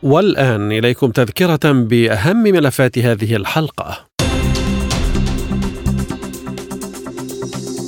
والآن 0.02 0.72
إليكم 0.72 1.10
تذكرة 1.10 1.72
بأهم 1.72 2.36
ملفات 2.36 2.98
هذه 2.98 3.36
الحلقة. 3.36 4.07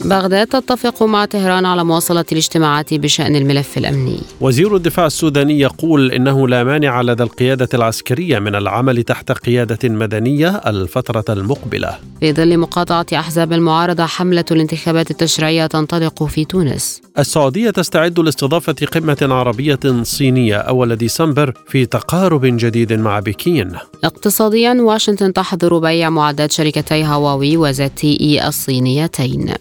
بغداد 0.05 0.47
تتفق 0.47 1.03
مع 1.03 1.25
طهران 1.25 1.65
على 1.65 1.85
مواصلة 1.85 2.25
الاجتماعات 2.33 2.95
بشأن 2.95 3.37
الملف 3.37 3.79
الأمني. 3.79 4.19
وزير 4.41 4.77
الدفاع 4.77 5.07
السوداني 5.07 5.61
يقول 5.61 6.13
إنه 6.13 6.49
لا 6.49 6.65
مانع 6.65 7.03
لدى 7.03 7.23
القيادة 7.23 7.69
العسكرية 7.75 8.39
من 8.39 8.55
العمل 8.55 9.03
تحت 9.03 9.33
قيادة 9.33 9.89
مدنية 9.89 10.49
الفترة 10.67 11.25
المقبلة. 11.29 11.99
في 12.21 12.33
ظل 12.33 12.59
مقاطعة 12.59 13.07
أحزاب 13.15 13.53
المعارضة 13.53 14.07
حملة 14.07 14.45
الانتخابات 14.51 15.11
التشريعية 15.11 15.67
تنطلق 15.67 16.25
في 16.25 16.45
تونس. 16.45 17.03
السعودية 17.19 17.71
تستعد 17.71 18.19
لاستضافة 18.19 18.75
قمة 18.93 19.19
عربية 19.23 20.03
صينية 20.03 20.57
أول 20.57 20.97
ديسمبر 20.97 21.55
في 21.69 21.87
تقارب 21.87 22.41
جديد 22.45 22.93
مع 22.93 23.21
بكين. 23.21 23.73
اقتصاديا 24.05 24.77
واشنطن 24.81 25.33
تحظر 25.33 25.79
بيع 25.79 26.11
معدات 26.11 26.53
شركتي 26.53 27.05
هواوي 27.05 27.57
وزد 27.57 27.91
تي 27.91 28.19
اي 28.21 28.49
الصينيتين. 28.49 29.55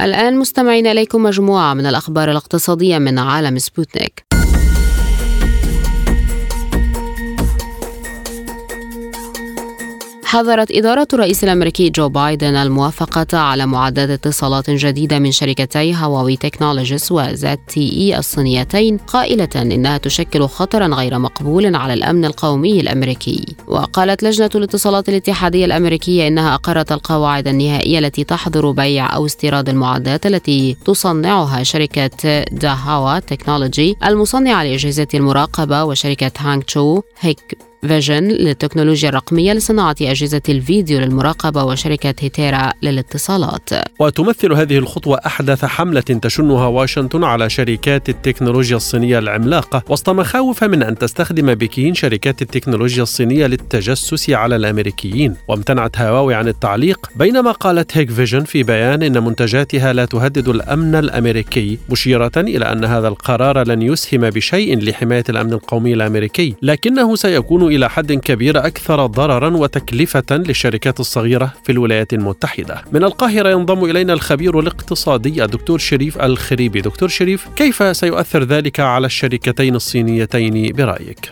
الآن 0.00 0.36
مستمعين 0.38 0.86
إليكم 0.86 1.22
مجموعة 1.22 1.74
من 1.74 1.86
الأخبار 1.86 2.30
الاقتصادية 2.30 2.98
من 2.98 3.18
عالم 3.18 3.58
سبوتنيك. 3.58 4.23
حظرت 10.34 10.70
إدارة 10.70 11.08
الرئيس 11.12 11.44
الأمريكي 11.44 11.90
جو 11.90 12.08
بايدن 12.08 12.56
الموافقة 12.56 13.38
على 13.38 13.66
معدات 13.66 14.10
اتصالات 14.10 14.70
جديدة 14.70 15.18
من 15.18 15.32
شركتي 15.32 15.94
هواوي 15.94 16.36
تكنولوجيز 16.36 17.12
وزد 17.12 17.56
تي 17.56 17.80
إي 17.80 18.18
الصينيتين 18.18 18.96
قائلة 18.96 19.48
إنها 19.56 19.98
تشكل 19.98 20.46
خطرا 20.46 20.86
غير 20.86 21.18
مقبول 21.18 21.74
على 21.74 21.94
الأمن 21.94 22.24
القومي 22.24 22.80
الأمريكي. 22.80 23.56
وقالت 23.66 24.22
لجنة 24.22 24.50
الاتصالات 24.54 25.08
الاتحادية 25.08 25.64
الأمريكية 25.64 26.28
إنها 26.28 26.54
أقرت 26.54 26.92
القواعد 26.92 27.48
النهائية 27.48 27.98
التي 27.98 28.24
تحظر 28.24 28.70
بيع 28.70 29.14
أو 29.14 29.26
استيراد 29.26 29.68
المعدات 29.68 30.26
التي 30.26 30.76
تصنعها 30.84 31.62
شركة 31.62 32.44
داهاوا 32.52 33.18
تكنولوجي 33.18 33.96
المصنعة 34.04 34.64
لأجهزة 34.64 35.08
المراقبة 35.14 35.84
وشركة 35.84 36.32
هانغ 36.38 36.62
تشو 36.62 37.00
هيك 37.20 37.73
فيجن 37.88 38.24
للتكنولوجيا 38.24 39.08
الرقمية 39.08 39.52
لصناعة 39.52 39.96
أجهزة 40.02 40.42
الفيديو 40.48 41.00
للمراقبة 41.00 41.64
وشركة 41.64 42.14
هيتيرا 42.20 42.72
للاتصالات. 42.82 43.70
وتمثل 43.98 44.52
هذه 44.52 44.78
الخطوة 44.78 45.20
أحدث 45.26 45.64
حملة 45.64 46.00
تشنها 46.00 46.66
واشنطن 46.66 47.24
على 47.24 47.50
شركات 47.50 48.08
التكنولوجيا 48.08 48.76
الصينية 48.76 49.18
العملاقة 49.18 49.82
وسط 49.88 50.10
مخاوف 50.10 50.64
من 50.64 50.82
أن 50.82 50.98
تستخدم 50.98 51.54
بكين 51.54 51.94
شركات 51.94 52.42
التكنولوجيا 52.42 53.02
الصينية 53.02 53.46
التجسس 53.46 54.30
على 54.30 54.56
الأمريكيين. 54.56 55.36
وامتنعت 55.48 55.98
هواوي 55.98 56.34
عن 56.34 56.48
التعليق 56.48 57.10
بينما 57.16 57.52
قالت 57.52 57.96
هيك 57.96 58.10
فيجن 58.10 58.44
في 58.44 58.62
بيان 58.62 59.02
إن 59.02 59.24
منتجاتها 59.24 59.92
لا 59.92 60.04
تهدد 60.04 60.48
الأمن 60.48 60.94
الأمريكي 60.94 61.78
مشيرة 61.90 62.32
إلى 62.36 62.72
أن 62.72 62.84
هذا 62.84 63.08
القرار 63.08 63.66
لن 63.66 63.82
يسهم 63.82 64.30
بشيء 64.30 64.78
لحماية 64.78 65.24
الأمن 65.28 65.52
القومي 65.52 65.92
الأمريكي 65.94 66.54
لكنه 66.62 67.16
سيكون 67.16 67.73
إلى 67.76 67.88
حد 67.90 68.12
كبير 68.12 68.58
أكثر 68.58 69.06
ضررا 69.06 69.56
وتكلفة 69.56 70.36
للشركات 70.36 71.00
الصغيرة 71.00 71.52
في 71.64 71.72
الولايات 71.72 72.12
المتحدة 72.12 72.74
من 72.92 73.04
القاهرة 73.04 73.48
ينضم 73.48 73.84
إلينا 73.84 74.12
الخبير 74.12 74.58
الاقتصادي 74.58 75.44
الدكتور 75.44 75.78
شريف 75.78 76.22
الخريبي 76.22 76.80
دكتور 76.80 77.08
شريف 77.08 77.48
كيف 77.56 77.96
سيؤثر 77.96 78.42
ذلك 78.42 78.80
على 78.80 79.06
الشركتين 79.06 79.74
الصينيتين 79.74 80.72
برأيك؟ 80.76 81.28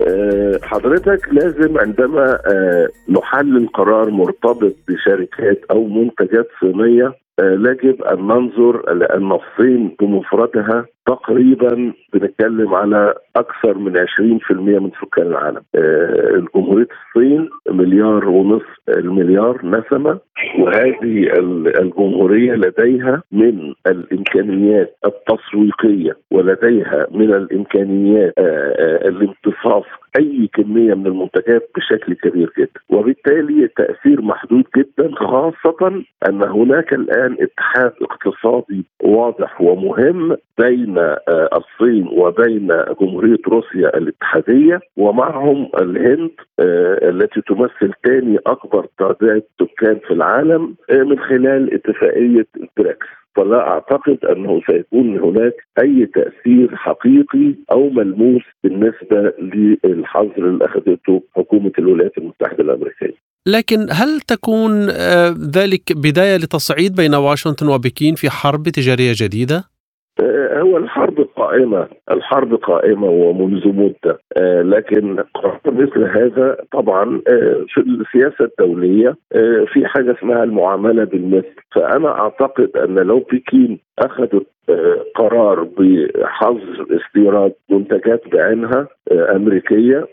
أه، 0.00 0.58
حضرتك 0.62 1.28
لازم 1.32 1.78
عندما 1.78 2.38
أه، 2.46 2.88
نحلل 3.08 3.68
قرار 3.74 4.10
مرتبط 4.10 4.76
بشركات 4.88 5.60
أو 5.70 5.86
منتجات 5.86 6.48
صينية 6.60 7.25
أه، 7.40 7.52
يجب 7.52 8.02
أن 8.02 8.18
ننظر 8.18 8.92
لأن 8.94 9.32
الصين 9.32 9.96
بمفردها 10.00 10.86
تقريبا 11.06 11.92
بنتكلم 12.12 12.74
على 12.74 13.14
أكثر 13.36 13.78
من 13.78 13.96
20% 13.98 14.78
من 14.78 14.90
سكان 15.02 15.26
العالم. 15.26 15.62
آه 15.74 16.42
جمهوريه 16.54 16.86
الصين 17.16 17.48
مليار 17.70 18.28
ونصف 18.28 18.76
المليار 18.88 19.60
نسمة 19.66 20.18
وهذه 20.58 21.28
الجمهورية 21.80 22.52
لديها 22.52 23.22
من 23.32 23.74
الإمكانيات 23.86 24.96
التسويقية 25.06 26.16
ولديها 26.30 27.06
من 27.10 27.34
الإمكانيات 27.34 28.32
آه 28.38 28.42
آه 28.42 29.08
الامتصاص 29.08 29.84
أي 30.18 30.48
كمية 30.54 30.94
من 30.94 31.06
المنتجات 31.06 31.70
بشكل 31.76 32.14
كبير 32.14 32.52
جدا 32.58 32.80
وبالتالي 32.88 33.68
تأثير 33.76 34.22
محدود 34.22 34.64
خاصة 35.36 36.02
أن 36.28 36.42
هناك 36.42 36.92
الآن 36.92 37.36
اتحاد 37.40 37.92
اقتصادي 38.02 38.84
واضح 39.02 39.60
ومهم 39.60 40.36
بين 40.58 40.98
الصين 41.56 42.08
وبين 42.12 42.66
جمهورية 43.00 43.38
روسيا 43.48 43.96
الاتحادية 43.98 44.80
ومعهم 44.96 45.68
الهند 45.80 46.30
التي 47.02 47.40
تمثل 47.40 47.92
ثاني 48.06 48.38
أكبر 48.46 48.86
تعداد 48.98 49.42
سكان 49.60 49.98
في 50.06 50.10
العالم 50.14 50.74
من 50.90 51.18
خلال 51.18 51.74
اتفاقية 51.74 52.46
بريكس 52.76 53.06
فلا 53.36 53.68
أعتقد 53.68 54.24
أنه 54.24 54.60
سيكون 54.66 55.18
هناك 55.18 55.52
أي 55.82 56.06
تأثير 56.06 56.76
حقيقي 56.76 57.54
أو 57.72 57.90
ملموس 57.90 58.42
بالنسبة 58.64 59.32
للحظر 59.38 60.38
اللي 60.38 60.64
اخذته 60.64 61.22
حكومة 61.36 61.72
الولايات 61.78 62.18
المتحدة 62.18 62.64
الأمريكية. 62.64 63.25
لكن 63.46 63.86
هل 63.90 64.20
تكون 64.20 64.90
ذلك 65.50 65.92
بداية 65.92 66.36
لتصعيد 66.36 66.94
بين 66.94 67.14
واشنطن 67.14 67.68
وبكين 67.68 68.14
في 68.14 68.30
حرب 68.30 68.68
تجارية 68.68 69.12
جديدة؟ 69.16 69.64
هو 70.62 70.76
الحرب 70.76 71.15
قائمة 71.46 71.88
الحرب 72.10 72.54
قائمة 72.54 73.10
ومنذ 73.10 73.68
مدة. 73.68 74.18
لكن 74.62 75.16
قرار 75.34 75.60
مثل 75.66 76.04
هذا 76.04 76.56
طبعا 76.72 77.20
في 77.68 77.80
السياسة 77.80 78.44
الدولية 78.44 79.16
في 79.72 79.86
حاجة 79.86 80.12
اسمها 80.18 80.44
المعاملة 80.44 81.04
بالمثل. 81.04 81.54
فأنا 81.74 82.20
أعتقد 82.20 82.76
أن 82.76 82.94
لو 82.94 83.18
بكين 83.32 83.78
أخذت 83.98 84.46
قرار 85.14 85.68
بحظر 85.78 86.86
استيراد 86.90 87.52
منتجات 87.70 88.22
بعينها 88.32 88.88
أمريكية 89.12 90.06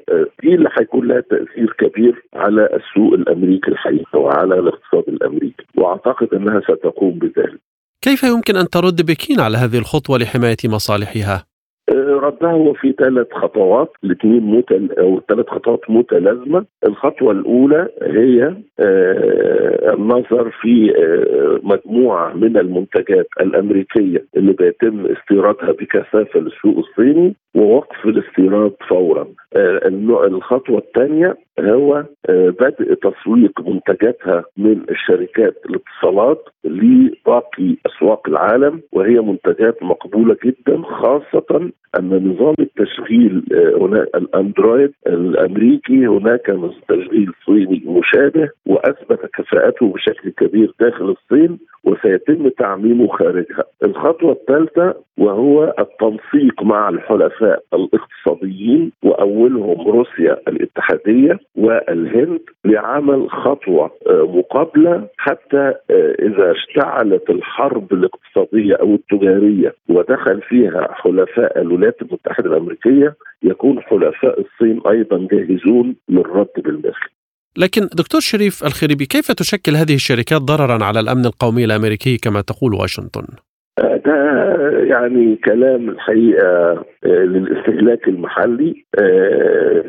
دي 0.43 0.55
اللي 0.55 0.69
هيكون 0.79 1.07
لها 1.07 1.19
تأثير 1.19 1.75
كبير 1.77 2.23
على 2.33 2.69
السوق 2.73 3.13
الأمريكي 3.13 3.71
الحقيقة 3.71 4.19
وعلى 4.19 4.59
الاقتصاد 4.59 5.03
الأمريكي. 5.07 5.65
وأعتقد 5.77 6.33
أنها 6.33 6.59
ستقوم 6.59 7.11
بذلك. 7.11 7.59
كيف 8.03 8.23
يمكن 8.23 8.55
أن 8.55 8.69
ترد 8.69 9.01
بكين 9.01 9.39
على 9.39 9.57
هذه 9.57 9.77
الخطوة 9.77 10.17
لحماية 10.17 10.57
مصالحها؟ 10.65 11.45
ردها 12.13 12.51
هو 12.51 12.73
في 12.73 12.91
ثلاث 12.91 13.27
خطوات 13.33 13.91
الاثنين 14.03 14.43
متل 14.43 14.91
أو 14.99 15.21
ثلاث 15.29 15.47
خطوات 15.47 15.79
متلازمة. 15.89 16.65
الخطوة 16.87 17.31
الأولى 17.31 17.87
هي 18.01 18.55
آه 18.79 19.93
النظر 19.93 20.51
في 20.61 20.93
آه 20.97 21.59
مجموعة 21.63 22.33
من 22.33 22.57
المنتجات 22.57 23.27
الأمريكية 23.41 24.25
اللي 24.37 24.53
بيتم 24.53 25.05
استيرادها 25.05 25.71
بكثافة 25.71 26.39
للسوق 26.39 26.77
الصيني 26.77 27.35
ووقف 27.55 28.05
الاستيراد 28.05 28.73
فورا. 28.89 29.27
آه 29.55 29.87
الخطوة 30.27 30.77
الثانية 30.77 31.37
هو 31.59 32.03
بدء 32.29 32.93
تسويق 32.93 33.61
منتجاتها 33.67 34.43
من 34.57 34.81
الشركات 34.89 35.53
الاتصالات 35.65 36.49
لباقي 36.63 37.75
أسواق 37.85 38.29
العالم 38.29 38.81
وهي 38.91 39.19
منتجات 39.19 39.83
مقبولة 39.83 40.37
جدا 40.45 40.81
خاصة 40.81 41.71
أن 42.11 42.27
نظام 42.31 42.55
التشغيل 42.59 43.43
هناك 43.81 44.07
الأندرويد 44.15 44.91
الأمريكي 45.07 46.07
هناك 46.07 46.45
تشغيل 46.89 47.31
صيني 47.45 47.83
مشابه 47.85 48.49
وأثبت 48.65 49.19
كفاءته 49.33 49.87
بشكل 49.93 50.29
كبير 50.29 50.73
داخل 50.79 51.15
الصين 51.15 51.59
وسيتم 51.83 52.49
تعميمه 52.49 53.07
خارجها. 53.07 53.63
الخطوة 53.83 54.31
الثالثة 54.31 54.93
وهو 55.17 55.73
التنسيق 55.79 56.63
مع 56.63 56.89
الحلفاء 56.89 57.63
الاقتصاديين 57.73 58.91
وأولهم 59.03 59.87
روسيا 59.87 60.37
الاتحادية 60.47 61.39
والهند 61.55 62.39
لعمل 62.65 63.29
خطوة 63.29 63.91
مقابلة 64.09 65.07
حتى 65.17 65.73
إذا 66.19 66.51
اشتعلت 66.51 67.29
الحرب 67.29 67.93
الاقتصادية 67.93 68.75
أو 68.75 68.95
التجارية 68.95 69.73
ودخل 69.89 70.41
فيها 70.41 70.87
حلفاء 70.91 71.61
الولايات 71.61 71.82
المتحدة 72.01 72.49
الأمريكية 72.49 73.15
يكون 73.43 73.81
حلفاء 73.81 74.41
الصين 74.41 74.81
أيضا 74.87 75.27
جاهزون 75.31 75.95
للرد 76.09 76.53
بالمثل. 76.57 77.09
لكن 77.57 77.81
دكتور 77.81 78.21
شريف 78.21 78.63
الخريبي 78.63 79.05
كيف 79.05 79.31
تشكل 79.31 79.75
هذه 79.75 79.95
الشركات 79.95 80.41
ضررا 80.41 80.83
على 80.83 80.99
الأمن 80.99 81.25
القومي 81.25 81.65
الأمريكي 81.65 82.17
كما 82.17 82.41
تقول 82.41 82.73
واشنطن؟ 82.73 83.25
ده 83.79 84.69
يعني 84.83 85.35
كلام 85.35 85.89
الحقيقة 85.89 86.83
للاستهلاك 87.05 88.07
المحلي. 88.07 88.83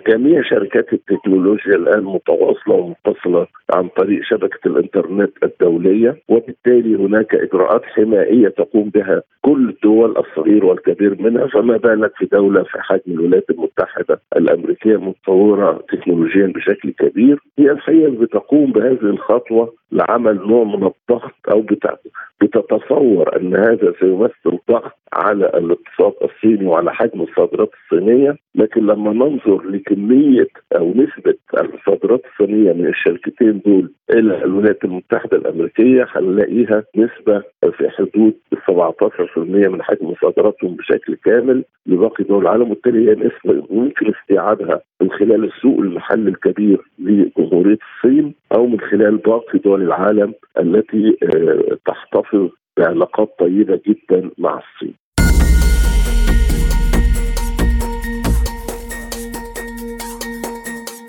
جميع 0.09 0.43
شركات 0.43 0.93
التكنولوجيا 0.93 1.74
الآن 1.74 2.05
متواصلة 2.05 2.74
ومتصلة 2.74 3.47
عن 3.74 3.89
طريق 3.89 4.22
شبكة 4.22 4.59
الإنترنت 4.66 5.30
الدولية 5.43 6.16
وبالتالي 6.28 6.95
هناك 6.97 7.35
إجراءات 7.35 7.85
حمائيه 7.85 8.49
تقوم 8.49 8.91
بها 8.95 9.22
كل 9.43 9.68
الدول 9.68 10.14
الصغير 10.18 10.64
والكبير 10.64 11.16
منها 11.22 11.47
فما 11.47 11.76
بالك 11.76 12.12
في 12.16 12.26
دولة 12.32 12.62
في 12.62 12.80
حجم 12.80 13.01
الولايات 13.09 13.51
المتحدة 13.51 14.20
الأمريكية 14.37 14.97
متطورة 14.97 15.85
تكنولوجيا 15.93 16.47
بشكل 16.47 16.91
كبير؟ 16.91 17.39
هي 17.59 17.70
الحقيقة 17.70 18.11
بتقوم 18.11 18.72
بهذه 18.72 19.01
الخطوة 19.03 19.72
لعمل 19.93 20.37
نوع 20.47 20.64
من 20.64 20.74
الضغط 20.74 21.32
أو 21.53 21.61
بتتصور 22.43 23.37
ان 23.37 23.57
هذا 23.57 23.74
سيمثل 24.01 24.59
ضغط 24.70 24.93
على 25.12 25.47
الاقتصاد 25.47 26.12
الصيني 26.22 26.66
وعلى 26.66 26.95
حجم 26.95 27.20
الصادرات 27.22 27.70
الصينية 27.85 28.37
لكن 28.55 28.87
لما 28.87 29.12
ننظر 29.12 29.62
لكمية 29.64 30.47
أو 30.77 30.89
نسبة 30.91 31.35
الصادرات 31.75 32.22
الصينية 32.33 32.72
من 32.72 32.87
الشركتين 32.87 33.61
دول 33.66 33.93
إلى 34.11 34.45
الولايات 34.45 34.85
المتحدة 34.85 35.37
الأمريكية 35.37 36.07
هنلاقيها 36.11 36.85
نسبة 36.97 37.43
في 37.79 37.91
حدود 37.91 38.35
17% 38.70 39.39
من 39.39 39.83
حجم 39.83 40.14
صادراتهم 40.22 40.75
بشكل 40.77 41.14
كامل 41.25 41.64
لباقي 41.87 42.25
دول 42.25 42.43
العالم 42.43 42.62
وبالتالي 42.70 43.11
هي 43.11 43.14
نسبة 43.14 43.66
ممكن 43.70 44.12
استيعابها 44.14 44.81
من 45.03 45.11
خلال 45.11 45.45
السوق 45.45 45.79
المحلي 45.81 46.31
الكبير 46.31 46.81
لجمهورية 46.99 47.79
الصين 47.97 48.35
أو 48.55 48.66
من 48.66 48.81
خلال 48.81 49.16
باقي 49.16 49.59
دول 49.59 49.83
العالم 49.83 50.35
التي 50.59 51.16
تحتفظ 51.87 52.49
بعلاقات 52.77 53.39
طيبة 53.39 53.81
جدا 53.87 54.31
مع 54.39 54.59
الصين. 54.59 55.04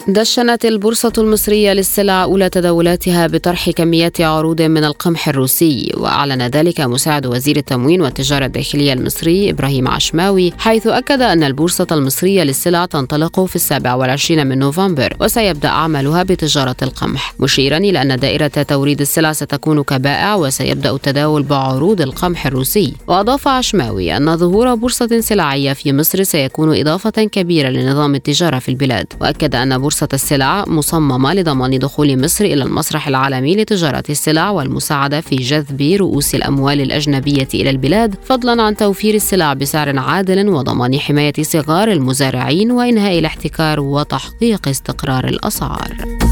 دشنت 0.07 0.65
البورصة 0.65 1.13
المصرية 1.17 1.73
للسلع 1.73 2.23
أولى 2.23 2.49
تداولاتها 2.49 3.27
بطرح 3.27 3.69
كميات 3.69 4.21
عروض 4.21 4.61
من 4.61 4.83
القمح 4.83 5.29
الروسي 5.29 5.91
وأعلن 5.97 6.41
ذلك 6.41 6.81
مساعد 6.81 7.25
وزير 7.25 7.57
التموين 7.57 8.01
والتجارة 8.01 8.45
الداخلية 8.45 8.93
المصري 8.93 9.49
إبراهيم 9.49 9.87
عشماوي 9.87 10.53
حيث 10.57 10.87
أكد 10.87 11.21
أن 11.21 11.43
البورصة 11.43 11.87
المصرية 11.91 12.43
للسلع 12.43 12.85
تنطلق 12.85 13.45
في 13.45 13.55
السابع 13.55 13.93
والعشرين 13.93 14.47
من 14.47 14.59
نوفمبر 14.59 15.17
وسيبدأ 15.21 15.69
عملها 15.69 16.23
بتجارة 16.23 16.75
القمح 16.81 17.33
مشيرا 17.39 17.77
إلى 17.77 18.01
أن 18.01 18.19
دائرة 18.19 18.47
توريد 18.47 19.01
السلع 19.01 19.33
ستكون 19.33 19.83
كبائع 19.83 20.35
وسيبدأ 20.35 20.91
التداول 20.91 21.43
بعروض 21.43 22.01
القمح 22.01 22.45
الروسي. 22.45 22.93
وأضاف 23.07 23.47
عشماوي 23.47 24.17
أن 24.17 24.37
ظهور 24.37 24.75
بورصة 24.75 25.19
سلعية 25.19 25.73
في 25.73 25.93
مصر 25.93 26.23
سيكون 26.23 26.79
إضافة 26.79 27.09
كبيرة 27.23 27.69
لنظام 27.69 28.15
التجارة 28.15 28.59
في 28.59 28.69
البلاد 28.69 29.05
وأكد 29.21 29.55
أن 29.55 29.77
بورصة 29.77 29.94
بورصة 29.95 30.13
السلع 30.13 30.63
مصممة 30.67 31.33
لضمان 31.33 31.79
دخول 31.79 32.21
مصر 32.23 32.45
إلى 32.45 32.63
المسرح 32.63 33.07
العالمي 33.07 33.55
لتجارة 33.55 34.03
السلع 34.09 34.49
والمساعدة 34.49 35.21
في 35.21 35.35
جذب 35.35 35.81
رؤوس 35.81 36.35
الأموال 36.35 36.81
الأجنبية 36.81 37.47
إلى 37.53 37.69
البلاد 37.69 38.15
فضلا 38.23 38.63
عن 38.63 38.75
توفير 38.75 39.15
السلع 39.15 39.53
بسعر 39.53 39.99
عادل 39.99 40.49
وضمان 40.49 40.99
حماية 40.99 41.33
صغار 41.41 41.91
المزارعين 41.91 42.71
وإنهاء 42.71 43.19
الاحتكار 43.19 43.79
وتحقيق 43.79 44.67
استقرار 44.67 45.27
الأسعار. 45.27 46.24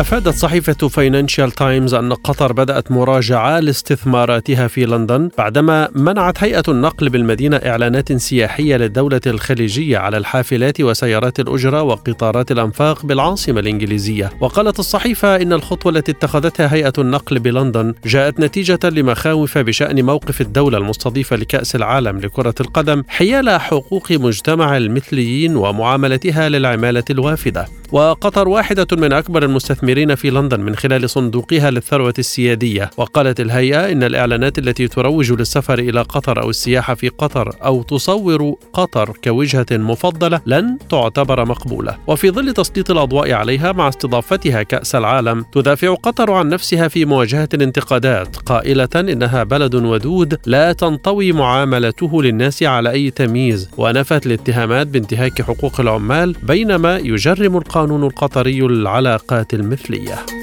أفادت 0.00 0.28
صحيفة 0.28 0.88
فاينانشال 0.88 1.50
تايمز 1.50 1.94
أن 1.94 2.12
قطر 2.12 2.52
بدأت 2.52 2.92
مراجعة 2.92 3.60
لاستثماراتها 3.60 4.66
في 4.66 4.84
لندن 4.84 5.30
بعدما 5.38 5.88
منعت 5.94 6.42
هيئة 6.42 6.62
النقل 6.68 7.08
بالمدينة 7.08 7.56
إعلانات 7.56 8.12
سياحية 8.12 8.76
للدولة 8.76 9.20
الخليجية 9.26 9.98
على 9.98 10.16
الحافلات 10.16 10.80
وسيارات 10.80 11.40
الأجرة 11.40 11.82
وقطارات 11.82 12.52
الأنفاق 12.52 13.06
بالعاصمة 13.06 13.60
الإنجليزية. 13.60 14.30
وقالت 14.40 14.78
الصحيفة 14.78 15.36
إن 15.36 15.52
الخطوة 15.52 15.92
التي 15.92 16.12
اتخذتها 16.12 16.74
هيئة 16.74 16.92
النقل 16.98 17.38
بلندن 17.38 17.94
جاءت 18.04 18.40
نتيجة 18.40 18.78
لمخاوف 18.84 19.58
بشأن 19.58 20.04
موقف 20.04 20.40
الدولة 20.40 20.78
المستضيفة 20.78 21.36
لكأس 21.36 21.76
العالم 21.76 22.18
لكرة 22.18 22.54
القدم 22.60 23.02
حيال 23.08 23.60
حقوق 23.60 24.12
مجتمع 24.12 24.76
المثليين 24.76 25.56
ومعاملتها 25.56 26.48
للعمالة 26.48 27.04
الوافدة. 27.10 27.66
وقطر 27.92 28.48
واحدة 28.48 28.86
من 28.92 29.12
أكبر 29.12 29.42
المستثمرين 29.42 29.89
في 29.90 30.30
لندن 30.30 30.60
من 30.60 30.76
خلال 30.76 31.10
صندوقها 31.10 31.70
للثروة 31.70 32.14
السيادية. 32.18 32.90
وقالت 32.96 33.40
الهيئة 33.40 33.92
إن 33.92 34.02
الإعلانات 34.02 34.58
التي 34.58 34.88
تروج 34.88 35.32
للسفر 35.32 35.78
إلى 35.78 36.02
قطر 36.02 36.42
أو 36.42 36.50
السياحة 36.50 36.94
في 36.94 37.08
قطر 37.08 37.56
أو 37.64 37.82
تصور 37.82 38.54
قطر 38.72 39.12
كوجهة 39.24 39.66
مفضلة 39.72 40.40
لن 40.46 40.78
تعتبر 40.90 41.44
مقبولة. 41.44 41.96
وفي 42.06 42.30
ظل 42.30 42.52
تسليط 42.52 42.90
الأضواء 42.90 43.32
عليها 43.32 43.72
مع 43.72 43.88
استضافتها 43.88 44.62
كأس 44.62 44.94
العالم 44.94 45.44
تدافع 45.52 45.94
قطر 45.94 46.32
عن 46.32 46.48
نفسها 46.48 46.88
في 46.88 47.04
مواجهة 47.04 47.48
الانتقادات 47.54 48.36
قائلة 48.36 48.88
إنها 48.94 49.42
بلد 49.42 49.74
ودود 49.74 50.38
لا 50.46 50.72
تنطوي 50.72 51.32
معاملته 51.32 52.22
للناس 52.22 52.62
على 52.62 52.90
أي 52.90 53.10
تمييز. 53.10 53.70
ونفت 53.78 54.26
الاتهامات 54.26 54.86
بانتهاك 54.86 55.42
حقوق 55.42 55.80
العمال 55.80 56.36
بينما 56.42 56.96
يجرم 56.98 57.56
القانون 57.56 58.04
القطري 58.04 58.60
العلاقات 58.66 59.54
fria. 59.80 60.39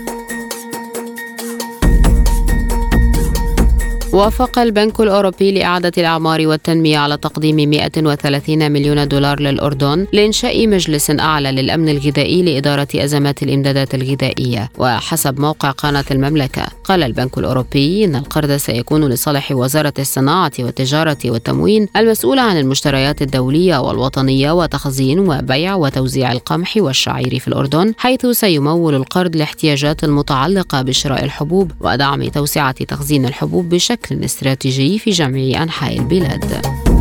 وافق 4.13 4.59
البنك 4.59 4.99
الأوروبي 4.99 5.51
لإعادة 5.51 5.91
الأعمار 5.97 6.47
والتنمية 6.47 6.97
على 6.97 7.17
تقديم 7.17 7.69
130 7.69 8.71
مليون 8.71 9.07
دولار 9.07 9.39
للأردن 9.39 10.07
لإنشاء 10.13 10.67
مجلس 10.67 11.11
أعلى 11.11 11.51
للأمن 11.51 11.89
الغذائي 11.89 12.41
لإدارة 12.43 12.87
أزمات 12.95 13.43
الإمدادات 13.43 13.95
الغذائية. 13.95 14.69
وحسب 14.77 15.39
موقع 15.39 15.71
قناة 15.71 16.05
المملكة 16.11 16.65
قال 16.83 17.03
البنك 17.03 17.37
الأوروبي 17.37 18.05
إن 18.05 18.15
القرض 18.15 18.51
سيكون 18.51 19.09
لصالح 19.09 19.51
وزارة 19.51 19.93
الصناعة 19.99 20.51
والتجارة 20.59 21.17
والتموين 21.25 21.87
المسؤولة 21.95 22.41
عن 22.41 22.57
المشتريات 22.57 23.21
الدولية 23.21 23.77
والوطنية 23.77 24.51
وتخزين 24.51 25.19
وبيع 25.19 25.75
وتوزيع 25.75 26.31
القمح 26.31 26.73
والشعير 26.77 27.39
في 27.39 27.47
الأردن 27.47 27.93
حيث 27.97 28.25
سيمول 28.25 28.95
القرض 28.95 29.35
الاحتياجات 29.35 30.03
المتعلقة 30.03 30.81
بشراء 30.81 31.23
الحبوب 31.23 31.71
ودعم 31.79 32.27
توسعة 32.27 32.71
تخزين 32.83 33.25
الحبوب 33.25 33.69
بشكل 33.69 34.06
بشكل 34.07 34.23
استراتيجي 34.23 34.99
في 34.99 35.09
جميع 35.09 35.63
أنحاء 35.63 35.99
البلاد. 35.99 36.96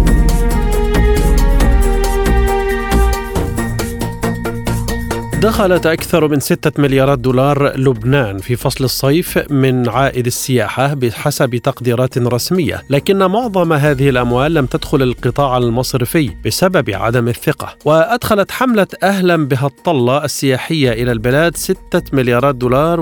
دخلت 5.47 5.87
أكثر 5.87 6.29
من 6.29 6.41
ستة 6.41 6.83
مليارات 6.83 7.19
دولار 7.19 7.77
لبنان 7.77 8.39
في 8.39 8.57
فصل 8.57 8.85
الصيف 8.85 9.39
من 9.51 9.89
عائد 9.89 10.27
السياحة 10.27 10.95
بحسب 10.95 11.57
تقديرات 11.57 12.19
رسمية 12.19 12.83
لكن 12.91 13.19
معظم 13.19 13.73
هذه 13.73 14.09
الأموال 14.09 14.55
لم 14.55 14.67
تدخل 14.67 15.03
القطاع 15.03 15.59
المصرفي 15.59 16.31
بسبب 16.47 16.91
عدم 16.91 17.29
الثقة. 17.29 17.75
وأدخلت 17.85 18.51
حملة 18.51 18.87
أهلا 19.03 19.37
بها 19.49 19.67
الطلة 19.67 20.25
السياحية 20.25 20.93
إلى 20.93 21.13
البلاد 21.13 21.57
ستة 21.57 22.03
مليارات 22.13 22.55
دولار 22.55 22.99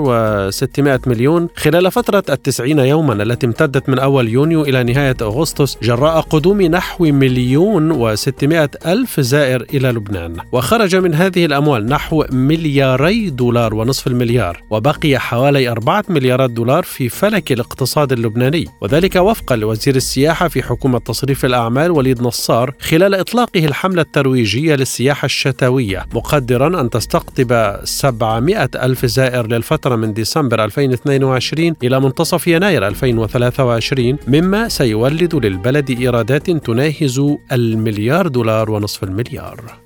و600 0.51 1.07
مليون 1.07 1.47
خلال 1.55 1.91
فترة 1.91 2.23
التسعين 2.29 2.79
يوما 2.79 3.23
التي 3.23 3.45
امتدت 3.45 3.89
من 3.89 3.99
أول 3.99 4.29
يونيو 4.29 4.61
إلى 4.61 4.83
نهاية 4.83 5.17
أغسطس 5.21 5.77
جراء 5.83 6.21
قدوم 6.21 6.61
نحو 6.61 7.05
مليون 7.05 7.91
وستمائة 7.91 8.69
ألف 8.85 9.19
زائر 9.19 9.65
إلى 9.73 9.91
لبنان. 9.91 10.37
وخرج 10.51 10.95
من 10.95 11.13
هذه 11.13 11.45
الأموال 11.45 11.85
نحو 11.85 12.25
ملياري 12.35 13.29
دولار 13.29 13.73
ونصف 13.73 14.07
المليار 14.07 14.63
وبقي 14.69 15.19
حوالي 15.19 15.69
أربعة 15.69 16.03
مليارات 16.09 16.49
دولار 16.49 16.83
في 16.83 17.09
فلك 17.09 17.51
الاقتصاد 17.51 18.11
اللبناني. 18.11 18.65
وذلك 18.81 19.15
وفقا 19.15 19.55
لوزير 19.55 19.95
السياحة 19.95 20.47
في 20.47 20.63
حكومة 20.63 20.99
تصريف 20.99 21.45
الأعمال 21.45 21.91
وليد 21.91 22.21
نصار 22.21 22.73
خلال 22.79 23.15
إطلاقه 23.15 23.65
الحملة 23.65 24.01
الترويجية 24.01 24.75
للسياحة 24.75 25.25
الشتوية 25.25 26.05
مقدرا 26.13 26.81
أن 26.81 26.89
تستقطب 26.89 27.79
700 27.83 28.69
ألف 28.75 29.05
زائر 29.05 29.47
للفترة 29.47 29.95
من 29.95 30.13
ديسمبر 30.13 30.63
2022 30.63 31.75
إلى 31.83 31.99
منتصف 31.99 32.47
يناير 32.47 32.87
2023 32.87 34.17
مما 34.27 34.69
سيولد 34.69 35.35
للبلد 35.35 35.89
إيرادات 35.89 36.51
تناهز 36.51 37.21
المليار 37.51 38.27
دولار 38.27 38.71
ونصف 38.71 39.03
المليار. 39.03 39.84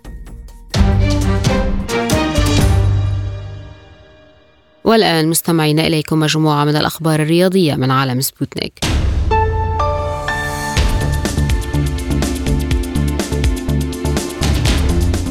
والآن 4.90 5.28
مستمعين 5.28 5.80
إليكم 5.80 6.20
مجموعة 6.20 6.66
من 6.66 6.76
الأخبار 6.76 7.22
الرياضية 7.22 7.76
من 7.76 7.92
عالم 7.92 8.22
سبوتنيك. 8.22 8.74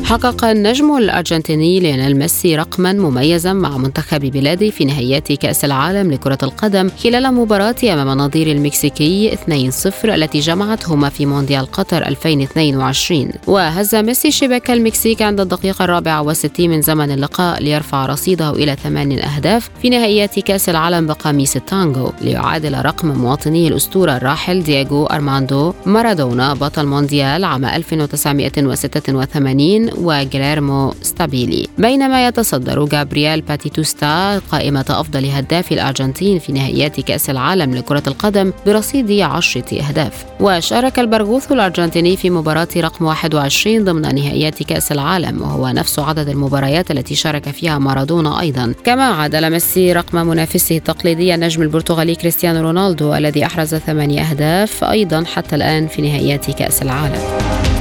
حقق 0.09 0.45
النجم 0.45 0.97
الأرجنتيني 0.97 1.81
ليونيل 1.81 2.17
ميسي 2.17 2.57
رقما 2.57 2.93
مميزا 2.93 3.53
مع 3.53 3.79
منتخب 3.79 4.21
بلاده 4.21 4.71
في 4.71 4.85
نهائيات 4.85 5.33
كأس 5.33 5.65
العالم 5.65 6.13
لكرة 6.13 6.39
القدم 6.43 6.91
خلال 7.05 7.35
مباراة 7.35 7.75
أمام 7.85 8.19
نظيره 8.19 8.53
المكسيكي 8.53 9.37
2-0 9.37 10.05
التي 10.05 10.41
جمعتهما 10.41 11.09
في 11.09 11.27
مونديال 11.27 11.67
قطر 11.67 12.07
2022 12.07 13.31
وهز 13.47 13.95
ميسي 13.95 14.31
شباك 14.31 14.71
المكسيك 14.71 15.23
عند 15.23 15.41
الدقيقة 15.41 15.85
الرابعة 15.85 16.23
والستين 16.23 16.71
من 16.71 16.83
زمن 16.83 17.11
اللقاء 17.11 17.63
ليرفع 17.63 18.07
رصيده 18.07 18.51
إلى 18.51 18.77
ثمان 18.77 19.19
أهداف 19.19 19.71
في 19.83 19.91
نهائيات 19.91 20.39
كأس 20.39 20.69
العالم 20.69 21.07
بقميص 21.07 21.57
التانجو 21.57 22.13
ليعادل 22.21 22.85
رقم 22.85 23.09
مواطنه 23.09 23.69
الأسطورة 23.69 24.17
الراحل 24.17 24.63
دييغو 24.63 25.07
أرماندو 25.07 25.75
مارادونا 25.87 26.55
بطل 26.55 26.87
مونديال 26.87 27.45
عام 27.45 27.65
1986 27.65 29.98
وجيليرمو 30.01 30.95
ستابيلي. 31.03 31.69
بينما 31.79 32.27
يتصدر 32.27 32.85
جابرييل 32.85 33.41
باتيتوستا 33.41 34.39
قائمة 34.39 34.85
أفضل 34.89 35.27
هداف 35.27 35.73
الأرجنتين 35.73 36.39
في 36.39 36.53
نهائيات 36.53 37.01
كأس 37.01 37.31
العالم 37.31 37.75
لكرة 37.75 38.03
القدم 38.07 38.53
برصيد 38.67 39.21
عشرة 39.21 39.81
أهداف. 39.81 40.25
وشارك 40.41 40.99
البرغوث 40.99 41.53
الأرجنتيني 41.53 42.17
في 42.17 42.31
مباراة 42.31 42.69
رقم 42.77 43.05
21 43.05 43.85
ضمن 43.85 44.15
نهائيات 44.15 44.63
كأس 44.63 44.93
العالم 44.93 45.43
وهو 45.43 45.69
نفس 45.69 45.99
عدد 45.99 46.29
المباريات 46.29 46.91
التي 46.91 47.15
شارك 47.15 47.49
فيها 47.51 47.79
مارادونا 47.79 48.41
أيضا. 48.41 48.75
كما 48.85 49.05
عادل 49.05 49.51
ميسي 49.51 49.93
رقم 49.93 50.27
منافسه 50.27 50.77
التقليدي 50.77 51.35
النجم 51.35 51.63
البرتغالي 51.63 52.15
كريستيانو 52.15 52.61
رونالدو 52.61 53.15
الذي 53.15 53.47
أحرز 53.47 53.75
ثمانية 53.75 54.23
أهداف 54.23 54.85
أيضا 54.85 55.25
حتى 55.25 55.57
الآن 55.57 55.87
في 55.87 56.03
نهائيات 56.03 56.51
كأس 56.51 56.83
العالم. 56.83 57.78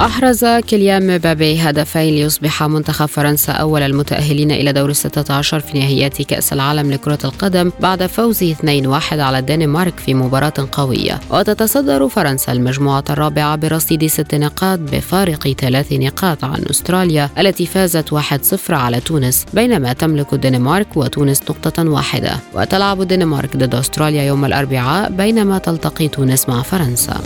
أحرز 0.03 0.45
كيليان 0.45 1.15
مبابي 1.15 1.61
هدفين 1.61 2.15
ليصبح 2.15 2.63
منتخب 2.63 3.07
فرنسا 3.07 3.53
أول 3.53 3.83
المتأهلين 3.83 4.51
إلى 4.51 4.73
دور 4.73 4.91
الستة 4.91 5.35
عشر 5.35 5.61
في 5.61 5.79
نهائيات 5.79 6.23
كأس 6.23 6.53
العالم 6.53 6.91
لكرة 6.91 7.19
القدم 7.25 7.73
بعد 7.81 8.07
فوزه 8.07 8.55
2-1 8.55 9.13
على 9.13 9.39
الدنمارك 9.39 9.99
في 9.99 10.15
مباراة 10.15 10.69
قوية. 10.73 11.21
وتتصدر 11.31 12.09
فرنسا 12.09 12.53
المجموعة 12.53 13.05
الرابعة 13.11 13.57
برصيد 13.57 14.07
ست 14.07 14.35
نقاط 14.35 14.79
بفارق 14.79 15.49
ثلاث 15.49 15.93
نقاط 15.93 16.45
عن 16.45 16.65
أستراليا 16.71 17.31
التي 17.39 17.67
فازت 17.67 18.15
1-0 18.15 18.71
على 18.71 19.01
تونس 19.01 19.47
بينما 19.55 19.93
تملك 19.93 20.33
الدنمارك 20.33 20.97
وتونس 20.97 21.43
نقطة 21.43 21.91
واحدة. 21.91 22.33
وتلعب 22.55 23.03
الدنمارك 23.03 23.57
ضد 23.57 23.75
أستراليا 23.75 24.23
يوم 24.23 24.45
الأربعاء 24.45 25.11
بينما 25.11 25.59
تلتقي 25.59 26.09
تونس 26.09 26.49
مع 26.49 26.63
فرنسا. 26.63 27.21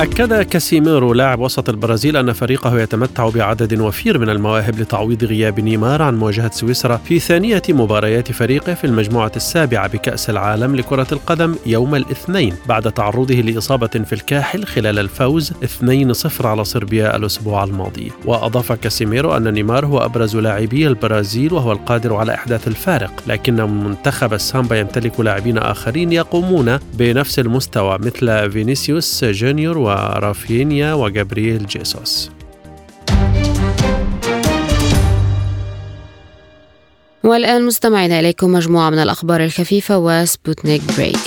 أكد 0.00 0.42
كاسيميرو 0.42 1.14
لاعب 1.14 1.40
وسط 1.40 1.68
البرازيل 1.68 2.16
أن 2.16 2.32
فريقه 2.32 2.80
يتمتع 2.80 3.28
بعدد 3.28 3.80
وفير 3.80 4.18
من 4.18 4.28
المواهب 4.30 4.80
لتعويض 4.80 5.24
غياب 5.24 5.60
نيمار 5.60 6.02
عن 6.02 6.16
مواجهة 6.18 6.50
سويسرا 6.50 6.96
في 6.96 7.18
ثانية 7.18 7.62
مباريات 7.68 8.32
فريقه 8.32 8.74
في 8.74 8.84
المجموعة 8.84 9.32
السابعة 9.36 9.88
بكأس 9.88 10.30
العالم 10.30 10.76
لكرة 10.76 11.06
القدم 11.12 11.54
يوم 11.66 11.94
الاثنين 11.94 12.54
بعد 12.68 12.92
تعرضه 12.92 13.34
لإصابة 13.34 13.86
في 13.86 14.12
الكاحل 14.12 14.64
خلال 14.64 14.98
الفوز 14.98 15.52
2-0 16.40 16.44
على 16.44 16.64
صربيا 16.64 17.16
الأسبوع 17.16 17.64
الماضي. 17.64 18.12
وأضاف 18.24 18.72
كاسيميرو 18.72 19.36
أن 19.36 19.52
نيمار 19.52 19.86
هو 19.86 19.98
أبرز 19.98 20.36
لاعبي 20.36 20.86
البرازيل 20.86 21.52
وهو 21.52 21.72
القادر 21.72 22.14
على 22.16 22.34
إحداث 22.34 22.68
الفارق 22.68 23.22
لكن 23.26 23.54
منتخب 23.54 24.34
السامبا 24.34 24.80
يمتلك 24.80 25.20
لاعبين 25.20 25.58
آخرين 25.58 26.12
يقومون 26.12 26.78
بنفس 26.94 27.38
المستوى 27.38 27.98
مثل 27.98 28.50
فينيسيوس 28.50 29.24
جونيور 29.24 29.85
ورافينيا 29.86 30.94
وجابرييل 30.94 31.66
جيسوس. 31.66 32.30
والآن 37.24 37.66
مستمعين 37.66 38.12
إليكم 38.12 38.52
مجموعة 38.52 38.90
من 38.90 38.98
الأخبار 38.98 39.44
الخفيفة 39.44 39.98
وسبوتنيك 39.98 40.82
بريك. 40.98 41.18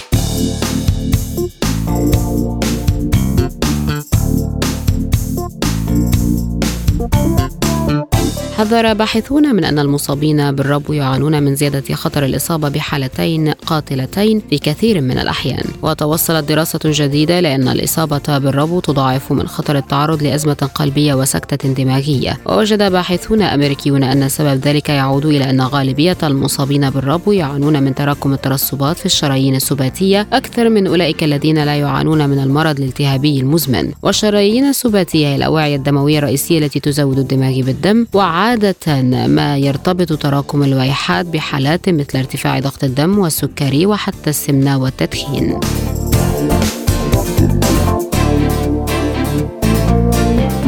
حذر 8.59 8.93
باحثون 8.93 9.55
من 9.55 9.63
أن 9.63 9.79
المصابين 9.79 10.51
بالربو 10.51 10.93
يعانون 10.93 11.43
من 11.43 11.55
زيادة 11.55 11.95
خطر 11.95 12.25
الإصابة 12.25 12.69
بحالتين 12.69 13.51
قاتلتين 13.51 14.41
في 14.49 14.57
كثير 14.57 15.01
من 15.01 15.19
الأحيان. 15.19 15.63
وتوصلت 15.81 16.49
دراسة 16.49 16.79
جديدة 16.85 17.39
لأن 17.39 17.67
الإصابة 17.67 18.37
بالربو 18.37 18.79
تضاعف 18.79 19.31
من 19.31 19.47
خطر 19.47 19.77
التعرض 19.77 20.23
لأزمة 20.23 20.69
قلبية 20.75 21.13
وسكتة 21.13 21.73
دماغية. 21.73 22.37
ووجد 22.45 22.91
باحثون 22.91 23.41
أمريكيون 23.41 24.03
أن 24.03 24.29
سبب 24.29 24.61
ذلك 24.65 24.89
يعود 24.89 25.25
إلى 25.25 25.49
أن 25.49 25.61
غالبية 25.61 26.17
المصابين 26.23 26.89
بالربو 26.89 27.31
يعانون 27.31 27.83
من 27.83 27.95
تراكم 27.95 28.33
الترسبات 28.33 28.97
في 28.97 29.05
الشرايين 29.05 29.55
السباتية 29.55 30.27
أكثر 30.33 30.69
من 30.69 30.87
أولئك 30.87 31.23
الذين 31.23 31.63
لا 31.63 31.75
يعانون 31.75 32.29
من 32.29 32.39
المرض 32.39 32.79
الالتهابي 32.79 33.39
المزمن. 33.39 33.91
والشرايين 34.03 34.65
السباتية 34.65 35.27
هي 35.27 35.35
الأوعية 35.35 35.75
الدموية 35.75 36.17
الرئيسية 36.17 36.59
التي 36.59 36.79
تزود 36.79 37.19
الدماغ 37.19 37.61
بالدم 37.61 38.05
وعادة 38.13 38.48
عادة 38.49 39.01
ما 39.27 39.57
يرتبط 39.57 40.13
تراكم 40.13 40.63
الويحات 40.63 41.25
بحالات 41.25 41.89
مثل 41.89 42.17
ارتفاع 42.17 42.59
ضغط 42.59 42.83
الدم 42.83 43.19
والسكري 43.19 43.85
وحتى 43.85 44.29
السمنة 44.29 44.77
والتدخين. 44.77 45.59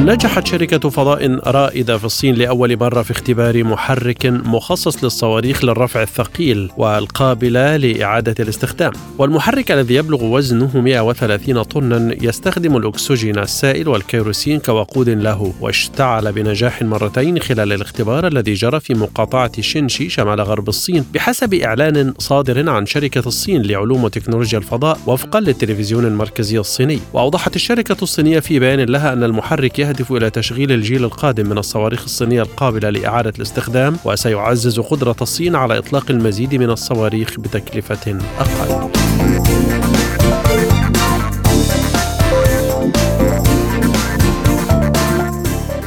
نجحت 0.05 0.47
شركة 0.47 0.89
فضاء 0.89 1.49
رائدة 1.49 1.97
في 1.97 2.05
الصين 2.05 2.35
لأول 2.35 2.77
مرة 2.79 3.01
في 3.01 3.11
اختبار 3.11 3.63
محرك 3.63 4.25
مخصص 4.25 5.03
للصواريخ 5.03 5.65
للرفع 5.65 6.01
الثقيل 6.01 6.69
والقابلة 6.77 7.77
لإعادة 7.77 8.35
الاستخدام. 8.39 8.91
والمحرك 9.17 9.71
الذي 9.71 9.95
يبلغ 9.95 10.23
وزنه 10.23 10.81
130 10.81 11.63
طنا 11.63 12.15
يستخدم 12.21 12.77
الأكسجين 12.77 13.39
السائل 13.39 13.87
والكيروسين 13.87 14.59
كوقود 14.59 15.09
له 15.09 15.53
واشتعل 15.61 16.31
بنجاح 16.31 16.81
مرتين 16.81 17.39
خلال 17.39 17.73
الاختبار 17.73 18.27
الذي 18.27 18.53
جرى 18.53 18.79
في 18.79 18.93
مقاطعة 18.93 19.61
شينشي 19.61 20.09
شمال 20.09 20.41
غرب 20.41 20.69
الصين 20.69 21.05
بحسب 21.13 21.53
إعلان 21.53 22.13
صادر 22.17 22.69
عن 22.69 22.85
شركة 22.85 23.27
الصين 23.27 23.61
لعلوم 23.61 24.03
وتكنولوجيا 24.03 24.57
الفضاء 24.57 24.99
وفقا 25.07 25.39
للتلفزيون 25.39 26.05
المركزي 26.05 26.59
الصيني. 26.59 26.99
وأوضحت 27.13 27.55
الشركة 27.55 27.97
الصينية 28.01 28.39
في 28.39 28.59
بيان 28.59 28.79
لها 28.79 29.13
أن 29.13 29.23
المحرك 29.23 29.79
يهدف 29.79 29.90
يهدف 29.91 30.11
إلى 30.11 30.29
تشغيل 30.29 30.71
الجيل 30.71 31.03
القادم 31.03 31.49
من 31.49 31.57
الصواريخ 31.57 32.03
الصينية 32.03 32.41
القابلة 32.41 32.89
لإعادة 32.89 33.33
الاستخدام 33.37 33.97
وسيعزز 34.05 34.79
قدرة 34.79 35.15
الصين 35.21 35.55
على 35.55 35.77
إطلاق 35.77 36.11
المزيد 36.11 36.55
من 36.55 36.69
الصواريخ 36.69 37.39
بتكلفة 37.39 38.19
أقل. 38.39 39.90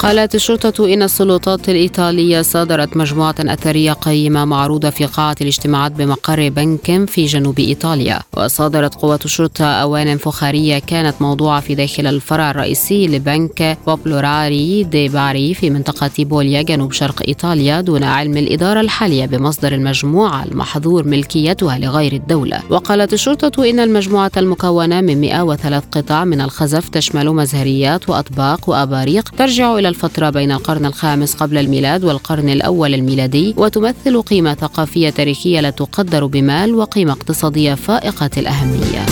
قالت 0.05 0.35
الشرطة 0.35 0.95
إن 0.95 1.03
السلطات 1.03 1.69
الإيطالية 1.69 2.43
صادرت 2.43 2.97
مجموعة 2.97 3.35
أثرية 3.41 3.93
قيمة 3.93 4.45
معروضة 4.45 4.91
في 4.91 5.07
قاعة 5.07 5.37
الاجتماعات 5.41 5.93
بمقر 5.93 6.49
بنك 6.49 7.11
في 7.11 7.27
جنوب 7.27 7.59
إيطاليا. 7.59 8.21
وصادرت 8.37 8.95
قوات 8.95 9.25
الشرطة 9.25 9.65
أوان 9.65 10.17
فخارية 10.17 10.79
كانت 10.79 11.15
موضوعة 11.21 11.61
في 11.61 11.75
داخل 11.75 12.07
الفرع 12.07 12.51
الرئيسي 12.51 13.07
لبنك 13.07 13.79
بوبولاري 13.87 14.85
دي 14.85 15.09
باري 15.09 15.55
في 15.55 15.71
منطقة 15.71 16.11
بوليا 16.19 16.63
جنوب 16.63 16.93
شرق 16.93 17.23
إيطاليا 17.29 17.81
دون 17.81 18.03
علم 18.03 18.37
الإدارة 18.37 18.81
الحالية 18.81 19.27
بمصدر 19.27 19.73
المجموعة 19.75 20.45
المحظور 20.45 21.05
ملكيتها 21.09 21.79
لغير 21.79 22.13
الدولة. 22.13 22.63
وقالت 22.71 23.13
الشرطة 23.13 23.71
إن 23.71 23.81
المجموعة 23.81 24.33
المكونة 24.37 25.01
من 25.01 25.21
103 25.21 25.87
قطع 25.93 26.25
من 26.25 26.41
الخزف 26.41 26.89
تشمل 26.89 27.31
مزهريات 27.31 28.09
وأطباق 28.09 28.69
وأباريق 28.71 29.29
ترجع 29.29 29.79
إلى 29.79 29.94
الفترة 29.95 30.31
بين 30.31 30.53
القرن 30.53 30.87
الخامس 30.87 31.35
قبل 31.35 31.59
الميلاد 31.59 32.05
والقرن 32.05 32.49
الأول 32.49 32.95
الميلادي 32.95 33.55
وتمثل 33.57 34.23
قيمة 34.23 34.55
ثقافية 34.55 35.11
تاريخية 35.11 35.61
لا 35.61 35.71
تقدر 35.71 36.27
بمال 36.27 36.75
وقيمة 36.75 37.13
اقتصادية 37.13 37.75
فائقة 37.75 38.31
الأهمية. 38.37 39.07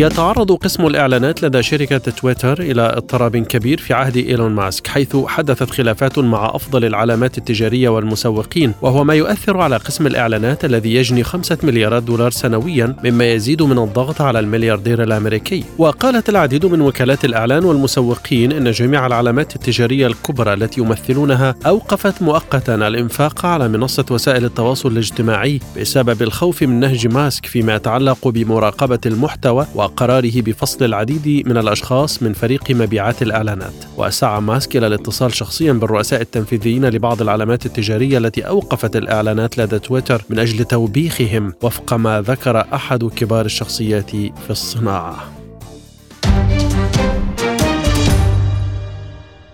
يتعرض 0.00 0.52
قسم 0.52 0.86
الإعلانات 0.86 1.42
لدى 1.42 1.62
شركة 1.62 1.98
تويتر 1.98 2.60
إلى 2.60 2.82
اضطراب 2.82 3.36
كبير 3.36 3.78
في 3.78 3.94
عهد 3.94 4.16
إيلون 4.16 4.52
ماسك 4.52 4.86
حيث 4.86 5.16
حدثت 5.16 5.70
خلافات 5.70 6.18
مع 6.18 6.50
أفضل 6.54 6.84
العلامات 6.84 7.38
التجارية 7.38 7.88
والمسوقين 7.88 8.72
وهو 8.82 9.04
ما 9.04 9.14
يؤثر 9.14 9.60
على 9.60 9.76
قسم 9.76 10.06
الإعلانات 10.06 10.64
الذي 10.64 10.94
يجني 10.94 11.24
خمسة 11.24 11.58
مليارات 11.62 12.02
دولار 12.02 12.30
سنويا 12.30 12.96
مما 13.04 13.32
يزيد 13.32 13.62
من 13.62 13.78
الضغط 13.78 14.20
على 14.20 14.38
الملياردير 14.40 15.02
الأمريكي. 15.02 15.64
وقالت 15.78 16.28
العديد 16.28 16.66
من 16.66 16.80
وكالات 16.80 17.24
الإعلان 17.24 17.64
والمسوقين 17.64 18.52
أن 18.52 18.70
جميع 18.70 19.06
العلامات 19.06 19.56
التجارية 19.56 20.06
الكبرى 20.06 20.54
التي 20.54 20.80
يمثلونها 20.80 21.54
أوقفت 21.66 22.22
مؤقتا 22.22 22.74
الإنفاق 22.74 23.46
على 23.46 23.68
منصة 23.68 24.04
وسائل 24.10 24.44
التواصل 24.44 24.92
الاجتماعي 24.92 25.60
بسبب 25.80 26.22
الخوف 26.22 26.62
من 26.62 26.80
نهج 26.80 27.06
ماسك 27.06 27.46
فيما 27.46 27.74
يتعلق 27.74 28.28
بمراقبة 28.28 29.00
المحتوى 29.06 29.66
وقراره 29.88 30.40
بفصل 30.42 30.84
العديد 30.84 31.48
من 31.48 31.56
الأشخاص 31.56 32.22
من 32.22 32.32
فريق 32.32 32.70
مبيعات 32.70 33.22
الإعلانات 33.22 33.74
وسعى 33.96 34.40
ماسك 34.40 34.76
إلى 34.76 34.86
الاتصال 34.86 35.34
شخصيا 35.34 35.72
بالرؤساء 35.72 36.20
التنفيذيين 36.20 36.88
لبعض 36.88 37.22
العلامات 37.22 37.66
التجارية 37.66 38.18
التي 38.18 38.42
أوقفت 38.42 38.96
الإعلانات 38.96 39.58
لدى 39.58 39.78
تويتر 39.78 40.22
من 40.30 40.38
أجل 40.38 40.64
توبيخهم 40.64 41.52
وفق 41.62 41.94
ما 41.94 42.20
ذكر 42.20 42.60
أحد 42.74 43.04
كبار 43.04 43.44
الشخصيات 43.44 44.10
في 44.10 44.50
الصناعة. 44.50 45.32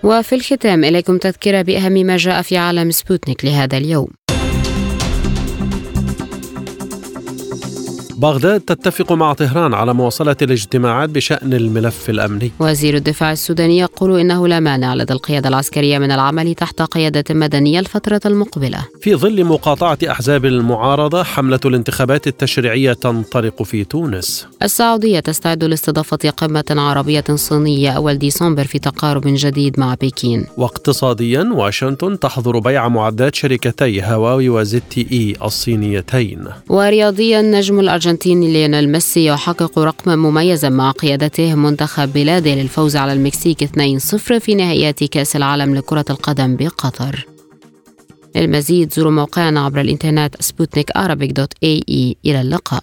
وفي 0.03 0.35
الختام 0.35 0.85
إليكم 0.85 1.19
تذكرة 1.19 1.63
بأهم 1.63 1.93
ما 1.93 2.17
جاء 2.17 2.43
في 2.43 2.57
عالم 2.57 2.91
سبوتنيك 2.91 3.45
لهذا 3.45 3.77
اليوم. 3.77 4.09
بغداد 8.19 8.61
تتفق 8.61 9.13
مع 9.13 9.33
طهران 9.33 9.75
على 9.75 9.95
مواصلة 9.95 10.37
الاجتماعات 10.43 11.11
بشأن 11.11 11.53
الملف 11.53 12.11
الأمني. 12.11 12.53
وزير 12.61 12.97
الدفاع 12.97 13.33
السوداني 13.33 13.79
يقول 13.79 14.21
إنه 14.21 14.49
لا 14.49 14.61
مانع 14.61 14.95
لدى 14.95 15.13
القيادة 15.13 15.49
العسكرية 15.49 15.99
من 15.99 16.11
العمل 16.11 16.55
تحت 16.55 16.83
قيادة 16.83 17.25
مدنية 17.31 17.81
الفترة 17.81 18.21
المقبلة. 18.27 18.79
في 19.01 19.15
ظل 19.15 19.45
مقاطعة 19.45 19.99
أحزاب 20.11 20.45
المعارضة 20.45 21.23
حملة 21.23 21.61
الانتخابات 21.65 22.27
التشريعية 22.27 22.93
تنطلق 22.93 23.63
في 23.63 23.85
تونس. 23.85 24.47
السعودية 24.63 25.21
تستعد 25.21 25.65
لاستضافة 25.65 26.31
قمة 26.37 26.65
عربية 26.71 27.25
صينية 27.35 27.91
أول 27.91 28.19
ديسمبر 28.19 28.65
في 28.65 28.79
تقارب 28.79 29.23
جديد 29.27 29.81
مع 29.81 29.95
بكين. 29.95 30.47
واقتصاديا 30.57 31.51
واشنطن 31.55 32.19
تحظر 32.19 32.59
بيع 32.59 32.89
معدات 32.89 33.35
شركتي 33.35 34.03
هواوي 34.03 34.49
وزد 34.49 34.83
تي 34.91 35.07
إي 35.13 35.47
الصينيتين. 35.47 36.45
ورياضيا 36.69 37.43
نجم 37.43 37.81
الأرجنتيني 38.15 38.53
ليونيل 38.53 38.89
ميسي 38.89 39.25
يحقق 39.25 39.79
رقما 39.79 40.17
مميزا 40.17 40.69
مع 40.69 40.91
قيادته 40.91 41.55
منتخب 41.55 42.13
بلاده 42.13 42.55
للفوز 42.55 42.97
على 42.97 43.13
المكسيك 43.13 43.65
2-0 43.65 44.39
في 44.39 44.55
نهائيات 44.55 45.05
كأس 45.05 45.37
العالم 45.37 45.75
لكرة 45.75 46.05
القدم 46.11 46.57
بقطر. 46.57 47.27
للمزيد 48.37 48.93
زوروا 48.93 49.13
موقعنا 49.13 49.65
عبر 49.65 49.81
الإنترنت 49.81 50.43
سبوتنيك 50.43 50.91
إلى 52.25 52.41
اللقاء. 52.41 52.83